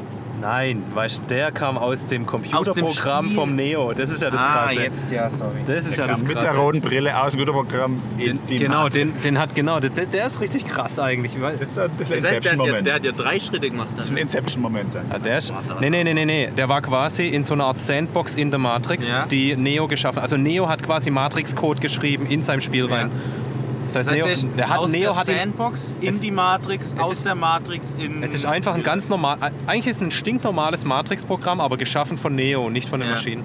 [0.41, 3.35] Nein, weißt der kam aus dem Computerprogramm Spiel.
[3.35, 3.93] vom Neo.
[3.93, 4.81] Das ist ja das ah, Krasse.
[4.81, 5.59] jetzt, ja, sorry.
[5.65, 6.51] Das ist Der ja das kam mit Krasse.
[6.51, 10.27] der roten Brille aus dem Computerprogramm in die genau, den, den hat genau, der, der
[10.27, 11.39] ist richtig krass eigentlich.
[11.41, 12.87] weil- Das ist ein bisschen Das heißt, der, hat ja, Inception-Moment.
[12.87, 13.89] der hat ja drei Schritte gemacht.
[13.97, 14.23] Das ist ein Dann.
[14.23, 14.95] Inception-Moment.
[14.95, 15.09] dann.
[15.11, 16.49] Ja, der ist, nee, nee, nee, nee, nee.
[16.55, 19.25] Der war quasi in so einer Art Sandbox in der Matrix, Ja.
[19.25, 20.23] die Neo geschaffen hat.
[20.23, 22.95] Also Neo hat quasi Matrix-Code geschrieben in seinem Spiel Ja.
[22.95, 23.11] rein.
[23.11, 23.48] Heißt,
[23.93, 24.27] Das heißt, Neo,
[24.57, 27.95] der hat, aus Neo der hat Sandbox in Es- die Matrix, aus ist- der Matrix
[27.99, 28.21] in.
[28.23, 29.37] Es ist einfach ein ganz normal,
[29.67, 33.15] eigentlich ist es ein stinknormales Matrix-Programm, aber geschaffen von Neo, nicht von den Ja.
[33.15, 33.43] Maschinen.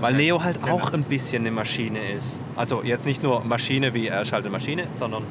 [0.00, 0.76] Weil Neo halt Genau.
[0.76, 2.40] auch ein bisschen eine Maschine ist.
[2.56, 5.24] Also jetzt nicht nur Maschine wie er ist halt eine Maschine, sondern,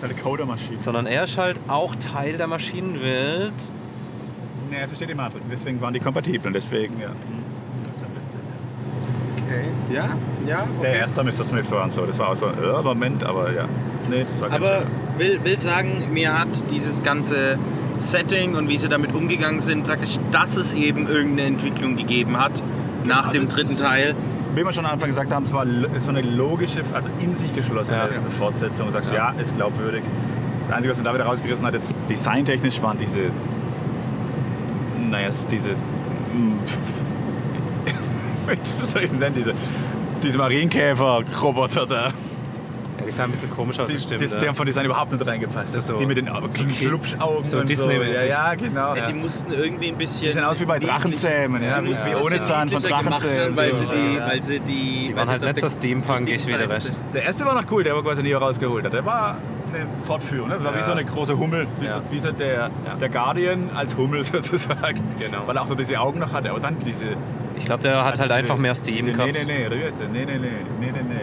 [0.00, 0.80] Das ist eine Coder-Maschine.
[0.80, 3.52] sondern er ist halt auch Teil der Maschinenwelt.
[4.70, 5.44] Nee, er versteht die Matrix.
[5.50, 6.46] Deswegen waren die kompatibel.
[6.46, 7.08] Und deswegen, ja.
[9.52, 9.94] Okay.
[9.94, 10.08] Ja,
[10.46, 10.66] ja.
[10.82, 11.44] Der erste Mr.
[11.44, 12.06] Smith war und so.
[12.06, 13.64] Das war auch so ein äh, Moment, aber ja.
[14.08, 14.86] Nee, das war ganz Aber schön.
[15.18, 17.58] will, will sagen, mir hat dieses ganze
[17.98, 22.62] Setting und wie sie damit umgegangen sind, praktisch, dass es eben irgendeine Entwicklung gegeben hat
[23.04, 24.14] nach dem das dritten Teil.
[24.54, 25.64] Wie wir schon am Anfang gesagt haben, es war,
[25.96, 28.08] es war eine logische, also in sich geschlossene Ja.
[28.38, 28.86] Fortsetzung.
[28.86, 29.30] Du sagst, ja.
[29.40, 30.02] ist glaubwürdig.
[30.68, 33.30] Das Einzige, was man da wieder rausgerissen hat, jetzt designtechnisch waren diese,
[35.10, 36.58] naja, es- diese, mm,
[38.46, 39.54] was soll ich denn nennen, diese,
[40.22, 42.12] diese Marienkäfer-Roboter da.
[43.02, 44.22] Ja, die sah ein bisschen komisch aus, Die, das stimmt.
[44.22, 44.40] das, ja.
[44.40, 45.76] die haben von Design überhaupt nicht reingepasst.
[45.76, 47.58] Das ist so- die mit den Au- so Flupschaugen so.
[47.58, 48.94] Ja, ja, genau.
[48.94, 50.26] Ja, die mussten irgendwie ein bisschen.
[50.28, 53.56] Die sehen aus wie bei Drachenzähmen, ja, Die wie, mussten wie ohne Zahn von Drachenzähmen.
[53.56, 53.88] Weil sie so.
[53.90, 54.26] die, Ja.
[54.28, 57.02] weil sie die, Die weil waren halt jetzt nicht auf so der steampunkig wie richtigen
[57.14, 58.92] der erste war noch cool, der war quasi nie rausgeholt hat.
[58.92, 59.36] Der war
[59.74, 60.48] eine Fortführung.
[60.48, 60.54] Ne?
[60.56, 60.84] Das war wie Ja.
[60.84, 61.94] so eine große Hummel, wie, Ja.
[61.94, 65.00] so, wie so der, der Guardian als Hummel sozusagen.
[65.18, 65.46] Genau.
[65.46, 66.50] Weil er auch nur diese Augen noch hatte.
[66.50, 67.16] Aber dann diese.
[67.56, 69.32] Ich glaube, der hat halt diese- einfach mehr Steam gehabt.
[69.32, 70.04] Nee, nee, nee, wie?
[70.12, 70.48] Nee, nee, nee,
[70.80, 71.20] nee, nee, nee.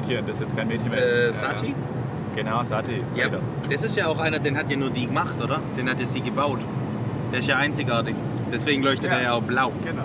[0.00, 1.28] Das Mädchen, das ist jetzt kein Mädchen mehr.
[1.28, 1.32] Äh.
[1.32, 1.66] Sati?
[1.68, 1.74] Ja,
[2.34, 3.02] Genau, Sati.
[3.14, 3.26] Ja,
[3.68, 5.60] das ist ja auch einer, den hat ja nur die gemacht, oder?
[5.76, 6.60] Den hat ja sie gebaut.
[7.30, 8.14] Der ist ja einzigartig.
[8.50, 9.18] Deswegen leuchtet Ja.
[9.18, 9.70] er ja auch blau.
[9.84, 10.04] Genau.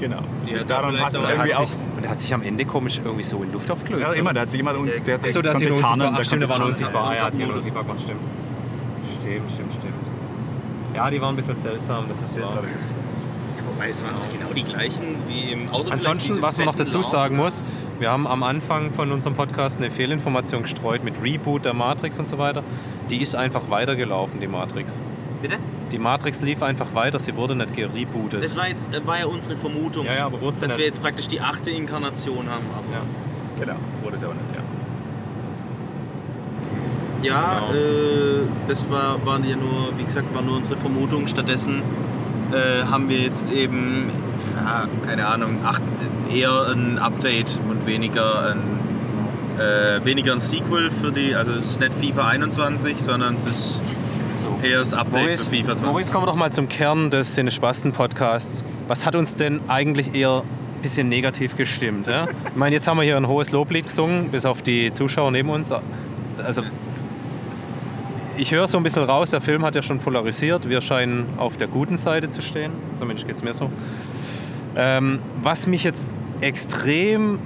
[0.00, 0.18] Genau.
[0.46, 1.66] Ja, da Darum vielleicht passt es irgendwie hat auch.
[1.68, 4.02] sich, und der hat sich am Ende komisch irgendwie so in Luft aufgelöst.
[4.02, 4.72] Ja, immer, der hat sich immer.
[4.72, 5.98] Der, der, Ach Achso, der hat konnte sich sich tarnen.
[6.00, 7.14] der war konnte sich unsichtbar.
[7.14, 7.56] Ja, hat sich Modus.
[7.56, 8.20] unsichtbar gemacht, stimmt.
[9.20, 9.94] Stimmt, stimmt, stimmt.
[10.96, 12.62] Ja, die waren ein bisschen seltsam, das ist wahr.
[12.64, 16.74] Ja, wobei es waren auch genau die gleichen wie im Außer Ansonsten, was man noch
[16.74, 17.62] dazu sagen muss,
[18.00, 22.26] wir haben am Anfang von unserem Podcast eine Fehlinformation gestreut mit Reboot der Matrix und
[22.26, 22.62] so weiter.
[23.10, 24.98] Die ist einfach weitergelaufen, die Matrix.
[25.42, 25.56] Bitte?
[25.92, 28.42] Die Matrix lief einfach weiter, sie wurde nicht gerebootet.
[28.42, 30.86] Das war, jetzt, äh, war ja unsere Vermutung, ja, ja, aber wurde dass wir nicht.
[30.86, 32.64] jetzt praktisch die achte Inkarnation haben.
[32.74, 33.02] Aber Ja.
[33.64, 34.62] Genau, wurde es aber nicht, ja.
[37.22, 37.78] Ja, Genau.
[37.78, 41.26] äh, das war, waren ja nur, wie gesagt, war nur unsere Vermutung.
[41.26, 41.82] Stattdessen
[42.52, 44.10] äh, haben wir jetzt eben,
[44.56, 45.82] ja, keine Ahnung, acht,
[46.32, 48.80] eher ein Update und weniger ein
[49.58, 53.80] äh, weniger ein Sequel für die, also es ist nicht FIFA 21, sondern es ist
[54.62, 55.86] eher das Update Maurice, für FIFA 20.
[55.86, 58.64] Maurice, kommen wir doch mal zum Kern des Cinespasten-Podcasts.
[58.88, 62.06] Was hat uns denn eigentlich eher ein bisschen negativ gestimmt?
[62.06, 62.28] Ja?
[62.46, 65.50] Ich meine, jetzt haben wir hier ein hohes Loblied gesungen, bis auf die Zuschauer neben
[65.50, 65.72] uns.
[66.42, 66.62] Also,
[68.40, 70.66] ich höre so ein bisschen raus, der Film hat ja schon polarisiert.
[70.66, 72.72] Wir scheinen auf der guten Seite zu stehen.
[72.96, 73.70] Zumindest geht es mir so.
[74.76, 76.08] Ähm, was mich jetzt
[76.40, 77.38] extrem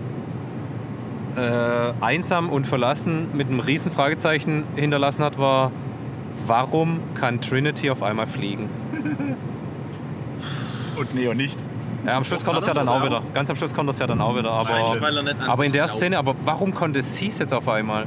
[1.37, 1.41] äh,
[2.01, 5.73] einsam und verlassen mit einem riesen Fragezeichen hinterlassen hat, war,
[6.47, 8.71] warum kann Trinity auf einmal fliegen?
[10.97, 11.59] Und Neo nicht.
[12.07, 13.21] Ja, am Schluss kommt das ja dann auch wieder.
[13.33, 14.53] Ganz am Schluss kommt das ja dann auch wieder.
[14.53, 15.89] Aber, er aber in der.
[15.89, 18.07] Szene, aber warum konnte sie es jetzt auf einmal?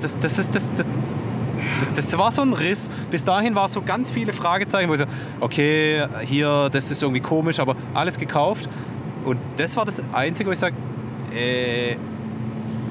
[0.00, 2.90] Das, das, ist das, das, das, war so ein Riss.
[3.10, 5.06] Bis dahin war es so ganz viele Fragezeichen, wo ich so,
[5.40, 8.68] okay, hier, das ist irgendwie komisch, aber alles gekauft.
[9.24, 10.74] Und das war das Einzige, wo ich sage,
[11.34, 11.96] äh,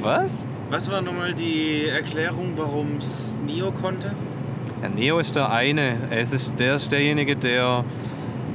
[0.01, 0.45] was?
[0.69, 4.13] Was war nochmal die Erklärung, warum es Neo konnte?
[4.81, 5.97] Ja, Neo ist der eine.
[6.09, 7.83] Es ist, der ist derjenige, der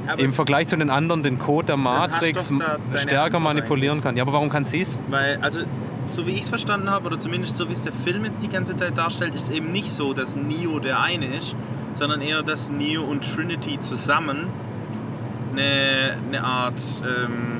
[0.07, 2.51] Aber im Vergleich zu den anderen den Code der Matrix
[2.95, 4.17] stärker manipulieren kann.
[4.17, 4.97] Ja, aber warum kann sie es?
[5.09, 5.59] Weil, also,
[6.15, 8.49] so wie ich es verstanden habe, oder zumindest so wie es der Film jetzt die
[8.49, 11.55] ganze Zeit darstellt, ist eben nicht so, dass Neo der eine ist,
[11.95, 14.47] sondern eher, dass Neo und Trinity zusammen
[15.51, 17.59] eine, eine Art, ähm,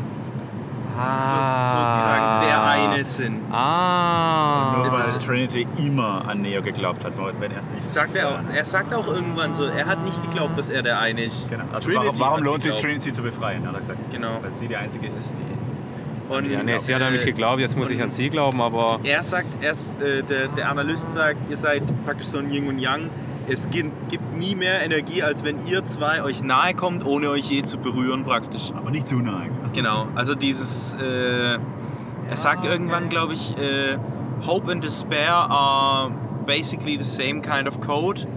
[0.97, 3.39] so, sozusagen der eine sind.
[3.51, 4.73] Ah.
[4.77, 8.15] Nur Das weil ist- Trinity immer an Neo geglaubt hat, wenn er es nicht Sagt
[8.15, 11.49] er, er sagt auch irgendwann so, er hat nicht geglaubt, dass er der eine ist.
[11.49, 11.65] Genau.
[11.71, 12.73] Also warum, warum lohnt sich.
[12.75, 13.67] Trinity zu befreien?
[13.67, 13.99] Hat er gesagt.
[14.11, 14.39] Genau.
[14.41, 15.66] Weil sie die einzige ist, die.
[16.29, 18.61] Und, Ja, nee, sie hat an mich äh, geglaubt, jetzt muss ich an sie glauben,
[18.61, 22.67] aber Er sagt, erst, äh, der, der Analyst sagt, ihr seid praktisch so ein Yin
[22.67, 23.09] und Yang.
[23.49, 27.49] Es gibt, gibt nie mehr Energie, als wenn ihr zwei euch nahe kommt, ohne euch
[27.49, 28.73] je zu berühren praktisch.
[28.75, 29.47] Aber nicht zu nahe.
[29.73, 31.53] Genau, also dieses, äh,
[32.29, 33.97] er sagt Ah, irgendwann, glaube ich, äh,
[34.45, 36.11] Hope and Despair are
[36.45, 38.27] basically the same kind of code,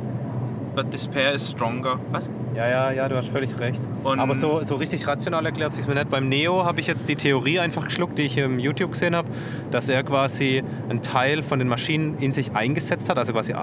[0.74, 1.98] but Despair is stronger.
[2.12, 2.28] Was?
[2.54, 3.80] Ja, ja, ja, du hast völlig recht.
[4.04, 6.10] Und- Aber so, so richtig rational erklärt sich mir nicht.
[6.10, 9.28] Beim Neo habe ich jetzt die Theorie einfach geschluckt, die ich im YouTube gesehen habe,
[9.70, 13.54] dass er quasi einen Teil von den Maschinen in sich eingesetzt hat, also quasi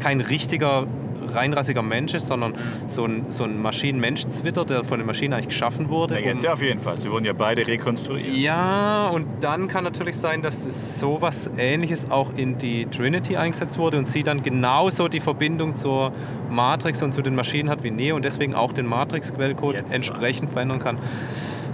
[0.00, 0.86] kein richtiger
[1.28, 2.54] reinrassiger Mensch ist, sondern
[2.86, 6.14] so ein, so ein Maschinen-Mensch-Zwitter, der von den Maschinen eigentlich geschaffen wurde.
[6.14, 6.98] Ja, jetzt um- ja auf jeden Fall.
[7.00, 8.34] Sie wurden ja beide rekonstruiert.
[8.36, 13.98] Ja, und dann kann natürlich sein, dass sowas ähnliches auch in die Trinity eingesetzt wurde
[13.98, 16.12] und sie dann genauso die Verbindung zur
[16.50, 20.78] Matrix und zu den Maschinen hat wie Neo und deswegen auch den Matrix-Quellcode entsprechend verändern
[20.80, 20.98] kann.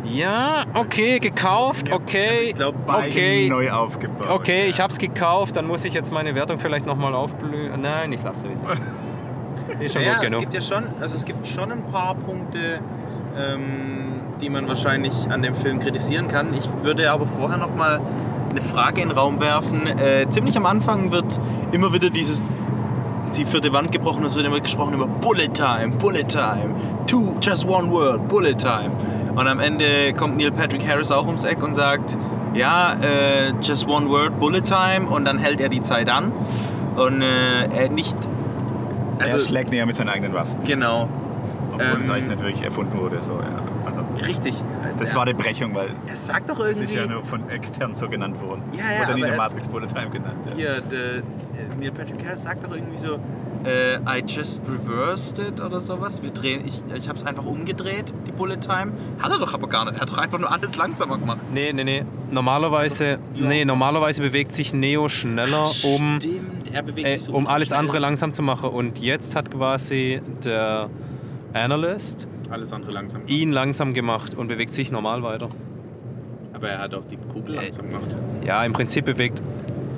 [0.04, 4.28] Ja, okay, gekauft, okay, ich glaub, Beide okay, neu aufgebaut.
[4.30, 7.78] okay, ich habe es gekauft, dann muss ich jetzt meine Wertung vielleicht nochmal aufblühen.
[7.80, 8.60] Nein, ich lasse es.
[9.80, 10.40] Ist schon ja, gut es genug.
[10.40, 12.80] gibt ja schon, also es gibt schon ein paar Punkte,
[13.36, 16.54] ähm, die man wahrscheinlich an dem Film kritisieren kann.
[16.54, 18.00] Ich würde aber vorher noch mal
[18.50, 19.86] eine Frage in den Raum werfen.
[19.86, 21.40] Äh, ziemlich am Anfang wird
[21.72, 22.42] immer wieder dieses
[23.36, 26.74] die vierte Wand gebrochen und es wird immer gesprochen über Bullet Time, Bullet Time,
[27.06, 28.90] two, just one word, Bullet Time.
[29.36, 32.16] Und am Ende kommt Neil Patrick Harris auch ums Eck und sagt,
[32.54, 36.32] ja, äh, just one word, Bullet Time und dann hält er die Zeit an
[36.96, 37.88] und äh, er
[39.20, 40.56] nicht, er also schlägt näher mit seinen eigenen Waffen.
[40.64, 41.08] genau,
[41.72, 43.18] Obwohl Ähm, es eigentlich nicht wirklich erfunden wurde.
[43.26, 43.86] So, ja.
[43.86, 44.62] also, richtig.
[44.98, 47.48] das er, war eine Brechung, weil er sagt doch es ist irgendwie, ja nur von
[47.48, 48.62] extern so genannt worden.
[48.72, 50.34] Ja, ja, Oder nie der er- Matrix Bullet Time genannt.
[50.48, 50.54] Ja.
[50.56, 51.22] hier, der, äh,
[51.78, 53.18] Neil Patrick Harris sagt doch irgendwie so,
[53.64, 56.22] äh, I just reversed it oder sowas.
[56.22, 58.92] Wir drehen, ich, ich habe es einfach umgedreht, die Bullet Time.
[59.20, 59.96] Hat er doch aber gar nicht.
[59.96, 61.38] Er hat doch einfach nur alles langsamer gemacht.
[61.52, 62.04] Nee, nee, nee.
[62.30, 63.46] Normalerweise, Ja.
[63.46, 67.68] nee, normalerweise bewegt sich Neo schneller, um Stimmt, er bewegt äh, sich so um alles
[67.68, 67.80] schnell.
[67.80, 68.70] andere langsam zu machen.
[68.70, 70.88] Und jetzt hat quasi der
[71.52, 73.22] Analyst Alles andere langsam.
[73.26, 75.48] ihn langsam gemacht und bewegt sich normal weiter.
[76.52, 78.08] Aber er hat auch die Kugel Äh, langsam gemacht.
[78.44, 79.40] Ja, im Prinzip bewegt.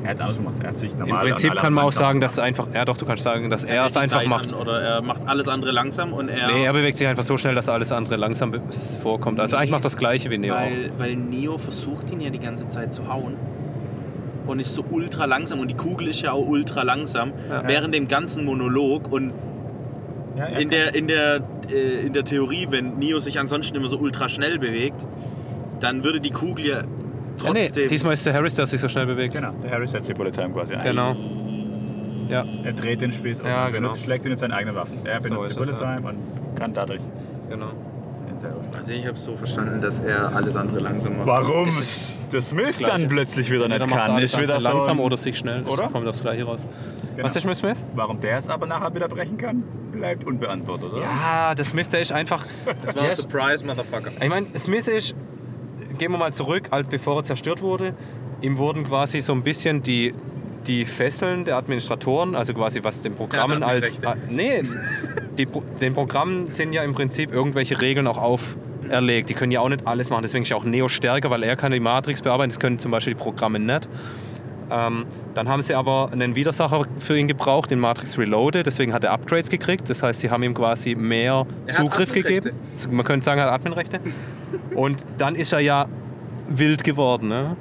[0.05, 0.55] Er hat es ausgemacht.
[0.63, 2.49] Er hat sich Im normal Prinzip an alle kann man auch sagen, dass gemacht.
[2.49, 2.69] einfach.
[2.75, 4.53] Ja, doch, du kannst sagen, dass er hält es einfach Zeit macht.
[4.53, 6.49] An, oder er macht alles andere langsam und er.
[6.53, 8.53] Nee, er bewegt sich einfach so schnell, dass alles andere langsam
[9.01, 9.39] vorkommt.
[9.39, 10.55] Also eigentlich macht das Gleiche wie Neo.
[10.55, 13.37] Weil, weil Neo versucht ihn ja die ganze Zeit zu hauen.
[14.47, 15.61] Und ist so ultra langsam.
[15.61, 17.33] Und die Kugel ist ja auch ultra langsam.
[17.49, 17.63] Ja.
[17.67, 19.11] Während dem ganzen Monolog.
[19.13, 19.33] Und
[20.37, 21.41] Ja, in der, in, der,
[21.71, 25.05] äh, in der Theorie, wenn Neo sich ansonsten immer so ultra schnell bewegt,
[25.81, 27.89] dann würde die Kugel ja Ja, nee, trotzdem.
[27.89, 29.35] diesmal ist der Harris, der sich so schnell bewegt.
[29.35, 30.75] Genau, der setzt die Bullet Time quasi.
[30.83, 31.15] Genau.
[32.31, 33.89] Ja, Er dreht den Spieß um Ja, und genau.
[33.89, 34.99] benutzt, schlägt ihn mit seinen eigenen Waffen.
[35.05, 35.79] Er So benutzt ist die Bullet.
[35.79, 37.01] Time und kann dadurch
[37.51, 37.73] genau.
[38.83, 41.27] Also ich habe so verstanden, dass er alles andere langsam macht.
[41.27, 42.85] Warum Es ist das Smith Gleiche.
[42.99, 45.39] dann plötzlich wieder Entweder nicht kann, alles ist wieder einfach so langsam ein- oder sich
[45.39, 45.63] schnell.
[45.63, 45.89] Das Oder?
[45.89, 46.67] kommt aufs Gleiche raus.
[47.15, 47.25] Genau.
[47.25, 47.79] Was ist mit Smith?
[47.95, 49.63] Warum der es aber nachher wieder brechen kann,
[49.93, 51.03] bleibt unbeantwortet, oder?
[51.03, 52.45] Ja, der Smith, der ist einfach.
[52.85, 54.11] Das der war ist, Surprise, Motherfucker.
[54.21, 55.15] ich meine, Smith ist,
[55.99, 57.95] gehen wir mal zurück, als bevor er zerstört wurde.
[58.41, 60.13] ihm wurden quasi so ein bisschen die,
[60.67, 64.03] die Fesseln der Administratoren, also quasi was den Programmen Ja, als.
[64.05, 64.65] Ah, nee,
[65.39, 68.17] die, Pro- den Programmen sind ja im Prinzip irgendwelche Regeln auch
[68.89, 69.29] auferlegt.
[69.29, 70.23] Die können ja auch nicht alles machen.
[70.23, 72.51] Deswegen ist auch Neo stärker, weil er kann die Matrix bearbeiten.
[72.51, 73.89] Das können zum Beispiel die Programme nicht.
[74.71, 75.05] Ähm,
[75.35, 78.67] dann haben sie aber einen Widersacher für ihn gebraucht, den Matrix Reloaded.
[78.67, 79.89] Deswegen hat er Upgrades gekriegt.
[79.91, 82.53] Das heißt, sie haben ihm quasi mehr Er Zugriff gegeben.
[82.91, 84.01] Man könnte sagen, er hat Adminrechte.
[84.75, 85.87] Und dann ist er ja
[86.49, 87.29] wild geworden.
[87.29, 87.57] Ne?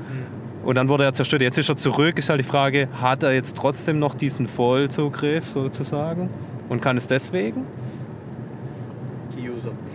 [0.64, 1.42] Und dann wurde er zerstört.
[1.42, 2.18] Jetzt ist er zurück.
[2.18, 6.30] Ist halt die Frage, hat er jetzt trotzdem noch diesen Vollzugriff sozusagen?
[6.70, 7.66] Und kann es deswegen?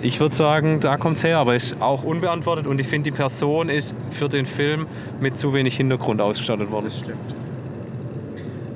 [0.02, 2.66] Ich würde sagen, da kommt es her, aber ist auch unbeantwortet.
[2.66, 4.86] Und ich finde, die Person ist für den Film
[5.20, 6.86] mit zu wenig Hintergrund ausgestattet worden.
[6.86, 7.34] Das stimmt.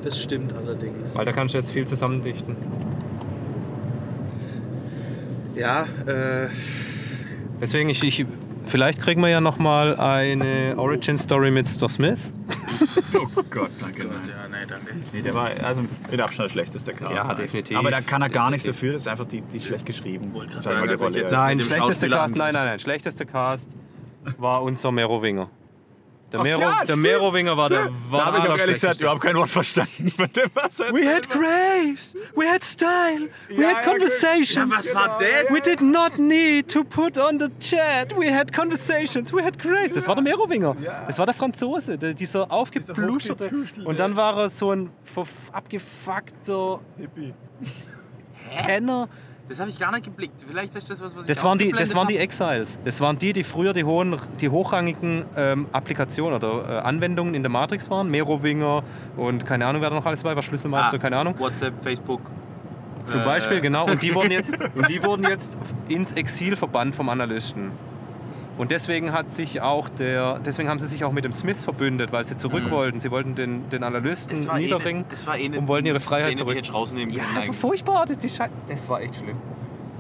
[0.02, 1.14] Das stimmt allerdings.
[1.14, 2.56] Weil da kannst du jetzt viel zusammendichten.
[5.54, 6.48] Ja, äh,
[7.60, 8.24] Deswegen, ich, ich,
[8.64, 11.90] vielleicht kriegen wir ja noch mal eine Origin-Story mit Mr.
[11.90, 12.18] Smith.
[13.14, 14.02] Oh Gott, danke.
[14.04, 14.28] Gott, nein.
[14.28, 14.94] ja, nee, danke.
[15.12, 17.14] Nee, der war also mit Abstand der schlechteste Cast.
[17.14, 17.76] Ja, definitiv.
[17.76, 20.32] Aber da kann er gar nichts dafür, das ist einfach die, die schlecht geschrieben.
[20.60, 21.38] Sagen, die also Rolle, jetzt- ja.
[21.38, 22.78] Nein, schlechteste Cast, nein, nein, nein.
[22.78, 23.70] Schlechteste Cast
[24.38, 25.48] war unser Merowinger.
[26.32, 26.96] Der, Mero, ja, der.
[26.96, 30.50] Merowinger war der Da habe ich auch ehrlich gesagt überhaupt kein Wort verstanden von dem,
[30.54, 34.54] was er We had graves, we had style, we Ja, had ja, conversations.
[34.54, 35.50] Ja, was war das?
[35.50, 38.16] We did not need to put on the chat.
[38.16, 39.32] We had conversations.
[39.32, 39.94] We had grace.
[39.94, 40.76] Das war der Merowinger.
[41.06, 43.50] Das war der Franzose, der, dieser hochgetuschelte.
[43.84, 44.90] Und dann war er so ein
[45.52, 47.34] abgefuckter Hippie.
[48.66, 49.08] Kenner.
[49.50, 50.34] Das habe ich gar nicht geblickt.
[50.48, 52.16] Vielleicht ist das was, was ich Das waren, die, das waren die.
[52.18, 52.78] Exiles.
[52.84, 57.42] Das waren die, die früher die, hohen, die hochrangigen ähm, Applikationen oder äh, Anwendungen in
[57.42, 58.08] der Matrix waren.
[58.08, 58.82] Merowinger
[59.16, 61.34] und keine Ahnung, wer da noch alles dabei war, Schlüsselmeister, Ah, keine Ahnung.
[61.38, 62.20] WhatsApp, Facebook.
[63.06, 63.86] Zum Äh, Beispiel, genau.
[63.86, 67.72] Und die wurden jetzt, und die wurden jetzt ins Exil verbannt vom Analysten.
[68.60, 72.12] Und deswegen hat sich auch der, deswegen haben sie sich auch mit dem Smith verbündet,
[72.12, 72.70] weil sie zurück Mhm.
[72.70, 73.00] wollten.
[73.00, 75.04] Sie wollten den, den Analysten Das war eh niederringen.
[75.04, 76.62] eine- das war eh eine und wollten ihre Freiheit Szene, zurück.
[76.62, 78.04] Die rausnehmen ja, das war furchtbar.
[78.06, 79.38] Das, das war echt schlimm.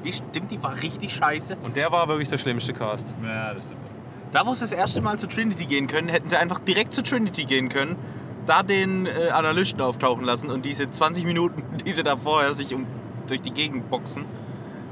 [0.04, 1.56] die stimmt, die war richtig scheiße.
[1.62, 3.06] Und der war wirklich der schlimmste Cast.
[3.22, 3.78] Ja, das stimmt.
[4.32, 7.02] Da, wo sie das erste Mal zu Trinity gehen können, hätten sie einfach direkt zu
[7.02, 7.96] Trinity gehen können,
[8.44, 12.74] da den äh, Analysten auftauchen lassen und diese 20 Minuten, die sie da vorher sich
[12.74, 12.84] um,
[13.26, 14.26] durch die Gegend boxen,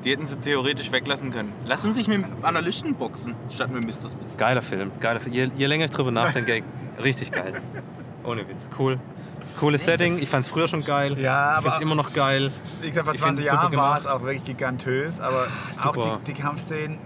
[0.04, 1.52] die hätten sie theoretisch weglassen können.
[1.64, 4.08] Lassen sich mit Analysten boxen, statt mit Mr.
[4.08, 4.36] Smith.
[4.36, 4.90] Geiler Film.
[5.00, 5.34] Geiler Film.
[5.34, 6.62] Je, je länger ich drüber nachdenke,
[7.02, 7.54] richtig geil.
[8.24, 8.68] Ohne Witz.
[8.78, 8.98] Cool.
[9.58, 10.18] Cooles Setting.
[10.18, 11.18] Ich fand es früher schon geil.
[11.18, 12.52] Ja, ich finde es immer noch geil.
[12.80, 14.16] wie gesagt, vor ich find 20 es super Jahren war es gemacht.
[14.20, 16.00] auch wirklich gigantös, aber super.
[16.00, 16.98] auch die, die Kampfszenen.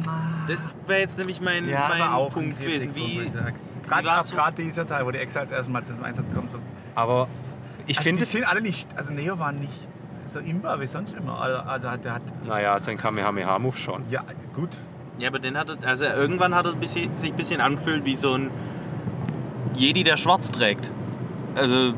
[0.00, 0.02] mm,
[0.46, 2.94] Das wäre jetzt nämlich mein, ja, mein Punkt gewesen.
[2.94, 3.30] Wie,
[3.86, 4.34] Gerade so?
[4.34, 6.48] gerade dieser Teil, wo die Exiles erstmal zum Einsatz kommen.
[6.94, 7.28] Aber
[7.86, 8.32] ich Also finde die es.
[8.32, 9.72] sind alle nicht, also Neo war nicht
[10.32, 11.40] so imbar wie sonst immer.
[11.40, 14.02] Also also hat, der hat, Naja, sein Kamehameha-Move schon.
[14.10, 14.22] ja
[14.54, 14.70] gut,
[15.18, 18.34] Ja, aber den hat er, also irgendwann hat er sich ein bisschen angefühlt wie so
[18.34, 18.50] ein
[19.74, 20.90] Jedi, der schwarz trägt.
[21.54, 21.94] Also,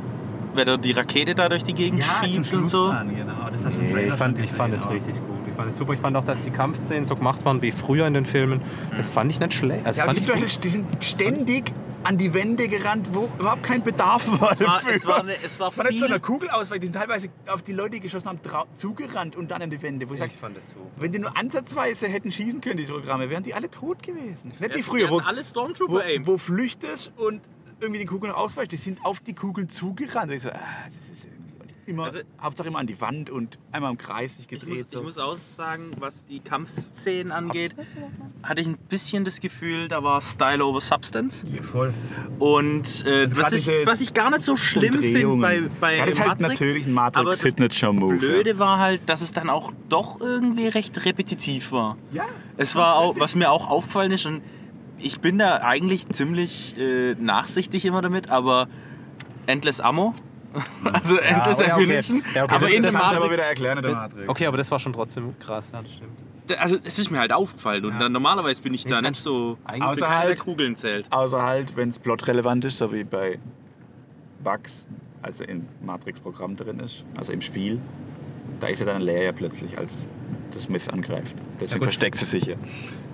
[0.55, 2.89] wenn er die Rakete da durch die Gegend schiebt und so.
[2.91, 3.33] Dann, genau.
[3.53, 5.39] Das hast Nee, ich fand, ich fand es richtig gut.
[5.49, 5.93] Ich fand es super.
[5.93, 8.61] Ich fand auch, dass die Kampfszenen so gemacht waren wie früher in den Filmen.
[8.97, 9.87] Das fand ich nicht schlecht.
[9.87, 11.73] Das Ja, fand ich die sind ständig
[12.05, 14.53] an die Wände gerannt, wo überhaupt kein Bedarf war.
[14.53, 14.95] Es war, dafür.
[14.95, 17.63] es war, eine, es war Es war nicht so eine Kugelausweich, die sind teilweise auf
[17.63, 18.41] die Leute, die geschossen haben,
[18.77, 20.09] zugerannt und dann an die Wände.
[20.09, 20.75] Wo ich sag, ich fand es so.
[20.97, 24.53] wenn die nur ansatzweise hätten schießen können, die Programme, wären die alle tot gewesen.
[24.61, 26.27] Nicht wie Es früher, wo, alle wo, Stormtrooper aimen.
[26.27, 27.41] wo flüchtest und
[27.81, 28.73] irgendwie den Kugeln ausweichst.
[28.73, 30.33] Die sind auf die Kugeln zugerannt.
[30.33, 31.44] Ich so, ah, das ist irgendwie
[31.87, 34.69] immer, Also- Hauptsache immer an die Wand und einmal im Kreis sich Ich gedreht.
[34.69, 35.03] muss, ich so.
[35.03, 37.75] muss auch sagen, was die Kampfszenen angeht,
[38.43, 41.47] hatte ich ein bisschen das Gefühl, da war Style over Substance.
[41.55, 41.93] Ja, voll.
[42.39, 46.07] Und äh, Also was, ich, was ich gar nicht so schlimm finde bei, bei ja,
[46.07, 48.17] das ist halt Matrix, natürlich ein aber das Matrix-Signature-Move.
[48.17, 51.97] Blöde war halt, dass es dann auch doch irgendwie recht repetitiv war.
[52.13, 52.25] Ja.
[52.57, 54.43] Es war auch, was mir auch aufgefallen ist, und
[54.99, 58.69] ich bin da eigentlich ziemlich äh, nachsichtig immer damit, aber
[59.47, 60.15] Endless Ammo,
[60.93, 61.73] also Endless ja, okay.
[61.73, 64.29] Ammunition, Ja, okay, aber das- in das ich aber Matrix, wieder erklären in der Matrix.
[64.29, 65.71] Okay, aber das war schon trotzdem krass.
[65.73, 66.59] Ja, das stimmt.
[66.61, 67.99] also es ist mir halt aufgefallen und Ja.
[68.01, 71.11] dann normalerweise bin ich da nicht so, Eigentlich- ich bin Außer halt- Kugeln zählt.
[71.13, 73.39] Außer halt, wenn es plotrelevant ist, so wie bei
[74.43, 74.87] Bugs,
[75.23, 77.81] also im Matrix-Programm drin ist, also im Spiel.
[78.61, 80.07] Da ist ja dann Leia plötzlich, als
[80.53, 81.35] der Smith angreift.
[81.61, 81.85] Deswegen gut.
[81.87, 82.57] versteckt sie sich hier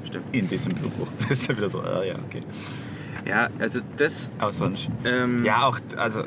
[0.04, 0.24] Stimmt.
[0.34, 1.06] in diesem Blutbuch.
[1.28, 2.42] Das ist ja wieder so, ah ja, okay.
[3.26, 4.88] Ja, also das, Aber sonst.
[5.04, 6.24] ähm, Ja, auch, also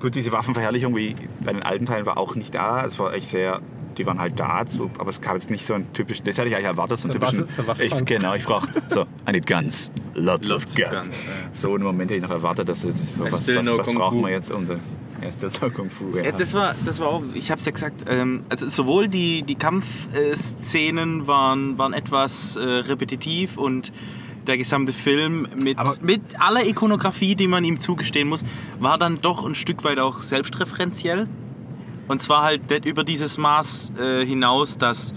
[0.00, 2.84] gut, diese Waffenverherrlichung wie bei den alten Teilen war auch nicht da.
[2.84, 3.60] Es war echt sehr,
[3.98, 6.48] die waren halt da, so, aber es gab jetzt nicht so einen typischen, das hätte
[6.48, 7.46] ich eigentlich erwartet, so ein typischen.
[7.78, 10.90] Ich, genau, ich brauche so, I need guns, lots, Lots of guns.
[10.90, 11.30] guns, ja.
[11.52, 13.92] So einen Moment hätte ich noch erwartet, dass es so, I was, was, know was
[13.92, 14.80] brauchen wir jetzt um den
[15.22, 16.16] ja, still Kung Fu.
[16.16, 19.42] Ja, das war, das war auch, ich habe es ja gesagt, ähm, also sowohl die,
[19.42, 23.92] die Kampfszenen waren, waren etwas äh, repetitiv und
[24.46, 28.44] der gesamte Film mit, mit aller Ikonografie, die man ihm zugestehen muss,
[28.78, 31.28] war dann doch ein Stück weit auch selbstreferenziell.
[32.08, 35.14] Und zwar halt nicht über dieses Maß äh, hinaus, dass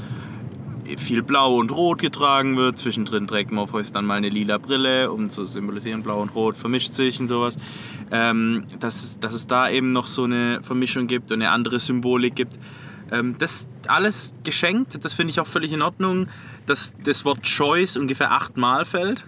[0.97, 2.77] viel Blau und Rot getragen wird.
[2.77, 6.93] Zwischendrin trägt Morpheus dann mal eine lila Brille, um zu symbolisieren, Blau und Rot vermischt
[6.93, 7.57] sich und sowas.
[8.11, 12.35] Ähm, dass, dass es da eben noch so eine Vermischung gibt und eine andere Symbolik
[12.35, 12.57] gibt.
[13.13, 16.27] Ähm, das alles geschenkt, das finde ich auch völlig in Ordnung.
[16.65, 19.25] Dass das Wort Choice ungefähr achtmal fällt.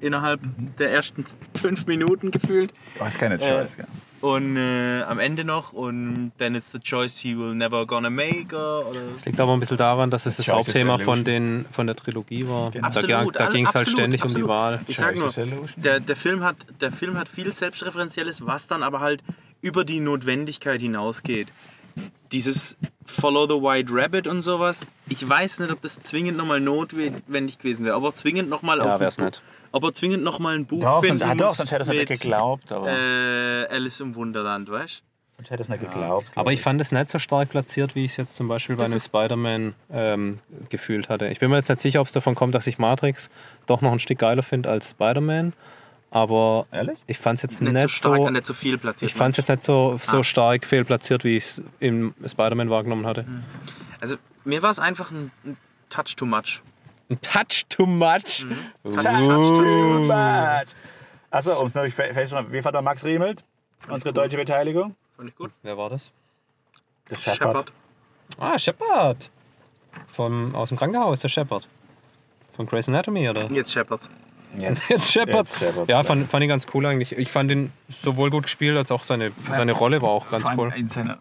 [0.00, 0.40] Innerhalb
[0.78, 1.24] der ersten
[1.54, 2.72] fünf Minuten gefühlt.
[2.98, 3.86] Du hast keine Choice, gell?
[4.20, 8.46] Und äh, am Ende noch und then it's the choice he will never gonna make
[8.50, 12.48] Das liegt aber ein bisschen daran, dass es das Hauptthema von, den, von der Trilogie
[12.48, 12.70] war.
[12.70, 12.88] Genau.
[12.88, 14.48] Da, Absolut, da alle- ging es halt absolut, ständig um die absolut.
[14.48, 14.80] Wahl.
[14.86, 15.32] Ich sag nur,
[15.76, 19.24] der, der, Film hat, der Film hat viel Selbstreferenzielles, was dann aber halt
[19.60, 21.48] über die Notwendigkeit hinausgeht.
[22.32, 27.58] Dieses Follow the White Rabbit und sowas, ich weiß nicht, ob das zwingend nochmal notwendig
[27.58, 29.42] gewesen wäre, aber zwingend nochmal Ja, auf wär's ein, nicht.
[29.72, 32.08] ob er zwingend nochmal ein Buch Doch, finden sonst, ah, doch, sonst hätte er es
[32.08, 32.72] nicht geglaubt.
[32.72, 35.02] Aber, äh, Alice im Wunderland, weißt du?
[35.38, 36.26] sonst hätte es nicht geglaubt.
[36.36, 38.84] Aber ich fand es nicht so stark platziert, wie ich es jetzt zum Beispiel bei
[38.84, 40.38] Das einem Spider-Man ähm,
[40.68, 41.28] gefühlt hatte.
[41.28, 43.28] Ich bin mir jetzt nicht sicher, ob es davon kommt, dass ich Matrix
[43.66, 45.52] doch noch ein Stück geiler finde als Spider-Man.
[46.14, 46.98] Aber Ehrlich?
[47.06, 48.28] ich fand es jetzt Nicht, nicht, so stark, so.
[48.30, 49.10] nicht so viel platziert.
[49.10, 50.24] Ich fand es jetzt nicht so, so Ah.
[50.24, 53.24] stark fehlplatziert, wie ich es im Spider-Man wahrgenommen hatte.
[54.00, 55.56] Also mir war es einfach ein, ein
[55.88, 56.60] Touch too much.
[57.08, 58.44] Ein Touch too much.
[58.44, 58.58] Mhm.
[58.84, 60.66] Too much.
[61.30, 63.42] Achso, um es noch festzuhalten, wie fand der Max Riemelt?
[63.88, 64.94] Unsere deutsche Beteiligung?
[65.16, 65.50] Fand ich gut.
[65.62, 66.10] Wer war das?
[67.08, 67.72] Der Shepard.
[68.38, 69.30] Ah, Shepard.
[70.08, 71.66] Vom, aus dem Krankenhaus, der Shepard.
[72.54, 73.50] Von Grey's Anatomy, oder?
[73.50, 74.08] Jetzt Shepard.
[74.58, 75.48] Jetzt, Jetzt Shepard.
[75.48, 75.88] Jetzt Shepard.
[75.88, 77.16] Ja, fand, fand ich ganz cool eigentlich.
[77.16, 80.72] Ich fand ihn sowohl gut gespielt, als auch seine, seine Rolle war auch ganz cool.
[80.76, 81.18] In, seiner,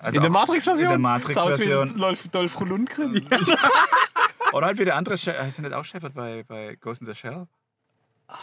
[0.00, 0.84] also In der Matrix-Version?
[0.84, 1.98] In der Matrix-Version.
[1.98, 3.26] Dolph, Dolph Lundgren.
[4.52, 7.14] Oder halt wie der andere, heißt der nicht auch Shepard bei, bei Ghost in the
[7.14, 7.46] Shell?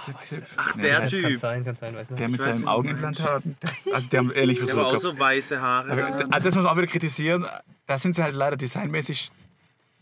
[0.08, 0.44] Der Typ.
[0.56, 1.24] Ach, Nee, der Typ.
[1.24, 2.20] Kann sein, kann sein, weiß nicht.
[2.20, 2.66] Der mit seinem.
[2.66, 5.16] Das- Also, der haben ehrlich Der war auch versucht.
[5.16, 5.92] so weiße Haare.
[6.30, 7.46] Also, das muss man auch wieder kritisieren.
[7.88, 9.32] Da sind sie halt leider designmäßig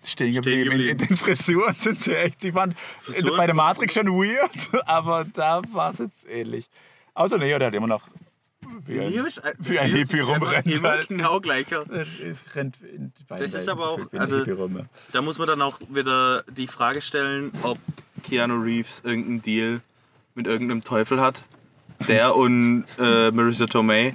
[0.10, 0.72] stehen geblieben.
[0.74, 2.42] In, in den Frisuren sind sie echt.
[2.44, 3.38] Die waren Frisuren?
[3.38, 4.52] bei der Matrix schon weird,
[4.88, 6.70] aber da war es jetzt ähnlich.
[7.14, 8.08] Außer Neo, der hat immer noch
[8.86, 10.68] wie ein, Neo ist ein- wie ein Hippie rumrennt.
[10.68, 11.08] Immer Halt.
[11.08, 11.88] genau gleich aus.
[11.90, 12.06] Äh,
[12.54, 14.86] rennt in beiden Das ist aber auch- also- Hippie rum, ja.
[15.14, 17.78] Da muss man dann auch wieder die Frage stellen, ob
[18.24, 19.82] Keanu Reeves irgendeinen Deal
[20.36, 21.44] mit irgendeinem Teufel hat.
[22.08, 24.14] Der und äh, Marissa Tomei,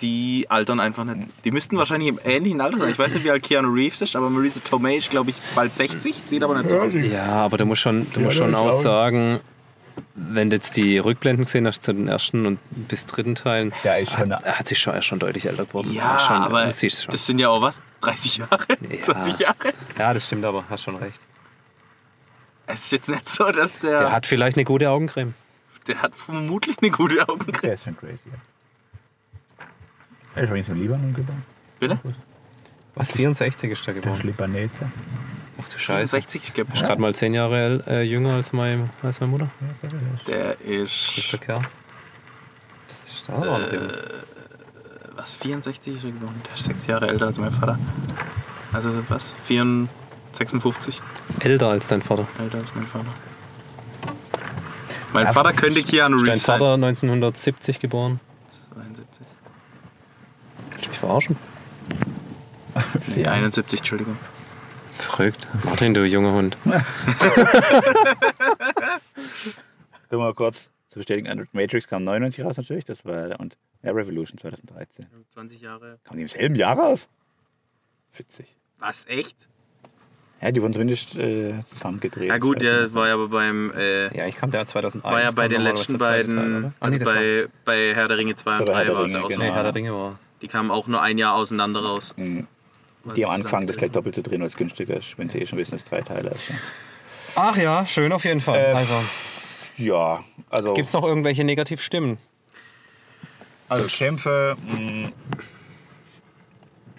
[0.00, 1.28] die altern einfach nicht.
[1.44, 2.90] Die müssten wahrscheinlich im ähnlichen Alter sein.
[2.90, 5.72] Ich weiß nicht, wie alt Keanu Reeves ist, aber Marissa Tomei ist, glaube ich, bald
[5.72, 6.22] 60.
[6.24, 6.92] Sieht aber nicht so aus.
[6.94, 9.40] Ja, aber du musst schon, du Ja, musst schon auch sagen,
[10.16, 14.32] wenn du jetzt die Rückblenden gesehen hast zu den ersten und bis dritten Teilen, schon.
[14.34, 15.92] hat, er hat sich schon, er schon deutlich älter geworden.
[15.92, 17.12] Ja, schon, aber du siehst schon.
[17.12, 17.80] das sind ja auch was?
[18.00, 18.66] 30 Jahre?
[18.90, 19.00] Ja.
[19.00, 19.72] 20 Jahre?
[19.98, 21.20] ja, das stimmt aber, hast schon recht.
[22.66, 24.00] Es ist jetzt nicht so, dass der.
[24.00, 25.34] Der hat vielleicht eine gute Augencreme.
[25.86, 27.62] der hat vermutlich eine gute Augencreme.
[27.62, 28.18] Der ist schon crazy.
[28.26, 28.38] Ja.
[30.34, 31.42] Er ist übrigens im Libanon geboren.
[31.78, 31.98] Bitte?
[32.94, 34.22] Was, 64 ist der Der ist?
[34.22, 34.70] Libanese.
[35.60, 36.10] Ach du Scheiße.
[36.12, 36.72] 60, ich glaube.
[36.72, 39.48] Ist gerade mal zehn Jahre äl- äh, jünger als, mein, als meine Mutter.
[40.26, 41.32] Der ist ist.
[41.32, 41.62] der Kerl.
[43.06, 43.88] Das ist noch jung.
[45.16, 45.32] Was?
[45.32, 46.40] 64 ist er geworden?
[46.46, 47.78] Der ist sechs Jahre älter als mein Vater.
[48.72, 49.32] Also was?
[49.44, 49.88] 54,
[50.32, 51.00] 56
[51.40, 52.26] Älter als dein Vater.
[52.40, 53.06] älter als mein Vater.
[55.12, 58.18] Mein Ja, Vater könnte Keanu Ist dein Reeves Vater 1970 geboren?
[58.74, 58.92] sein.
[58.94, 59.26] 72.
[60.70, 61.36] Willst du mich verarschen?
[63.14, 64.16] Nee, 71, Entschuldigung.
[64.98, 65.46] Verrückt.
[65.64, 66.56] Martin, du junger Hund.
[70.10, 73.90] Nur mal kurz zu bestätigen, Android Matrix kam 99 raus natürlich, das war und ja,
[73.92, 75.06] Revolution 2013.
[75.32, 75.98] 20 Jahre.
[76.04, 77.08] Kam die im selben Jahr raus?
[78.16, 78.46] Witzig.
[78.78, 79.36] Was, echt?
[80.40, 82.28] Ja, die wurden zumindest äh, zusammengedreht.
[82.28, 83.72] Ja gut, weiß der war ja aber beim...
[83.76, 85.04] Äh, Ja, ich kam der 2001.
[85.12, 86.58] war ja bei den letzten zweite Teil, beiden...
[86.58, 86.72] oder?
[86.80, 89.04] Ah, Also nee, bei, bei Herr der Ringe 2 und Oder Herr 3 der war
[89.06, 89.28] es auch so.
[89.38, 89.54] Nee, genau.
[89.54, 90.18] Herr der Ringe war.
[90.44, 92.12] Die kamen auch nur ein Jahr auseinander raus.
[92.18, 92.46] Mhm.
[93.16, 95.46] Die am Anfang das gleich doppelt zu drehen, weil es günstiger ist, wenn sie eh
[95.46, 96.46] schon wissen, dass es drei Teile ist.
[96.46, 96.54] Ja,
[97.34, 98.58] Ach ja, schön auf jeden Fall.
[98.58, 98.94] Äh, also,
[99.78, 100.74] ja also.
[100.74, 102.18] gibt es noch irgendwelche Negativstimmen?
[103.70, 104.54] also Kämpfe.
[104.66, 105.08] Mh,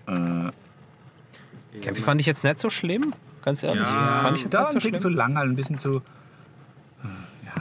[0.08, 3.14] äh, Kämpfe fand ich jetzt nicht so schlimm.
[3.44, 3.84] Ganz ehrlich.
[3.84, 5.02] Ja, fand ich jetzt da nicht so ein bisschen schlimm.
[5.02, 6.02] zu lang, halt ein bisschen zu.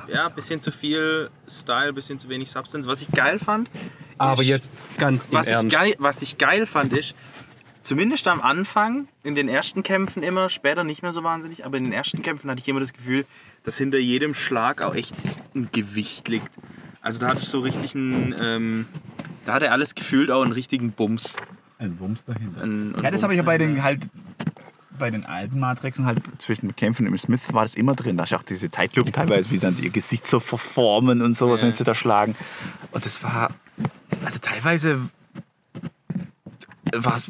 [0.08, 2.88] Ja, ein bisschen zu viel Style, ein bisschen zu wenig Substance.
[2.88, 3.68] Was ich geil fand.
[4.18, 5.76] Aber ist- jetzt ganz im was ich, Ernst.
[5.76, 7.14] geil, was ich geil fand, ist,
[7.82, 11.84] zumindest am Anfang, in den ersten Kämpfen immer, später nicht mehr so wahnsinnig, aber in
[11.84, 13.26] den ersten Kämpfen hatte ich immer das Gefühl,
[13.64, 15.14] dass hinter jedem Schlag auch echt
[15.54, 16.50] ein Gewicht liegt.
[17.00, 18.86] Also da hatte ich so richtig einen, ähm,
[19.44, 21.36] da hatte alles gefühlt auch einen richtigen Bums.
[21.78, 22.62] Ein Wumms dahinter.
[22.62, 24.02] Ein, ein Ja, das habe ich ja Bums bei den halt
[24.96, 28.16] bei den alten Matrixen halt zwischen Kämpfen und Smith war das immer drin.
[28.16, 31.60] Da ist auch diese Zeitlupen teilweise, wie sie dann ihr Gesicht so verformen und sowas,
[31.62, 31.66] Ja.
[31.66, 32.36] wenn sie da schlagen.
[32.92, 33.50] Und das war,
[34.24, 35.00] also teilweise
[36.92, 37.26] war es,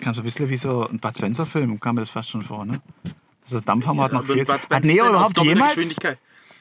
[0.00, 2.64] kam so ein bisschen wie so ein Bud Spencer-Film, kam mir das fast schon vor,
[2.64, 2.80] ne?
[3.44, 4.48] So Dampfhammer hat noch gefehlt.
[4.48, 5.76] Hat Neo überhaupt jemals,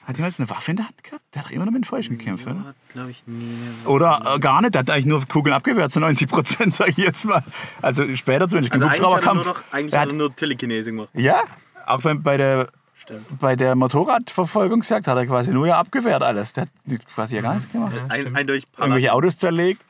[0.08, 1.22] hat jemals eine Waffe in der Hand gehabt?
[1.34, 2.74] Der hat doch immer nur mit den Fäusten gekämpft, oder?
[2.90, 3.54] Glaube ich, nie.
[3.86, 6.98] Oder äh, gar nicht, der hat eigentlich nur Kugeln abgewehrt, zu 90 Prozent, sag ich
[6.98, 7.44] jetzt mal.
[7.84, 9.46] Also später zumindest, Also im eigentlich hat er nur Hubschrauberkampf.
[9.70, 11.10] noch eigentlich hat hat- er nur Telekinese gemacht.
[11.14, 11.44] Ja,
[11.86, 12.70] auch bei, bei der
[13.02, 13.40] Stimmt.
[13.40, 16.54] bei der Motorradverfolgungsjagd hat er quasi nur ja abgewehrt alles.
[16.54, 16.70] Der hat
[17.16, 17.94] quasi ja gar nichts gemacht.
[18.10, 19.14] Ein, eindeutig Irgendwelche.
[19.14, 19.82] Autos zerlegt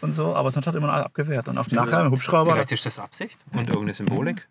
[0.00, 1.48] und so, aber sonst hat er immer alles abgewehrt.
[1.48, 2.52] Und auch Diese- nachher im Hubschrauber.
[2.52, 4.46] Vielleicht ist das Absicht und irgendeine Symbolik.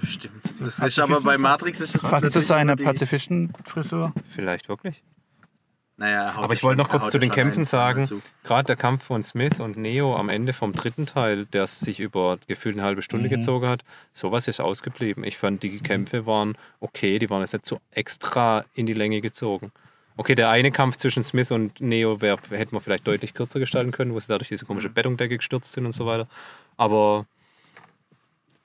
[0.00, 0.42] Bestimmt.
[0.60, 4.12] Das ist aber bei Matrix ist das Passt zu seiner Pazifisten-Frisur.
[4.30, 5.02] Vielleicht wirklich.
[5.96, 8.08] Naja, er Aber ich wollte noch kurz zu den Kämpfen sagen,
[8.42, 12.38] gerade der Kampf von Smith und Neo am Ende vom dritten Teil, der sich über
[12.48, 13.34] gefühlt eine halbe Stunde Mhm.
[13.34, 15.22] gezogen hat, sowas ist ausgeblieben.
[15.22, 19.20] Ich fand, die Kämpfe waren okay, die waren jetzt nicht so extra in die Länge
[19.20, 19.70] gezogen.
[20.16, 23.92] Okay, der eine Kampf zwischen Smith und Neo wär, hätte man vielleicht deutlich kürzer gestalten
[23.92, 26.26] können, wo sie dadurch diese komische Bettungdecke gestürzt sind und so weiter.
[26.76, 27.26] Aber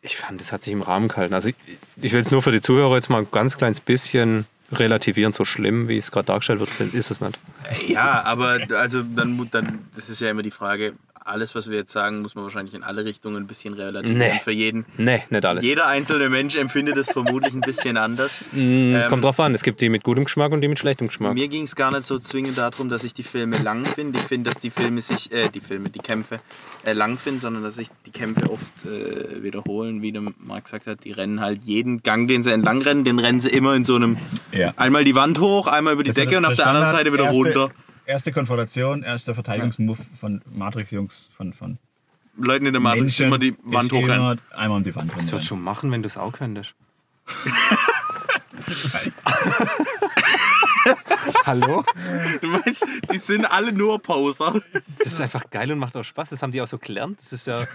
[0.02, 1.34] ich fand, es hat sich im Rahmen gehalten.
[1.34, 1.56] Also ich,
[2.02, 5.34] ich will es nur für die Zuhörer jetzt mal ein ganz kleines bisschen relativieren.
[5.34, 7.40] So schlimm, wie es gerade dargestellt wird, ist es nicht.
[7.88, 10.94] Ja, aber also dann, dann, das ist ja immer die Frage,
[11.30, 14.40] alles, was wir jetzt sagen, muss man wahrscheinlich in alle Richtungen ein bisschen relativieren Nee.
[14.44, 14.86] für jeden.
[14.98, 15.64] Nee, nicht alles.
[15.64, 18.44] Jeder einzelne Mensch empfindet es vermutlich ein bisschen anders.
[18.52, 19.54] Mm, Es Ähm, kommt drauf an.
[19.56, 21.34] Es gibt die mit gutem Geschmack und die mit schlechtem Geschmack.
[21.34, 24.20] Mir ging es gar nicht so zwingend darum, dass ich die Filme lang finde.
[24.20, 26.40] Ich finde, dass die Filme sich, äh, die Filme, die Kämpfe
[26.84, 30.88] äh, lang finden, sondern dass sich die Kämpfe oft äh, wiederholen, wie der Marc gesagt
[30.88, 31.04] hat.
[31.04, 33.96] Die rennen halt jeden Gang, den sie entlang rennen, den rennen sie immer in so
[33.96, 34.18] einem,
[34.52, 34.74] Ja.
[34.78, 37.70] einmal die Wand hoch, einmal über die Decke und auf der anderen Seite wieder runter.
[38.10, 41.78] Erste Konfrontation, erster Verteidigungsmove von Matrix-Jungs, von, von
[42.38, 44.16] Leuten in der Matrix Menschen, immer die die Wand hochrennen.
[44.16, 45.42] immer einmal um die Wand Das würdest rennen.
[45.42, 46.74] du schon machen, wenn du es auch könntest.
[51.46, 51.86] Hallo?
[52.42, 54.60] Du weißt, die sind alle nur Poser.
[54.98, 56.32] Das ist einfach geil und macht auch Spaß.
[56.32, 57.20] Das haben die auch so gelernt.
[57.20, 57.68] Das ist ja,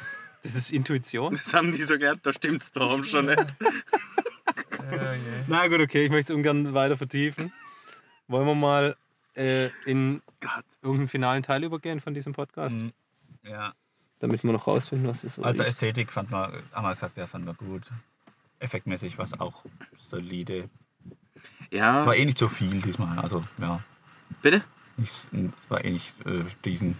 [0.42, 1.34] das ist Intuition.
[1.34, 3.54] Das haben die so gelernt, da stimmt's doch schon nicht.
[5.46, 7.52] Na gut, okay, ich möchte es ungern weiter vertiefen.
[8.26, 8.96] Wollen wir mal
[9.34, 10.64] äh, in Gott.
[10.82, 12.76] irgendeinen finalen Teil übergehen von diesem Podcast?
[12.76, 12.92] Mhm.
[13.42, 13.74] Ja.
[14.20, 15.38] Damit wir noch rausfinden, was ist.
[15.38, 17.82] Also Ästhetik fand man, haben wir gesagt, ja, fand man gut.
[18.58, 19.64] Effektmäßig war es auch
[20.08, 20.70] solide.
[21.70, 23.18] Ja, War eh nicht so viel diesmal.
[23.18, 23.80] Also ja,
[24.40, 24.62] bitte?
[24.96, 25.26] nicht,
[25.68, 26.96] war eh nicht äh, diesen.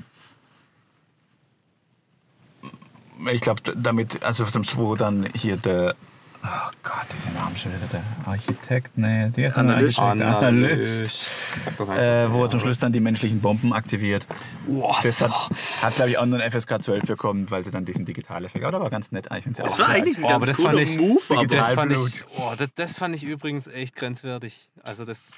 [3.31, 5.95] Ich glaube, damit, also wo dann hier der.
[6.47, 9.99] Oh Gott, dieser Name schon wieder, der Architekt, nee, der ist Analyst.
[9.99, 11.31] Architekt, Analyst.
[11.79, 14.27] Doch Äh, wo er zum Schluss dann die menschlichen Bomben aktiviert.
[14.67, 15.31] Boah, Das hat,
[15.83, 18.63] hat glaube ich, auch nur ein FSK 12 bekommen, weil sie dann diesen Digitaleffekt.
[18.63, 19.57] Aber der war ganz nett eigentlich.
[19.57, 21.21] Das war eigentlich ein Oh, ganz aber das cooler fand ich- Move.
[21.31, 22.09] Aber das fand, Blut.
[22.09, 24.69] ich, oh, das, das fand ich übrigens echt grenzwertig.
[24.83, 25.31] Also das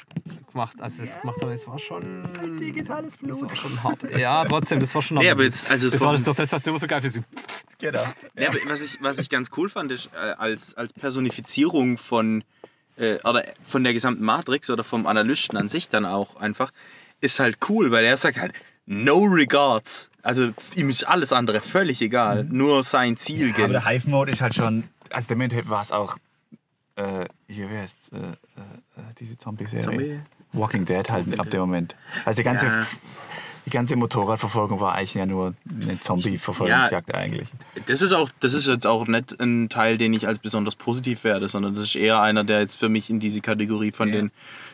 [0.51, 2.25] gemacht, als das gemacht haben, das war schon.
[2.59, 4.19] digitales Das war schon hart.
[4.19, 5.35] Ja, trotzdem, das war schon nee, hart.
[5.37, 7.23] aber jetzt, also das war das doch das, was du immer so geil findest.
[7.79, 8.01] Genau.
[8.37, 12.45] Ja, aber was, ich, was ich ganz cool fand, ist äh, als, als Personifizierung von,
[12.97, 16.73] äh, oder von der gesamten Matrix oder vom Analysten an sich dann auch einfach,
[17.21, 18.53] ist halt cool, weil er sagt halt,
[18.87, 20.11] no regards.
[20.23, 23.85] Also ihm ist alles andere völlig egal, nur sein Ziel Aber der.
[23.87, 24.85] Hive-Mode ist halt schon.
[25.11, 26.17] Also der Moment war es auch.
[26.97, 29.83] Äh, hier, wie heißt äh, äh, diese Zombie-Serie?
[29.85, 30.21] Zombie?
[30.53, 31.53] Walking Dead halt Walking ab Dead.
[31.55, 31.95] dem Moment.
[32.25, 32.87] Also die ganze, Ja.
[33.67, 37.49] Die ganze Motorradverfolgung war eigentlich ja nur eine Zombie-Verfolgungsjagd eigentlich.
[37.87, 41.25] Das ist auch, das ist jetzt auch nicht ein Teil, den ich als besonders positiv
[41.25, 44.15] werde, sondern das ist eher einer, der jetzt für mich in diese Kategorie von, Ja.
[44.17, 44.31] den,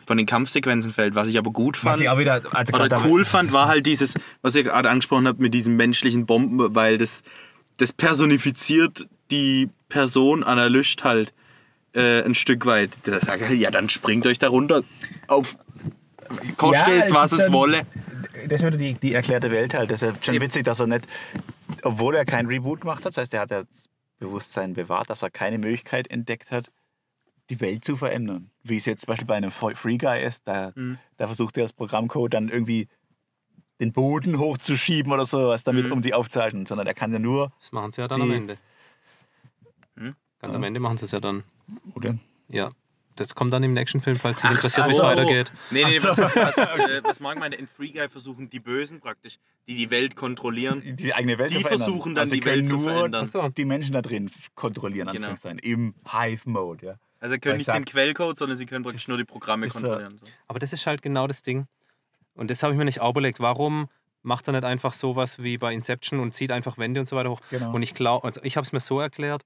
[0.06, 1.14] von den Kampfsequenzen fällt.
[1.14, 2.02] Was ich aber gut fand.
[2.02, 5.54] ich wieder, also oder cool fand, war halt dieses, was ihr gerade angesprochen habt mit
[5.54, 7.22] diesen menschlichen Bomben, weil das,
[7.78, 11.32] das personifiziert die Person Analyst halt
[11.94, 12.90] äh, ein Stück weit.
[13.04, 14.82] Da sagt er, ja, dann springt euch da runter
[15.28, 15.56] auf
[16.58, 17.86] koste Ja, es, was es wolle.
[18.48, 19.90] Das ist wieder die, die erklärte Welt halt.
[19.90, 21.06] Das ist ja schon witzig, dass er nicht,
[21.82, 23.88] obwohl er kein Reboot gemacht hat, das heißt, er hat ja das
[24.18, 26.70] Bewusstsein bewahrt, dass er keine Möglichkeit entdeckt hat,
[27.50, 28.50] die Welt zu verändern.
[28.62, 30.98] Wie es jetzt zum Beispiel bei einem Free Guy ist, da, Mhm.
[31.16, 32.88] da versucht er das Programmcode dann irgendwie
[33.80, 35.92] den Boden hochzuschieben oder sowas, damit, Mhm.
[35.92, 38.58] um die aufzuhalten, sondern er kann ja nur, Das machen sie ja dann am Ende.
[39.96, 40.14] Hm?
[40.40, 40.56] Ganz Ja.
[40.58, 41.42] am Ende machen sie es ja dann.
[41.94, 42.16] oder?
[42.48, 42.70] Ja.
[43.16, 45.52] Das kommt dann im nächsten Film, falls dich interessiert, wie es weitergeht.
[45.70, 49.38] Nee, nee, was, was, äh, was Marc meinte, in Free Guy versuchen die Bösen praktisch,
[49.68, 51.86] die die Welt kontrollieren, Die eigene Welt die zu verändern.
[51.88, 53.24] versuchen dann Also sie die Welt können zu nur verändern.
[53.24, 53.48] Achso.
[53.50, 55.34] die Menschen da drin kontrollieren, Genau.
[55.62, 56.86] Im Hive-Mode.
[56.86, 56.94] Ja.
[57.20, 59.66] Also können ich nicht sag- den Quellcode, sondern sie können praktisch Das- nur die Programme
[59.66, 60.18] das, äh, kontrollieren.
[60.18, 60.26] So.
[60.48, 61.66] Aber das ist halt genau das Ding.
[62.34, 63.40] Und das habe ich mir nicht auch überlegt.
[63.40, 63.88] Warum
[64.22, 67.30] macht er nicht einfach sowas wie bei Inception und zieht einfach Wände und so weiter
[67.30, 67.40] hoch?
[67.50, 67.72] Genau.
[67.74, 69.44] Und ich glaube, also ich habe es mir so erklärt,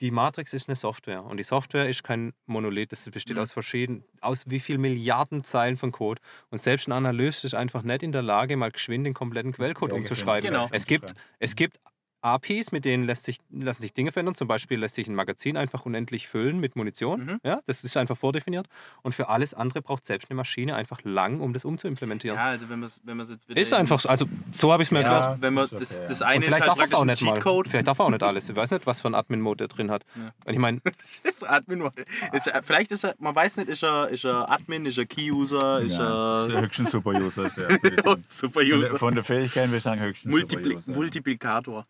[0.00, 3.42] die Matrix ist eine Software und die Software ist kein Monolith, das besteht Mhm.
[3.42, 6.20] aus verschiedenen, aus wie viel Milliarden Zeilen von Code
[6.50, 9.90] und selbst ein Analyst ist einfach nicht in der Lage, mal geschwind den kompletten Quellcode
[9.90, 10.50] Ja, umzuschreiben.
[10.50, 10.68] genau.
[10.72, 11.78] Es gibt, es gibt
[12.22, 14.34] APIs, mit denen lässt sich, lassen sich Dinge verändern.
[14.34, 17.24] Zum Beispiel lässt sich ein Magazin einfach unendlich füllen mit Munition.
[17.24, 17.40] Mhm.
[17.44, 18.66] Ja, das ist einfach vordefiniert.
[19.02, 22.36] Und für alles andere braucht selbst eine Maschine einfach lang, um das umzuimplementieren.
[22.36, 24.08] Ja, also wenn man es wenn man's jetzt wieder ist in- einfach so.
[24.08, 25.06] Also so habe ich es mir Ja.
[25.16, 25.42] erklärt.
[25.42, 27.04] wenn man Ist okay, das, das Und eine ist vielleicht halt darf er es auch
[27.04, 27.40] nicht mal.
[27.66, 28.48] Vielleicht darf er auch nicht alles.
[28.48, 30.04] Ich weiß nicht, was für ein Admin-Mode er drin hat.
[30.16, 30.32] Ja.
[30.44, 30.80] Und ich meine,
[31.46, 31.88] Admin
[32.32, 35.06] ist, er- vielleicht ist er, man weiß nicht, ist er, ist er Admin, ist er
[35.06, 37.46] Key-User, ist Ja, er höchstens Super-User.
[37.46, 37.78] ist der.
[38.26, 38.98] Super Von der- User.
[38.98, 40.92] Von der Fähigkeit, wir sagen höchstens Multipli Super-User.
[40.92, 41.84] Multiplikator.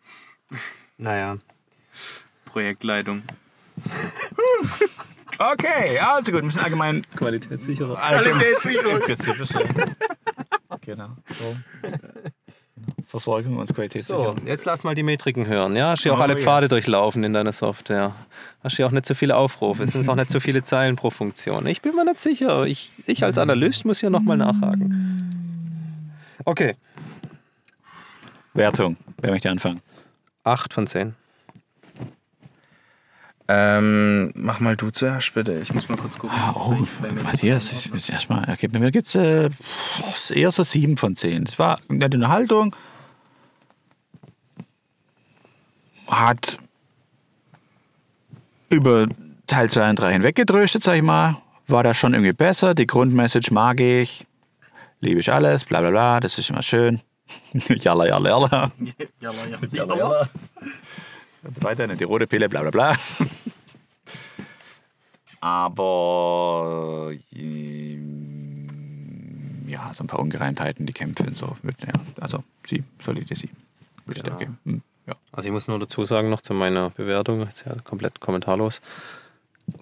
[0.98, 1.36] Naja.
[2.46, 3.22] Projektleitung.
[5.38, 7.96] Okay, also gut, wir müssen allgemein Qualitätssicherer.
[7.96, 9.01] Qualitätssicherung.
[9.01, 9.94] Qualitätssicherung.
[10.82, 11.09] genau.
[11.30, 11.57] So.
[11.80, 11.98] Genau.
[13.07, 14.36] Versorgung und So, Qualitätssicherung.
[14.46, 15.76] jetzt lass mal die Metriken hören.
[15.76, 16.44] Ja, hast du auch Oh, alle yes.
[16.44, 18.14] Pfade durchlaufen in deiner Software.
[18.62, 19.84] Hast du auch nicht so viele Aufrufe.
[19.84, 21.66] Es sind auch nicht so viele Zeilen pro Funktion.
[21.66, 22.66] Ich bin mir nicht sicher.
[22.66, 26.12] Ich, ich als Analyst muss hier nochmal nachhaken.
[26.44, 26.76] Okay.
[28.53, 28.96] Wertung.
[29.22, 29.80] Wer möchte anfangen?
[30.45, 31.14] 8 von 10.
[33.53, 35.59] Ähm, mach mal du zuerst, bitte.
[35.59, 36.38] Ich muss mal kurz gucken.
[36.55, 36.76] Oh,
[37.24, 38.49] Matthias, ich muss erstmal.
[38.49, 39.51] Okay, bei mir gibt es äh,
[40.32, 41.45] eher so 7 von 10.
[41.45, 42.76] Es war eine nette Unterhaltung.
[46.07, 46.59] Hat
[48.68, 49.09] über
[49.49, 51.38] Teil 2 und 3 hinweggedröstet, sag ich mal.
[51.66, 52.76] War da schon irgendwie besser.
[52.76, 54.28] Die Grundmessage mag ich.
[55.01, 56.20] Liebe ich alles, bla bla bla.
[56.20, 57.01] Das ist immer schön.
[57.85, 58.70] jalla, jalla, jalla.
[59.20, 60.28] Jalla, jalla, Jalla,
[61.61, 62.97] weiter, die rote Pille, bla bla bla.
[65.41, 68.68] Aber ähm,
[69.66, 71.57] ja, so ein paar Ungereimtheiten, die Kämpfe und so.
[71.62, 73.49] Mit, ja, also sie, solide sie.
[74.05, 74.33] Würde ich Ja.
[74.33, 74.59] da geben.
[74.64, 75.14] Hm, ja.
[75.33, 78.81] Also ich muss nur dazu sagen, noch zu meiner Bewertung, jetzt ja komplett kommentarlos.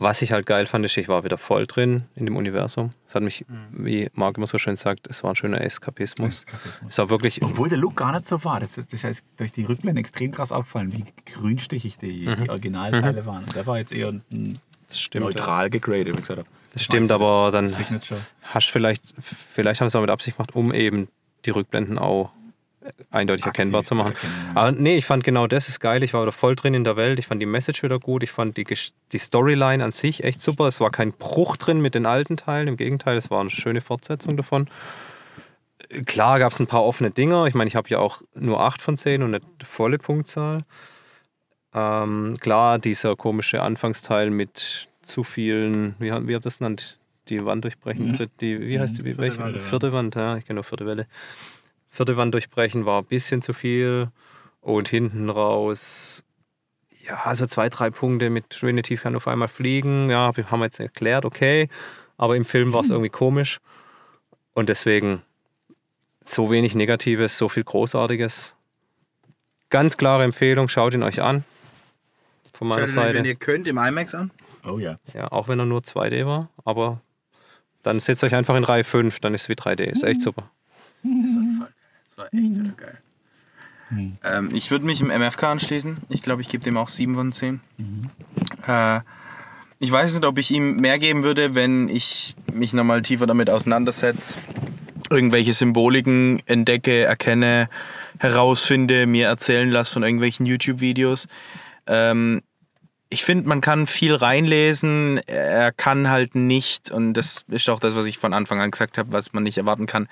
[0.00, 2.90] Was ich halt geil fand, ist, ich war wieder voll drin in dem Universum.
[3.06, 6.44] Es hat mich, wie Marc immer so schön sagt, es war ein schöner Eskapismus.
[6.88, 8.60] Es war wirklich, Obwohl der Look gar nicht so war.
[8.60, 12.36] Das ist, das heißt, durch die Rückblende extrem krass aufgefallen, wie grünstichig die, Mhm.
[12.44, 13.44] die Originalteile waren.
[13.44, 14.58] Und der war jetzt eher ein
[14.90, 15.24] stimmt.
[15.24, 15.30] ja.
[15.30, 16.48] neutral gegradet, wie gesagt habe.
[16.74, 18.20] Das stimmt, aber das dann Signature.
[18.42, 19.02] hast vielleicht,
[19.54, 21.08] vielleicht haben sie es auch mit Absicht gemacht, um eben
[21.46, 22.30] die Rückblenden auch
[23.10, 24.12] eindeutig Aktiv erkennbar zu machen.
[24.14, 24.60] erkennen, ja.
[24.60, 26.02] Aber nee, ich fand genau das ist geil.
[26.02, 27.18] Ich war wieder voll drin in der Welt.
[27.18, 28.22] Ich fand die Message wieder gut.
[28.22, 28.64] Ich fand die,
[29.12, 30.66] die Storyline an sich echt super.
[30.68, 32.68] Es war kein Bruch drin mit den alten Teilen.
[32.68, 34.68] Im Gegenteil, es war eine schöne Fortsetzung davon.
[36.06, 37.46] Klar gab es ein paar offene Dinger.
[37.46, 40.64] Ich meine, ich habe ja auch nur 8 von 10 und die volle Punktzahl.
[41.74, 46.98] Ähm, klar, dieser komische Anfangsteil mit zu vielen, wie, haben- wie habt ihr das genannt?
[47.28, 48.16] Die Wand durchbrechen, Mhm.
[48.16, 49.04] dritt, die, wie heißt die?
[49.04, 49.38] Wie, Vierte welche?
[49.38, 49.60] Wand.
[49.62, 51.06] Vierte Wand, ja, ich kenne nur vierte Welle.
[51.90, 54.08] Vierte Wand durchbrechen war ein bisschen zu viel
[54.60, 56.22] und hinten raus,
[57.04, 60.66] ja, also zwei, drei Punkte mit Trinity kann auf einmal fliegen, ja, wir haben wir
[60.66, 61.68] jetzt erklärt, okay,
[62.16, 63.60] aber im Film war es irgendwie komisch
[64.54, 65.22] und deswegen
[66.24, 68.54] so wenig Negatives, so viel Großartiges.
[69.70, 71.44] Ganz klare Empfehlung, schaut ihn euch an.
[72.52, 73.14] Von meiner Schaut Seite.
[73.18, 74.30] wenn ihr könnt, im IMAX an.
[74.66, 74.98] Oh ja.
[75.14, 77.00] Ja, auch wenn er nur 2D war, aber
[77.82, 79.84] dann setzt euch einfach in Reihe 5, dann ist es wie 3D.
[79.84, 80.50] Ist echt super.
[81.02, 81.77] Das war, voll, das
[82.18, 82.98] war echt wieder geil.
[83.88, 84.18] Hm.
[84.22, 85.98] Ähm, ich würde mich im MFK anschließen.
[86.10, 87.60] Ich glaube, ich gebe dem auch 7 von 10.
[88.66, 89.00] Äh,
[89.78, 93.48] ich weiß nicht, ob ich ihm mehr geben würde, wenn ich mich nochmal tiefer damit
[93.48, 94.38] auseinandersetze,
[95.08, 97.70] irgendwelche Symboliken entdecke, erkenne,
[98.18, 101.28] herausfinde, mir erzählen lasse von irgendwelchen YouTube-Videos.
[101.86, 102.42] Ähm,
[103.08, 105.18] ich finde, man kann viel reinlesen.
[105.26, 108.98] Er kann halt nicht, und das ist auch das, was ich von Anfang an gesagt
[108.98, 110.08] habe, was man nicht erwarten kann.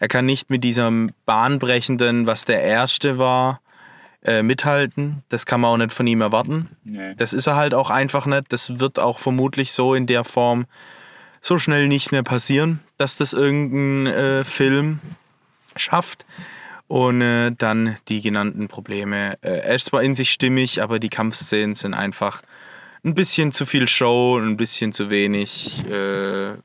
[0.00, 3.60] Er kann nicht mit diesem bahnbrechenden, was der erste war,
[4.24, 5.22] äh, mithalten.
[5.28, 6.68] Das kann man auch nicht von ihm erwarten.
[6.84, 7.14] Nee.
[7.16, 8.52] Das ist er halt auch einfach nicht.
[8.52, 10.66] Das wird auch vermutlich so in der Form
[11.40, 15.00] so schnell nicht mehr passieren, dass das irgendein äh, Film
[15.76, 16.26] schafft.
[16.88, 19.34] Und äh, dann die genannten Probleme.
[19.42, 22.42] Äh, er ist zwar in sich stimmig, aber die Kampfszenen sind einfach
[23.04, 26.62] ein bisschen zu viel Show, ein bisschen zu wenig, äh, ein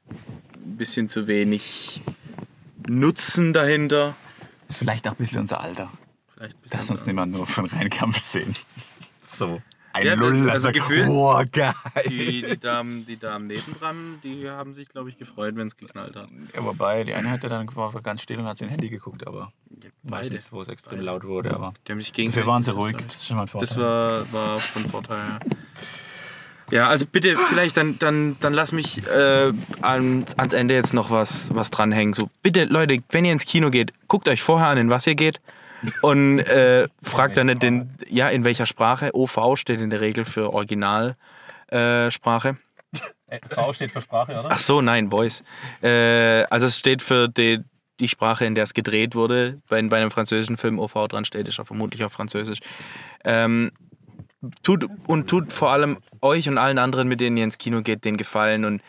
[0.78, 2.02] bisschen zu wenig
[2.88, 4.16] Nutzen dahinter.
[4.70, 5.90] Vielleicht auch ein bisschen unser Alter.
[6.36, 8.56] Vielleicht Dass uns niemand nur von Reinkampf sehen.
[9.36, 9.62] So.
[9.94, 11.74] Ein Ja, Lull, also gefühlt- Oh, geil.
[12.08, 16.16] Die, die, Damen, die Damen nebendran, die haben sich, glaube ich, gefreut, wenn es geknallt
[16.16, 16.30] hat.
[16.54, 19.52] Ja, wobei, die eine hatte dann war ganz still und hat sein Handy geguckt, aber
[20.04, 20.30] Beide.
[20.30, 21.04] meistens, wo es extrem Beide.
[21.06, 22.48] laut wurde, aber Die haben sich wir gegenseitig.
[22.48, 22.96] waren sehr das ruhig.
[22.98, 23.68] Das ist schon mal ein Vorteil.
[23.68, 25.40] Das war, war von Vorteil, ja.
[26.72, 29.52] Ja, also bitte, vielleicht dann, dann, dann lass mich äh,
[29.82, 32.14] ans, ans Ende jetzt noch was, was dranhängen.
[32.14, 35.16] So, bitte, Leute, wenn ihr ins Kino geht, guckt euch vorher an, in was ihr
[35.16, 35.40] geht.
[36.02, 39.14] und äh, fragt dann den, ja, in welcher Sprache.
[39.14, 41.18] OV steht in der Regel für Originalsprache.
[42.08, 42.58] Äh, Sprache.
[43.50, 44.50] V steht für Sprache, oder?
[44.52, 45.44] Ach so, nein, Voice.
[45.82, 47.64] Äh, also es steht für die,
[48.00, 49.62] die Sprache, in der es gedreht wurde.
[49.70, 52.60] Bei, bei einem französischen Film OV dran steht, ist er vermutlich auf Französisch.
[53.24, 53.72] Ähm,
[54.62, 58.06] tut und tut vor allem euch und allen anderen, mit denen ihr ins Kino geht,
[58.06, 58.82] den Gefallen und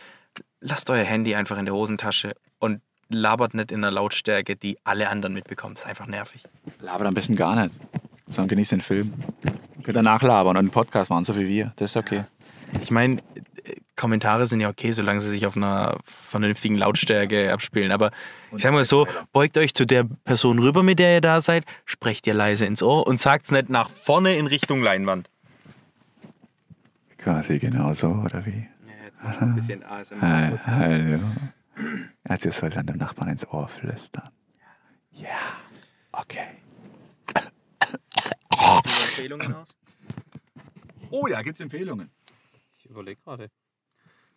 [0.60, 5.08] lasst euer Handy einfach in der Hosentasche und labert nicht in einer Lautstärke, die alle
[5.08, 5.74] anderen mitbekommen.
[5.74, 6.44] ist einfach nervig.
[6.80, 7.76] Labert am besten gar nicht.
[8.28, 9.12] Sondern genießt den Film.
[9.82, 11.72] Könnt ihr nachlabern und einen Podcast machen, so wie wir.
[11.76, 12.24] Das ist okay.
[12.82, 13.18] Ich meine,
[13.96, 17.92] Kommentare sind ja okay, solange sie sich auf einer vernünftigen Lautstärke abspielen.
[17.92, 18.10] Aber
[18.56, 21.64] ich sag mal so, beugt euch zu der Person rüber, mit der ihr da seid,
[21.84, 25.28] sprecht ihr leise ins Ohr und sagt es nicht nach vorne in Richtung Leinwand.
[27.24, 28.68] Quasi genauso, oder wie?
[29.40, 30.20] ein bisschen ASMR.
[30.20, 31.20] Hi- Hallo.
[32.24, 34.28] Also ihr sollt dann dem Nachbarn ins Ohr flüstern.
[35.12, 35.56] Ja.
[36.12, 36.48] Okay.
[38.50, 39.68] Empfehlungen aus?
[41.10, 42.10] Oh ja, gibt's Empfehlungen?
[42.76, 43.50] Ich überlege gerade,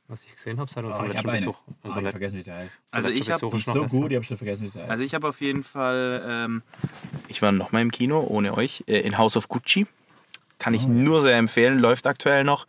[0.07, 1.45] was ich gesehen habe seit Oh, unserem ich letzten hab eine.
[1.45, 1.59] Besuch.
[1.83, 2.71] Oh, ich vergessen, wie der heißt.
[2.91, 4.69] Also ich hab- Besuch Die ist ist noch so gut, ich hab schon vergessen, wie
[4.69, 4.91] der heißt.
[4.91, 6.63] Also ich habe auf jeden Fall, ähm,
[7.27, 9.87] ich war noch mal im Kino ohne euch, äh, in House of Gucci.
[10.59, 10.89] Kann ich ja.
[10.89, 12.67] nur sehr empfehlen, läuft aktuell noch.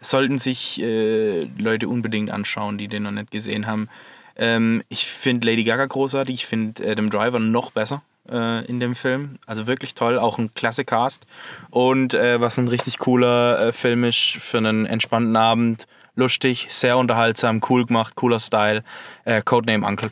[0.00, 3.88] Sollten sich äh, Leute unbedingt anschauen, die den noch nicht gesehen haben.
[4.36, 8.94] Ähm, ich finde Lady Gaga großartig, ich finde Adam Driver noch besser äh, in dem
[8.94, 9.38] Film.
[9.46, 11.26] Also wirklich toll, auch ein klasse Cast.
[11.70, 15.86] Und äh, was ein richtig cooler äh, Film ist für einen entspannten Abend.
[16.16, 18.82] Lustig, sehr unterhaltsam, cool gemacht, cooler Style.
[19.24, 20.10] Äh, Codename Uncle.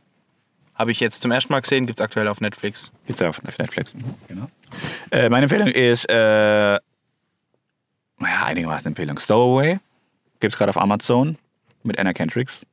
[0.75, 2.93] Habe ich jetzt zum ersten Mal gesehen, gibt es aktuell auf Netflix.
[3.07, 3.93] Gibt's ja auf Netflix.
[4.29, 4.49] Genau.
[5.11, 6.79] Äh, meine Empfehlung ist, äh,
[8.21, 9.19] ja, einigermaßen Empfehlung.
[9.19, 9.79] Stowaway.
[10.41, 11.37] Gibt's gerade auf Amazon
[11.83, 12.67] mit Anna Kendricks,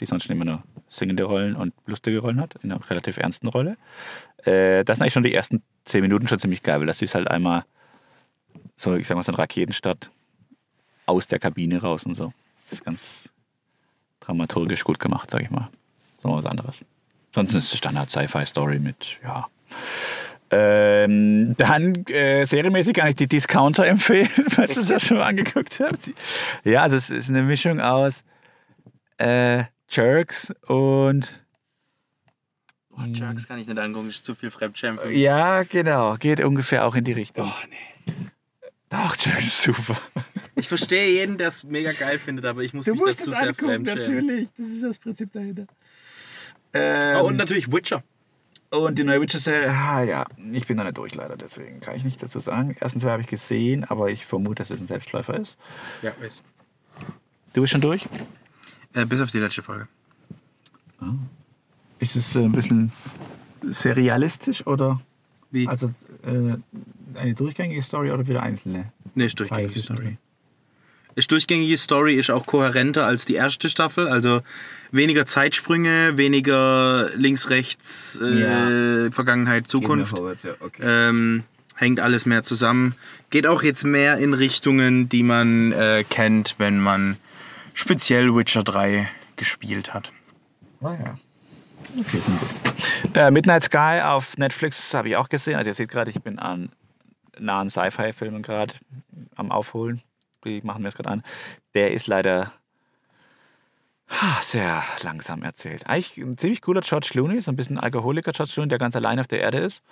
[0.00, 3.76] die sonst immer nur singende Rollen und lustige Rollen hat, in einer relativ ernsten Rolle.
[4.44, 7.14] Äh, das sind eigentlich schon die ersten zehn Minuten schon ziemlich geil, weil das ist
[7.14, 7.64] halt einmal
[8.76, 10.10] so, ich sag mal, so ein Raketenstart
[11.06, 12.32] aus der Kabine raus und so.
[12.64, 13.28] Das ist ganz
[14.20, 15.68] dramaturgisch gut gemacht, sag ich mal.
[16.22, 16.76] So was anderes.
[17.34, 19.48] Sonst ist es Standard-Sci-Fi-Story mit, ja.
[20.54, 25.80] Ähm, dann äh, serienmäßig kann ich die Discounter empfehlen, falls ihr das schon mal angeguckt
[25.80, 26.10] habt.
[26.62, 28.22] Ja, also es ist eine Mischung aus
[29.16, 31.40] äh, Jerks und.
[32.90, 35.16] Oh, Jerks kann ich nicht angucken, ist zu viel mich.
[35.16, 36.16] Ja, genau.
[36.16, 37.48] Geht ungefähr auch in die Richtung.
[37.48, 38.12] Oh, nee.
[38.90, 39.96] Doch, Jerks ist super.
[40.54, 44.26] Ich verstehe jeden, der es mega geil findet, aber ich muss mich dazu sehr fremdschämen.
[44.26, 44.50] natürlich.
[44.58, 45.64] Das ist das Prinzip dahinter.
[45.66, 45.74] Oh,
[46.74, 48.04] Ähm, und natürlich Witcher.
[48.72, 52.04] Und die neue Witcher-Serie, ah, ja, ich bin da nicht durch leider, deswegen kann ich
[52.04, 52.74] nicht dazu sagen.
[52.80, 55.58] Ersten zwei habe ich gesehen, aber ich vermute, dass es ein Selbstläufer ist.
[56.00, 56.42] Ja, weiß.
[57.52, 58.06] Du bist schon durch?
[58.94, 59.88] Äh, bis auf die letzte Folge.
[61.98, 62.92] Ist es äh, ein bisschen
[63.62, 65.02] serialistisch oder?
[65.50, 65.68] Wie?
[65.68, 65.92] Also
[66.24, 66.56] äh,
[67.14, 68.90] eine durchgängige Story oder wieder einzelne?
[69.14, 70.16] Nee, ist durchgängige Story.
[71.14, 74.08] Ist durchgängige Story, ist auch kohärenter als die erste Staffel.
[74.08, 74.40] Also
[74.92, 80.16] weniger Zeitsprünge, weniger links, rechts, äh, Vergangenheit, Zukunft.
[80.42, 80.82] ja, okay.
[80.82, 81.44] Ähm,
[81.74, 82.94] hängt alles mehr zusammen.
[83.30, 87.16] Geht auch jetzt mehr in Richtungen, die man äh, kennt, wenn man
[87.74, 90.12] speziell Witcher 3 gespielt hat.
[90.82, 91.18] Ah, ja.
[91.98, 93.16] Okay, gut.
[93.16, 95.56] Äh, Midnight Sky auf Netflix habe ich auch gesehen.
[95.56, 96.70] Also ihr seht gerade, ich bin an
[97.38, 98.74] nahen Sci-Fi-Filmen gerade
[99.34, 100.02] am Aufholen.
[100.44, 101.22] Die machen mir das gerade an.
[101.74, 102.52] Der ist leider
[104.42, 105.86] sehr langsam erzählt.
[105.86, 109.18] Eigentlich ein ziemlich cooler George Clooney, so ein bisschen Alkoholiker George Clooney, der ganz allein
[109.18, 109.82] auf der Erde ist.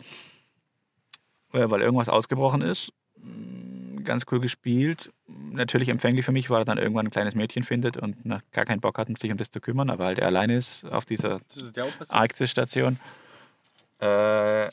[1.53, 2.93] Äh, Weil irgendwas ausgebrochen ist.
[3.17, 5.13] Mm, Ganz cool gespielt.
[5.27, 8.65] Natürlich empfänglich für mich, weil er dann irgendwann ein kleines Mädchen findet und nach, gar
[8.65, 11.41] keinen Bock hat, sich um das zu kümmern, aber halt er alleine ist auf dieser
[12.09, 12.99] Arktis-Station.
[13.99, 14.69] Äh,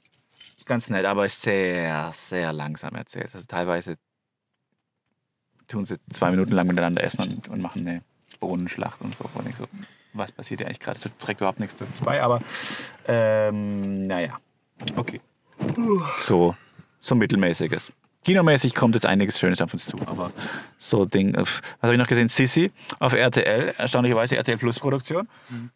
[0.66, 3.30] ganz nett, aber ist sehr, sehr langsam erzählt.
[3.34, 3.98] Also teilweise
[5.68, 8.02] tun sie zwei Minuten lang miteinander essen und, und machen eine
[8.40, 9.26] Bohnenschlacht und so.
[9.34, 9.66] Und ich so,
[10.14, 11.00] was passiert hier eigentlich gerade?
[11.00, 12.42] Das trägt überhaupt nichts dazu bei, aber
[13.08, 14.40] ähm, naja,
[14.96, 15.22] okay.
[16.18, 16.56] So,
[17.00, 17.92] so mittelmäßiges.
[18.26, 20.32] Kinomäßig kommt jetzt einiges Schönes auf uns zu, aber
[20.78, 21.34] so Ding.
[21.38, 22.28] Was habe ich noch gesehen?
[22.28, 25.30] Sissi auf RTL, erstaunlicherweise RTL Plus Produktion.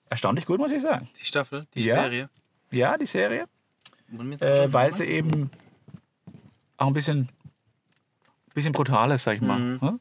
[0.10, 1.08] Erstaunlich gut, muss ich sagen.
[1.22, 1.96] Die Staffel, die Ja.
[1.96, 2.30] Serie.
[2.72, 3.46] Ja, die Serie.
[4.42, 5.50] Äh, weil sie eben
[6.76, 7.30] auch ein bisschen,
[8.54, 9.60] bisschen brutal ist, sag ich mal.
[9.60, 9.80] Mhm.
[9.82, 10.00] ne?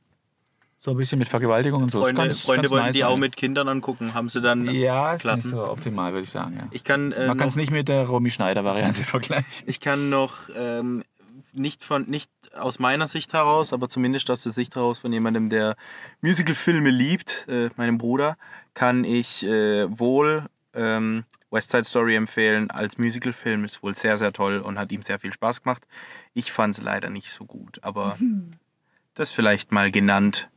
[0.82, 2.00] So ein bisschen mit Vergewaltigung und so.
[2.00, 4.14] Freunde, ganz- Freunde ganz wollten nice die auch mit Kindern angucken.
[4.14, 4.64] Haben sie dann.
[4.70, 5.50] Ja, ist nicht Klassen.
[5.50, 6.56] so optimal, würde ich sagen.
[6.58, 6.66] Ja.
[6.70, 9.68] Ich kann, äh, Man kann es nicht mit der Romy Schneider-Variante vergleichen.
[9.68, 11.04] ich kann noch ähm,
[11.52, 15.50] nicht, von, nicht aus meiner Sicht heraus, aber zumindest aus der Sicht heraus von jemandem,
[15.50, 15.76] der
[16.22, 18.38] Musicalfilme liebt, äh, meinem Bruder,
[18.72, 22.70] kann ich äh, wohl ähm, West Side Story empfehlen.
[22.70, 25.86] Als Musicalfilm ist wohl sehr, sehr toll und hat ihm sehr viel Spaß gemacht.
[26.34, 28.18] Ich fand es leider nicht so gut, aber
[29.14, 30.48] das vielleicht mal genannt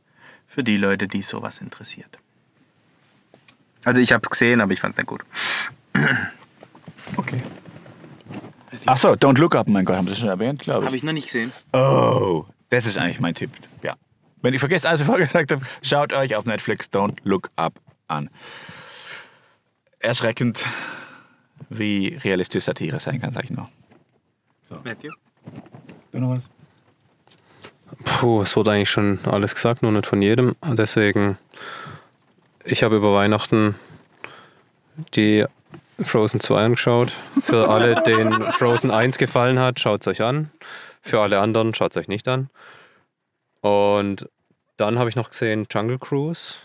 [0.46, 2.18] für die Leute, die sowas interessiert.
[3.84, 5.22] Also ich habe es gesehen, aber ich fand es nicht gut.
[7.16, 7.42] Okay.
[8.86, 10.86] Achso, Don't Look Up, mein Gott, haben Sie schon erwähnt, glaube ich.
[10.86, 11.52] Habe ich noch nicht gesehen.
[11.72, 13.50] Oh, das ist eigentlich mein Tipp.
[13.82, 13.96] Ja.
[14.42, 18.30] Wenn ich vergesst, alles vorher gesagt habe, schaut euch auf Netflix Don't Look Up an.
[20.04, 20.62] Erschreckend,
[21.70, 23.70] wie realistisch Satire sein kann, sag ich noch.
[24.84, 25.12] Matthew?
[26.12, 26.50] Du noch was?
[28.04, 30.56] Puh, es wurde eigentlich schon alles gesagt, nur nicht von jedem.
[30.62, 31.38] Deswegen,
[32.64, 33.76] ich habe über Weihnachten
[35.14, 35.46] die
[36.02, 37.12] Frozen 2 angeschaut.
[37.42, 40.50] Für alle, denen Frozen 1 gefallen hat, schaut es euch an.
[41.00, 42.50] Für alle anderen, schaut es euch nicht an.
[43.62, 44.28] Und
[44.76, 46.56] dann habe ich noch gesehen Jungle Cruise.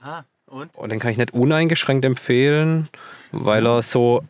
[0.00, 0.74] Ah, und?
[0.74, 2.88] Und den kann ich nicht uneingeschränkt empfehlen,
[3.32, 4.22] weil er so.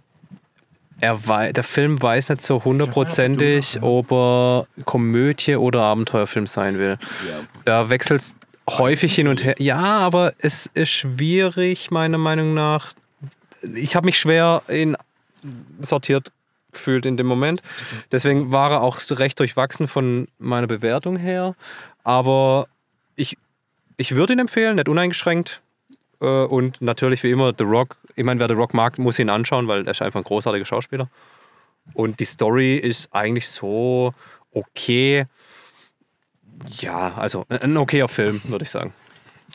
[0.99, 6.99] Er wei der Film weiß nicht so hundertprozentig, ob er Komödie oder Abenteuerfilm sein will.
[7.67, 8.35] Da wechselt es
[8.71, 9.57] häufig hin und her.
[9.59, 12.95] Ja, aber es ist schwierig, meiner Meinung nach.
[13.75, 14.97] Ich habe mich schwer in
[15.81, 16.33] sortiert
[16.73, 17.63] gefühlt in dem Moment.
[18.13, 21.55] Deswegen war er auch recht durchwachsen von meiner Bewertung her.
[22.05, 22.69] Aber
[23.17, 23.37] ich,
[23.97, 25.61] ich würde ihn empfehlen, nicht uneingeschränkt.
[26.21, 27.97] Äh, Und natürlich wie immer The Rock.
[28.15, 30.65] Ich meine, wer The Rock mag, muss ihn anschauen, weil er ist einfach ein großartiger
[30.65, 31.09] Schauspieler.
[31.95, 34.13] Und die Story ist eigentlich so
[34.53, 35.27] okay.
[36.81, 38.93] Ja, also ein okayer Film, würde ich sagen.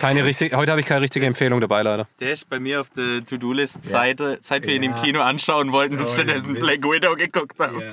[0.02, 2.07] Keine richtige, heute habe ich keine richtige Empfehlung dabei, leider.
[2.19, 5.99] Der ist bei mir auf der To-Do-List, seit, seit wir ihn im Kino anschauen wollten
[5.99, 7.84] und stattdessen Black Widow geguckt haben.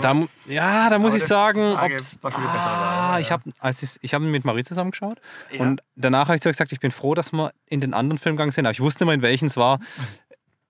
[0.00, 4.30] Da, ja, da muss ich sagen, ob's, ah, ich habe als ich, ich hab ihn
[4.30, 5.20] mit Marie zusammen geschaut
[5.50, 5.60] Ja.
[5.60, 8.36] und danach habe ich so gesagt, ich bin froh, dass wir in den anderen Film
[8.36, 9.80] gegangen sind, aber ich wusste nicht mehr, in welchen es war.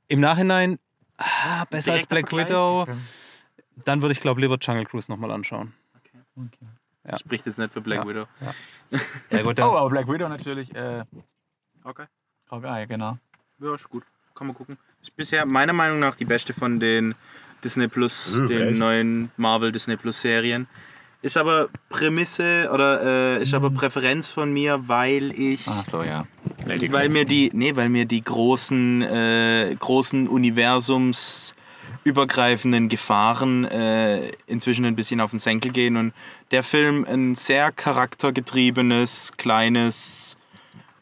[0.09, 0.81] Im Nachhinein,
[1.19, 2.49] ah, besser als Direkter Black.
[2.49, 2.87] Widow,
[3.85, 5.73] dann würde ich glaube lieber Jungle Cruise nochmal anschauen.
[7.09, 7.19] Ja.
[7.19, 8.09] Spricht jetzt nicht für Black Ja.
[8.09, 8.27] Widow.
[9.31, 10.75] Ja, gut, Oh, aber Black Widow natürlich.
[10.75, 11.05] Äh,
[11.85, 12.07] Okay.
[12.51, 13.17] Hawkeye, genau.
[13.61, 14.03] Ja, ist gut.
[14.35, 14.77] Kann man gucken.
[15.03, 17.15] Ist bisher meiner Meinung nach die beste von den
[17.63, 18.79] Disney Plus, Mhm, den echt?
[18.79, 20.67] neuen Marvel Disney Plus Serien.
[21.23, 25.67] Ist aber Prämisse oder äh, ist aber Präferenz von mir, weil ich.
[25.69, 26.27] Ach so, ja.
[26.67, 27.13] Lady weil Gaga.
[27.13, 30.29] mir die, nee, weil mir die großen, äh, großen
[32.07, 36.13] universumsübergreifenden Gefahren äh, inzwischen ein bisschen auf den Senkel gehen und
[36.51, 40.37] der Film ein sehr charaktergetriebenes, kleines,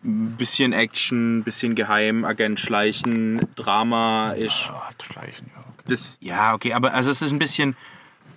[0.02, 4.70] bisschen Action, bisschen Geheim, Agent Schleichen, Drama ist.
[4.70, 5.84] Ah, Schleichen, ja, okay.
[5.86, 7.76] Das, ja, okay, aber also es ist ein bisschen,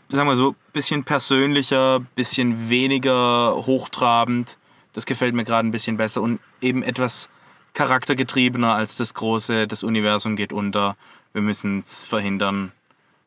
[0.09, 4.57] sagen wir so, bisschen persönlicher, bisschen weniger hochtrabend.
[4.93, 7.29] Das gefällt mir gerade ein bisschen besser und eben etwas
[7.73, 10.97] charaktergetriebener als das große, das Universum geht unter.
[11.33, 12.71] Wir müssen es verhindern.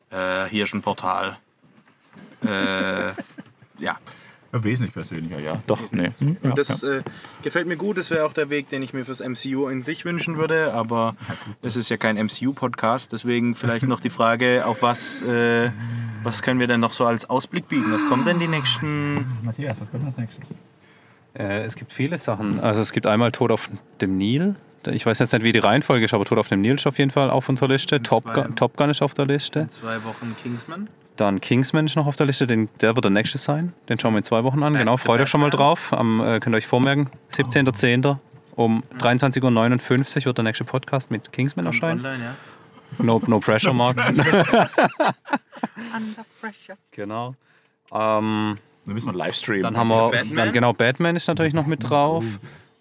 [0.09, 1.37] Äh, hier ist ein Portal.
[2.43, 3.09] Äh,
[3.79, 3.97] ja.
[4.53, 5.63] Ja, wesentlich persönlicher, ja.
[5.65, 6.11] Doch, nee.
[6.17, 6.97] Hm, ja, Und das ja.
[6.97, 7.03] äh,
[7.41, 7.97] gefällt mir gut.
[7.97, 10.73] Das wäre auch der Weg, den ich mir fürs MCU in sich wünschen würde.
[10.73, 11.15] Aber
[11.61, 13.13] es ist ja kein MCU-Podcast.
[13.13, 15.71] Deswegen vielleicht noch die Frage, auf was, äh,
[16.23, 17.93] was können wir denn noch so als Ausblick bieten?
[17.93, 19.25] Was kommt denn die nächsten...
[19.43, 20.43] Matthias, was kommt als nächstes?
[21.33, 22.59] Äh, es gibt viele Sachen.
[22.59, 23.69] Also es gibt einmal Tod auf
[24.01, 24.55] dem Nil.
[24.87, 26.97] Ich weiß jetzt nicht, wie die Reihenfolge ist, aber Tod auf dem Nil ist auf
[26.97, 28.01] jeden Fall auf unserer Liste.
[28.01, 29.67] Top zwei- Gun, Top Gun ist auf der Liste.
[29.69, 30.87] Zwei Wochen Kingsman.
[31.17, 33.73] Dann Kingsman ist noch auf der Liste, den, der wird der nächste sein.
[33.89, 34.73] Den schauen wir in zwei Wochen an.
[34.73, 35.93] Genau, freut euch schon mal drauf.
[35.93, 38.17] Am, äh, könnt ihr euch vormerken, 17.10.
[38.55, 41.99] um 23.59 Uhr wird der nächste Podcast mit Kingsman Kommt erscheinen.
[42.05, 42.35] online, ja.
[42.97, 43.95] No, no pressure, Mark.
[46.91, 47.35] genau.
[47.93, 49.61] Ähm, Wir müssen mal Livestreamen.
[49.63, 50.35] dann haben wir, Batman?
[50.35, 52.23] dann genau, Batman ist natürlich noch mit drauf.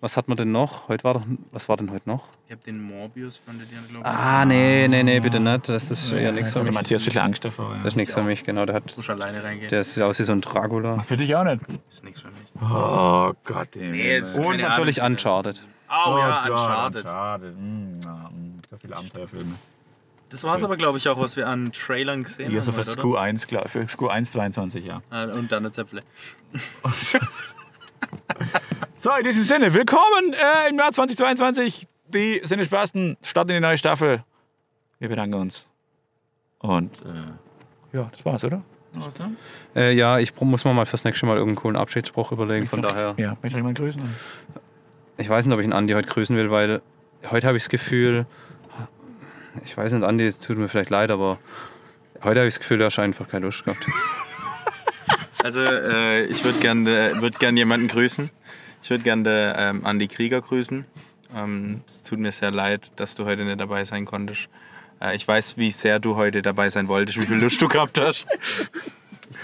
[0.02, 0.89] Was hat man denn noch?
[0.89, 1.22] Heute war doch,
[1.52, 2.27] was war denn heute noch?
[2.47, 5.68] Ich habe den Morbius von der Diana, glaube Ah, nee, nee, nee, bitte nicht.
[5.68, 6.72] Das ist ja nichts für mich.
[6.72, 7.72] Matthias hat Angst davor.
[7.74, 7.82] Ja.
[7.82, 8.64] Das ist nichts für mich, genau.
[8.64, 9.68] Der hat, muss alleine reingehen.
[9.68, 11.01] der sieht aus wie so ein Dracula.
[11.02, 11.60] Für dich auch nicht.
[11.90, 12.39] ist nichts für mich.
[12.62, 13.90] Oh Gott, ey.
[13.90, 15.16] Nee, Und natürlich Ahnung.
[15.18, 15.60] Uncharted.
[15.90, 17.05] Oh, ja, Gott, Uncharted.
[17.05, 17.56] Uncharted.
[17.59, 18.31] Mm, ja,
[18.70, 19.55] so viele Abenteuerfilme.
[20.31, 22.85] Das war es aber, glaube ich, auch, was wir an Trailern gesehen Ja, so haben.
[22.85, 25.02] für heute, Sku 1, klar, für Sku 1 22, ja.
[25.10, 26.01] Ah, Und dann der Zäpfle.
[29.02, 31.89] So, in diesem Sinne, willkommen äh, im Jahr 2022.
[32.09, 34.24] Die Sinnespasten starten in die neue Staffel.
[34.98, 35.64] Wir bedanken uns.
[36.59, 38.62] Und äh, ja, das war's, oder?
[39.74, 42.66] Äh, ja, ich muss mir mal fürs nächste Mal irgendeinen coolen Abschiedsspruch überlegen.
[42.66, 44.02] Von daher, Ja, möchte ich jemand grüßen?
[45.16, 46.82] ich weiß nicht, ob ich einen Andi heute grüßen will, weil
[47.31, 48.27] heute habe ich das Gefühl,
[49.64, 51.39] ich weiß nicht, Andi, tut mir vielleicht leid, aber
[52.22, 53.82] heute habe ich das Gefühl, der hat einfach keine Lust gehabt.
[55.43, 58.31] Also, äh, ich würde gerne würd gern jemanden grüßen.
[58.82, 60.85] Ich würde gerne ähm, Andi Krieger grüßen.
[61.36, 64.48] Ähm, es tut mir sehr leid, dass du heute nicht dabei sein konntest.
[65.01, 68.01] Äh, ich weiß, wie sehr du heute dabei sein wolltest, wie viel Lust du gehabt
[68.01, 68.27] hast.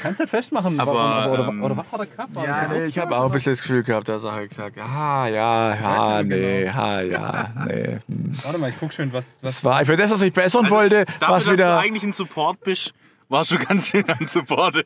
[0.03, 2.37] Kannst nicht festmachen, Aber, warum, oder, ähm, oder was hat er gehabt?
[2.37, 5.29] Ja, nee, ich habe auch ein bisschen das Gefühl gehabt, dass er halt gesagt ah,
[5.29, 6.79] ja, ja, nicht mehr nee, genau.
[6.79, 7.99] ah, ja, nee.
[8.09, 8.33] hm.
[8.43, 9.27] Warte mal, ich guck schön, was.
[9.41, 11.67] was Das war für das, was ich bessern wollte, Also, Dafür, was dass wieder.
[11.77, 12.95] du eigentlich ein Support bist,
[13.29, 14.85] warst du ganz schön an Support.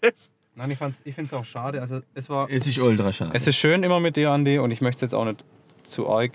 [0.61, 1.81] Nein, ich, fand's- ich finde es auch schade.
[1.81, 2.47] Also, es war.
[2.51, 3.31] Es ist ultra schade.
[3.33, 5.43] Es ist schön immer mit dir, Andi, und ich möchte es jetzt auch nicht
[5.85, 6.33] zu arg.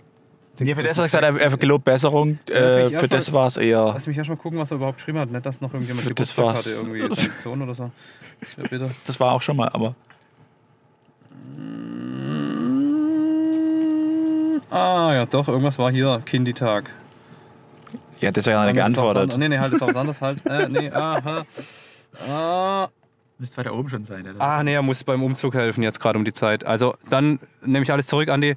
[0.58, 2.40] Nee, für das, was ich gesagt er gelobt Besserung.
[2.50, 3.84] Äh, für das war es eher.
[3.86, 5.30] Lass mich erst mal gucken, was er überhaupt geschrieben hat.
[5.30, 7.08] Nicht, dass noch irgendjemand Geburtstag hatte, irgendwie
[7.44, 7.92] Sohn oder so.
[8.42, 8.90] Das wäre bitte.
[9.06, 9.94] Das war auch schon mal, aber.
[14.72, 16.20] Ah, ja, doch, irgendwas war hier.
[16.26, 16.90] Kinditag.
[18.22, 19.38] Ja, das wäre ja nicht geantwortet.
[19.38, 20.44] Nee, nee, halt, das war was anderes halt.
[20.48, 21.46] Äh, nee, aha.
[22.28, 22.88] Ah,
[23.38, 24.40] Müsste weiter oben schon sein, oder?
[24.40, 26.66] ah, nee, er muss beim Umzug helfen, jetzt gerade um die Zeit.
[26.66, 28.56] Also, dann nehme ich alles zurück, Andi.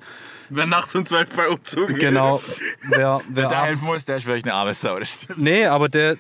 [0.50, 2.40] Wer nachts um 12 bei Umzug Genau.
[2.82, 4.98] Wer, wer Wer da helfen muss, der ist wirklich eine arme Sau.
[5.36, 6.16] Nee, aber der,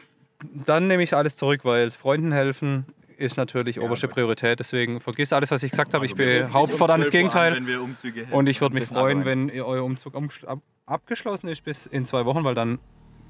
[0.66, 2.84] dann nehme ich alles zurück, weil Freunden helfen
[3.16, 4.60] ist natürlich oberste Priorität.
[4.60, 6.06] Deswegen vergiss alles, was ich gesagt habe.
[6.06, 7.54] Ich behaupte fortan das Gegenteil.
[7.54, 8.32] Wenn wir Umzüge hätten.
[8.32, 10.14] Und ich würde mich freuen, wenn ihr euer Umzug
[10.86, 12.78] abgeschlossen ist bis in zwei Wochen, weil dann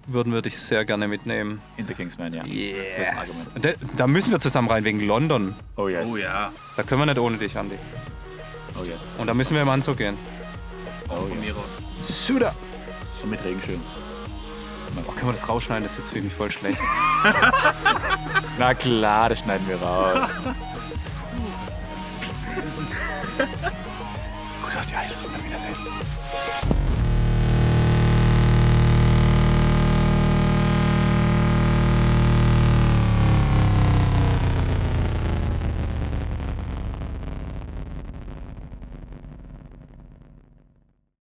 [0.08, 1.60] würden wir dich sehr gerne mitnehmen.
[1.76, 2.44] In the Kingsman, ja.
[2.44, 3.48] Yes.
[3.60, 5.54] Da, da müssen wir zusammen rein wegen London.
[5.76, 6.06] Oh yes.
[6.10, 7.76] Oh ja, Da können wir nicht ohne dich, Andi.
[8.80, 8.98] Oh yes.
[9.18, 10.16] Und da müssen wir im Anzug gehen.
[11.08, 11.54] Oh yes.
[11.56, 12.16] aus.
[12.26, 12.54] Suda!
[13.22, 13.80] Und mit Regenschirm.
[15.06, 15.84] Oh, können wir das rausschneiden?
[15.84, 16.78] Das ist jetzt für mich voll schlecht.
[18.58, 20.28] Na klar, das schneiden wir raus.
[23.38, 24.92] Gut, auf die.
[24.92, 25.47] Wiedersehen.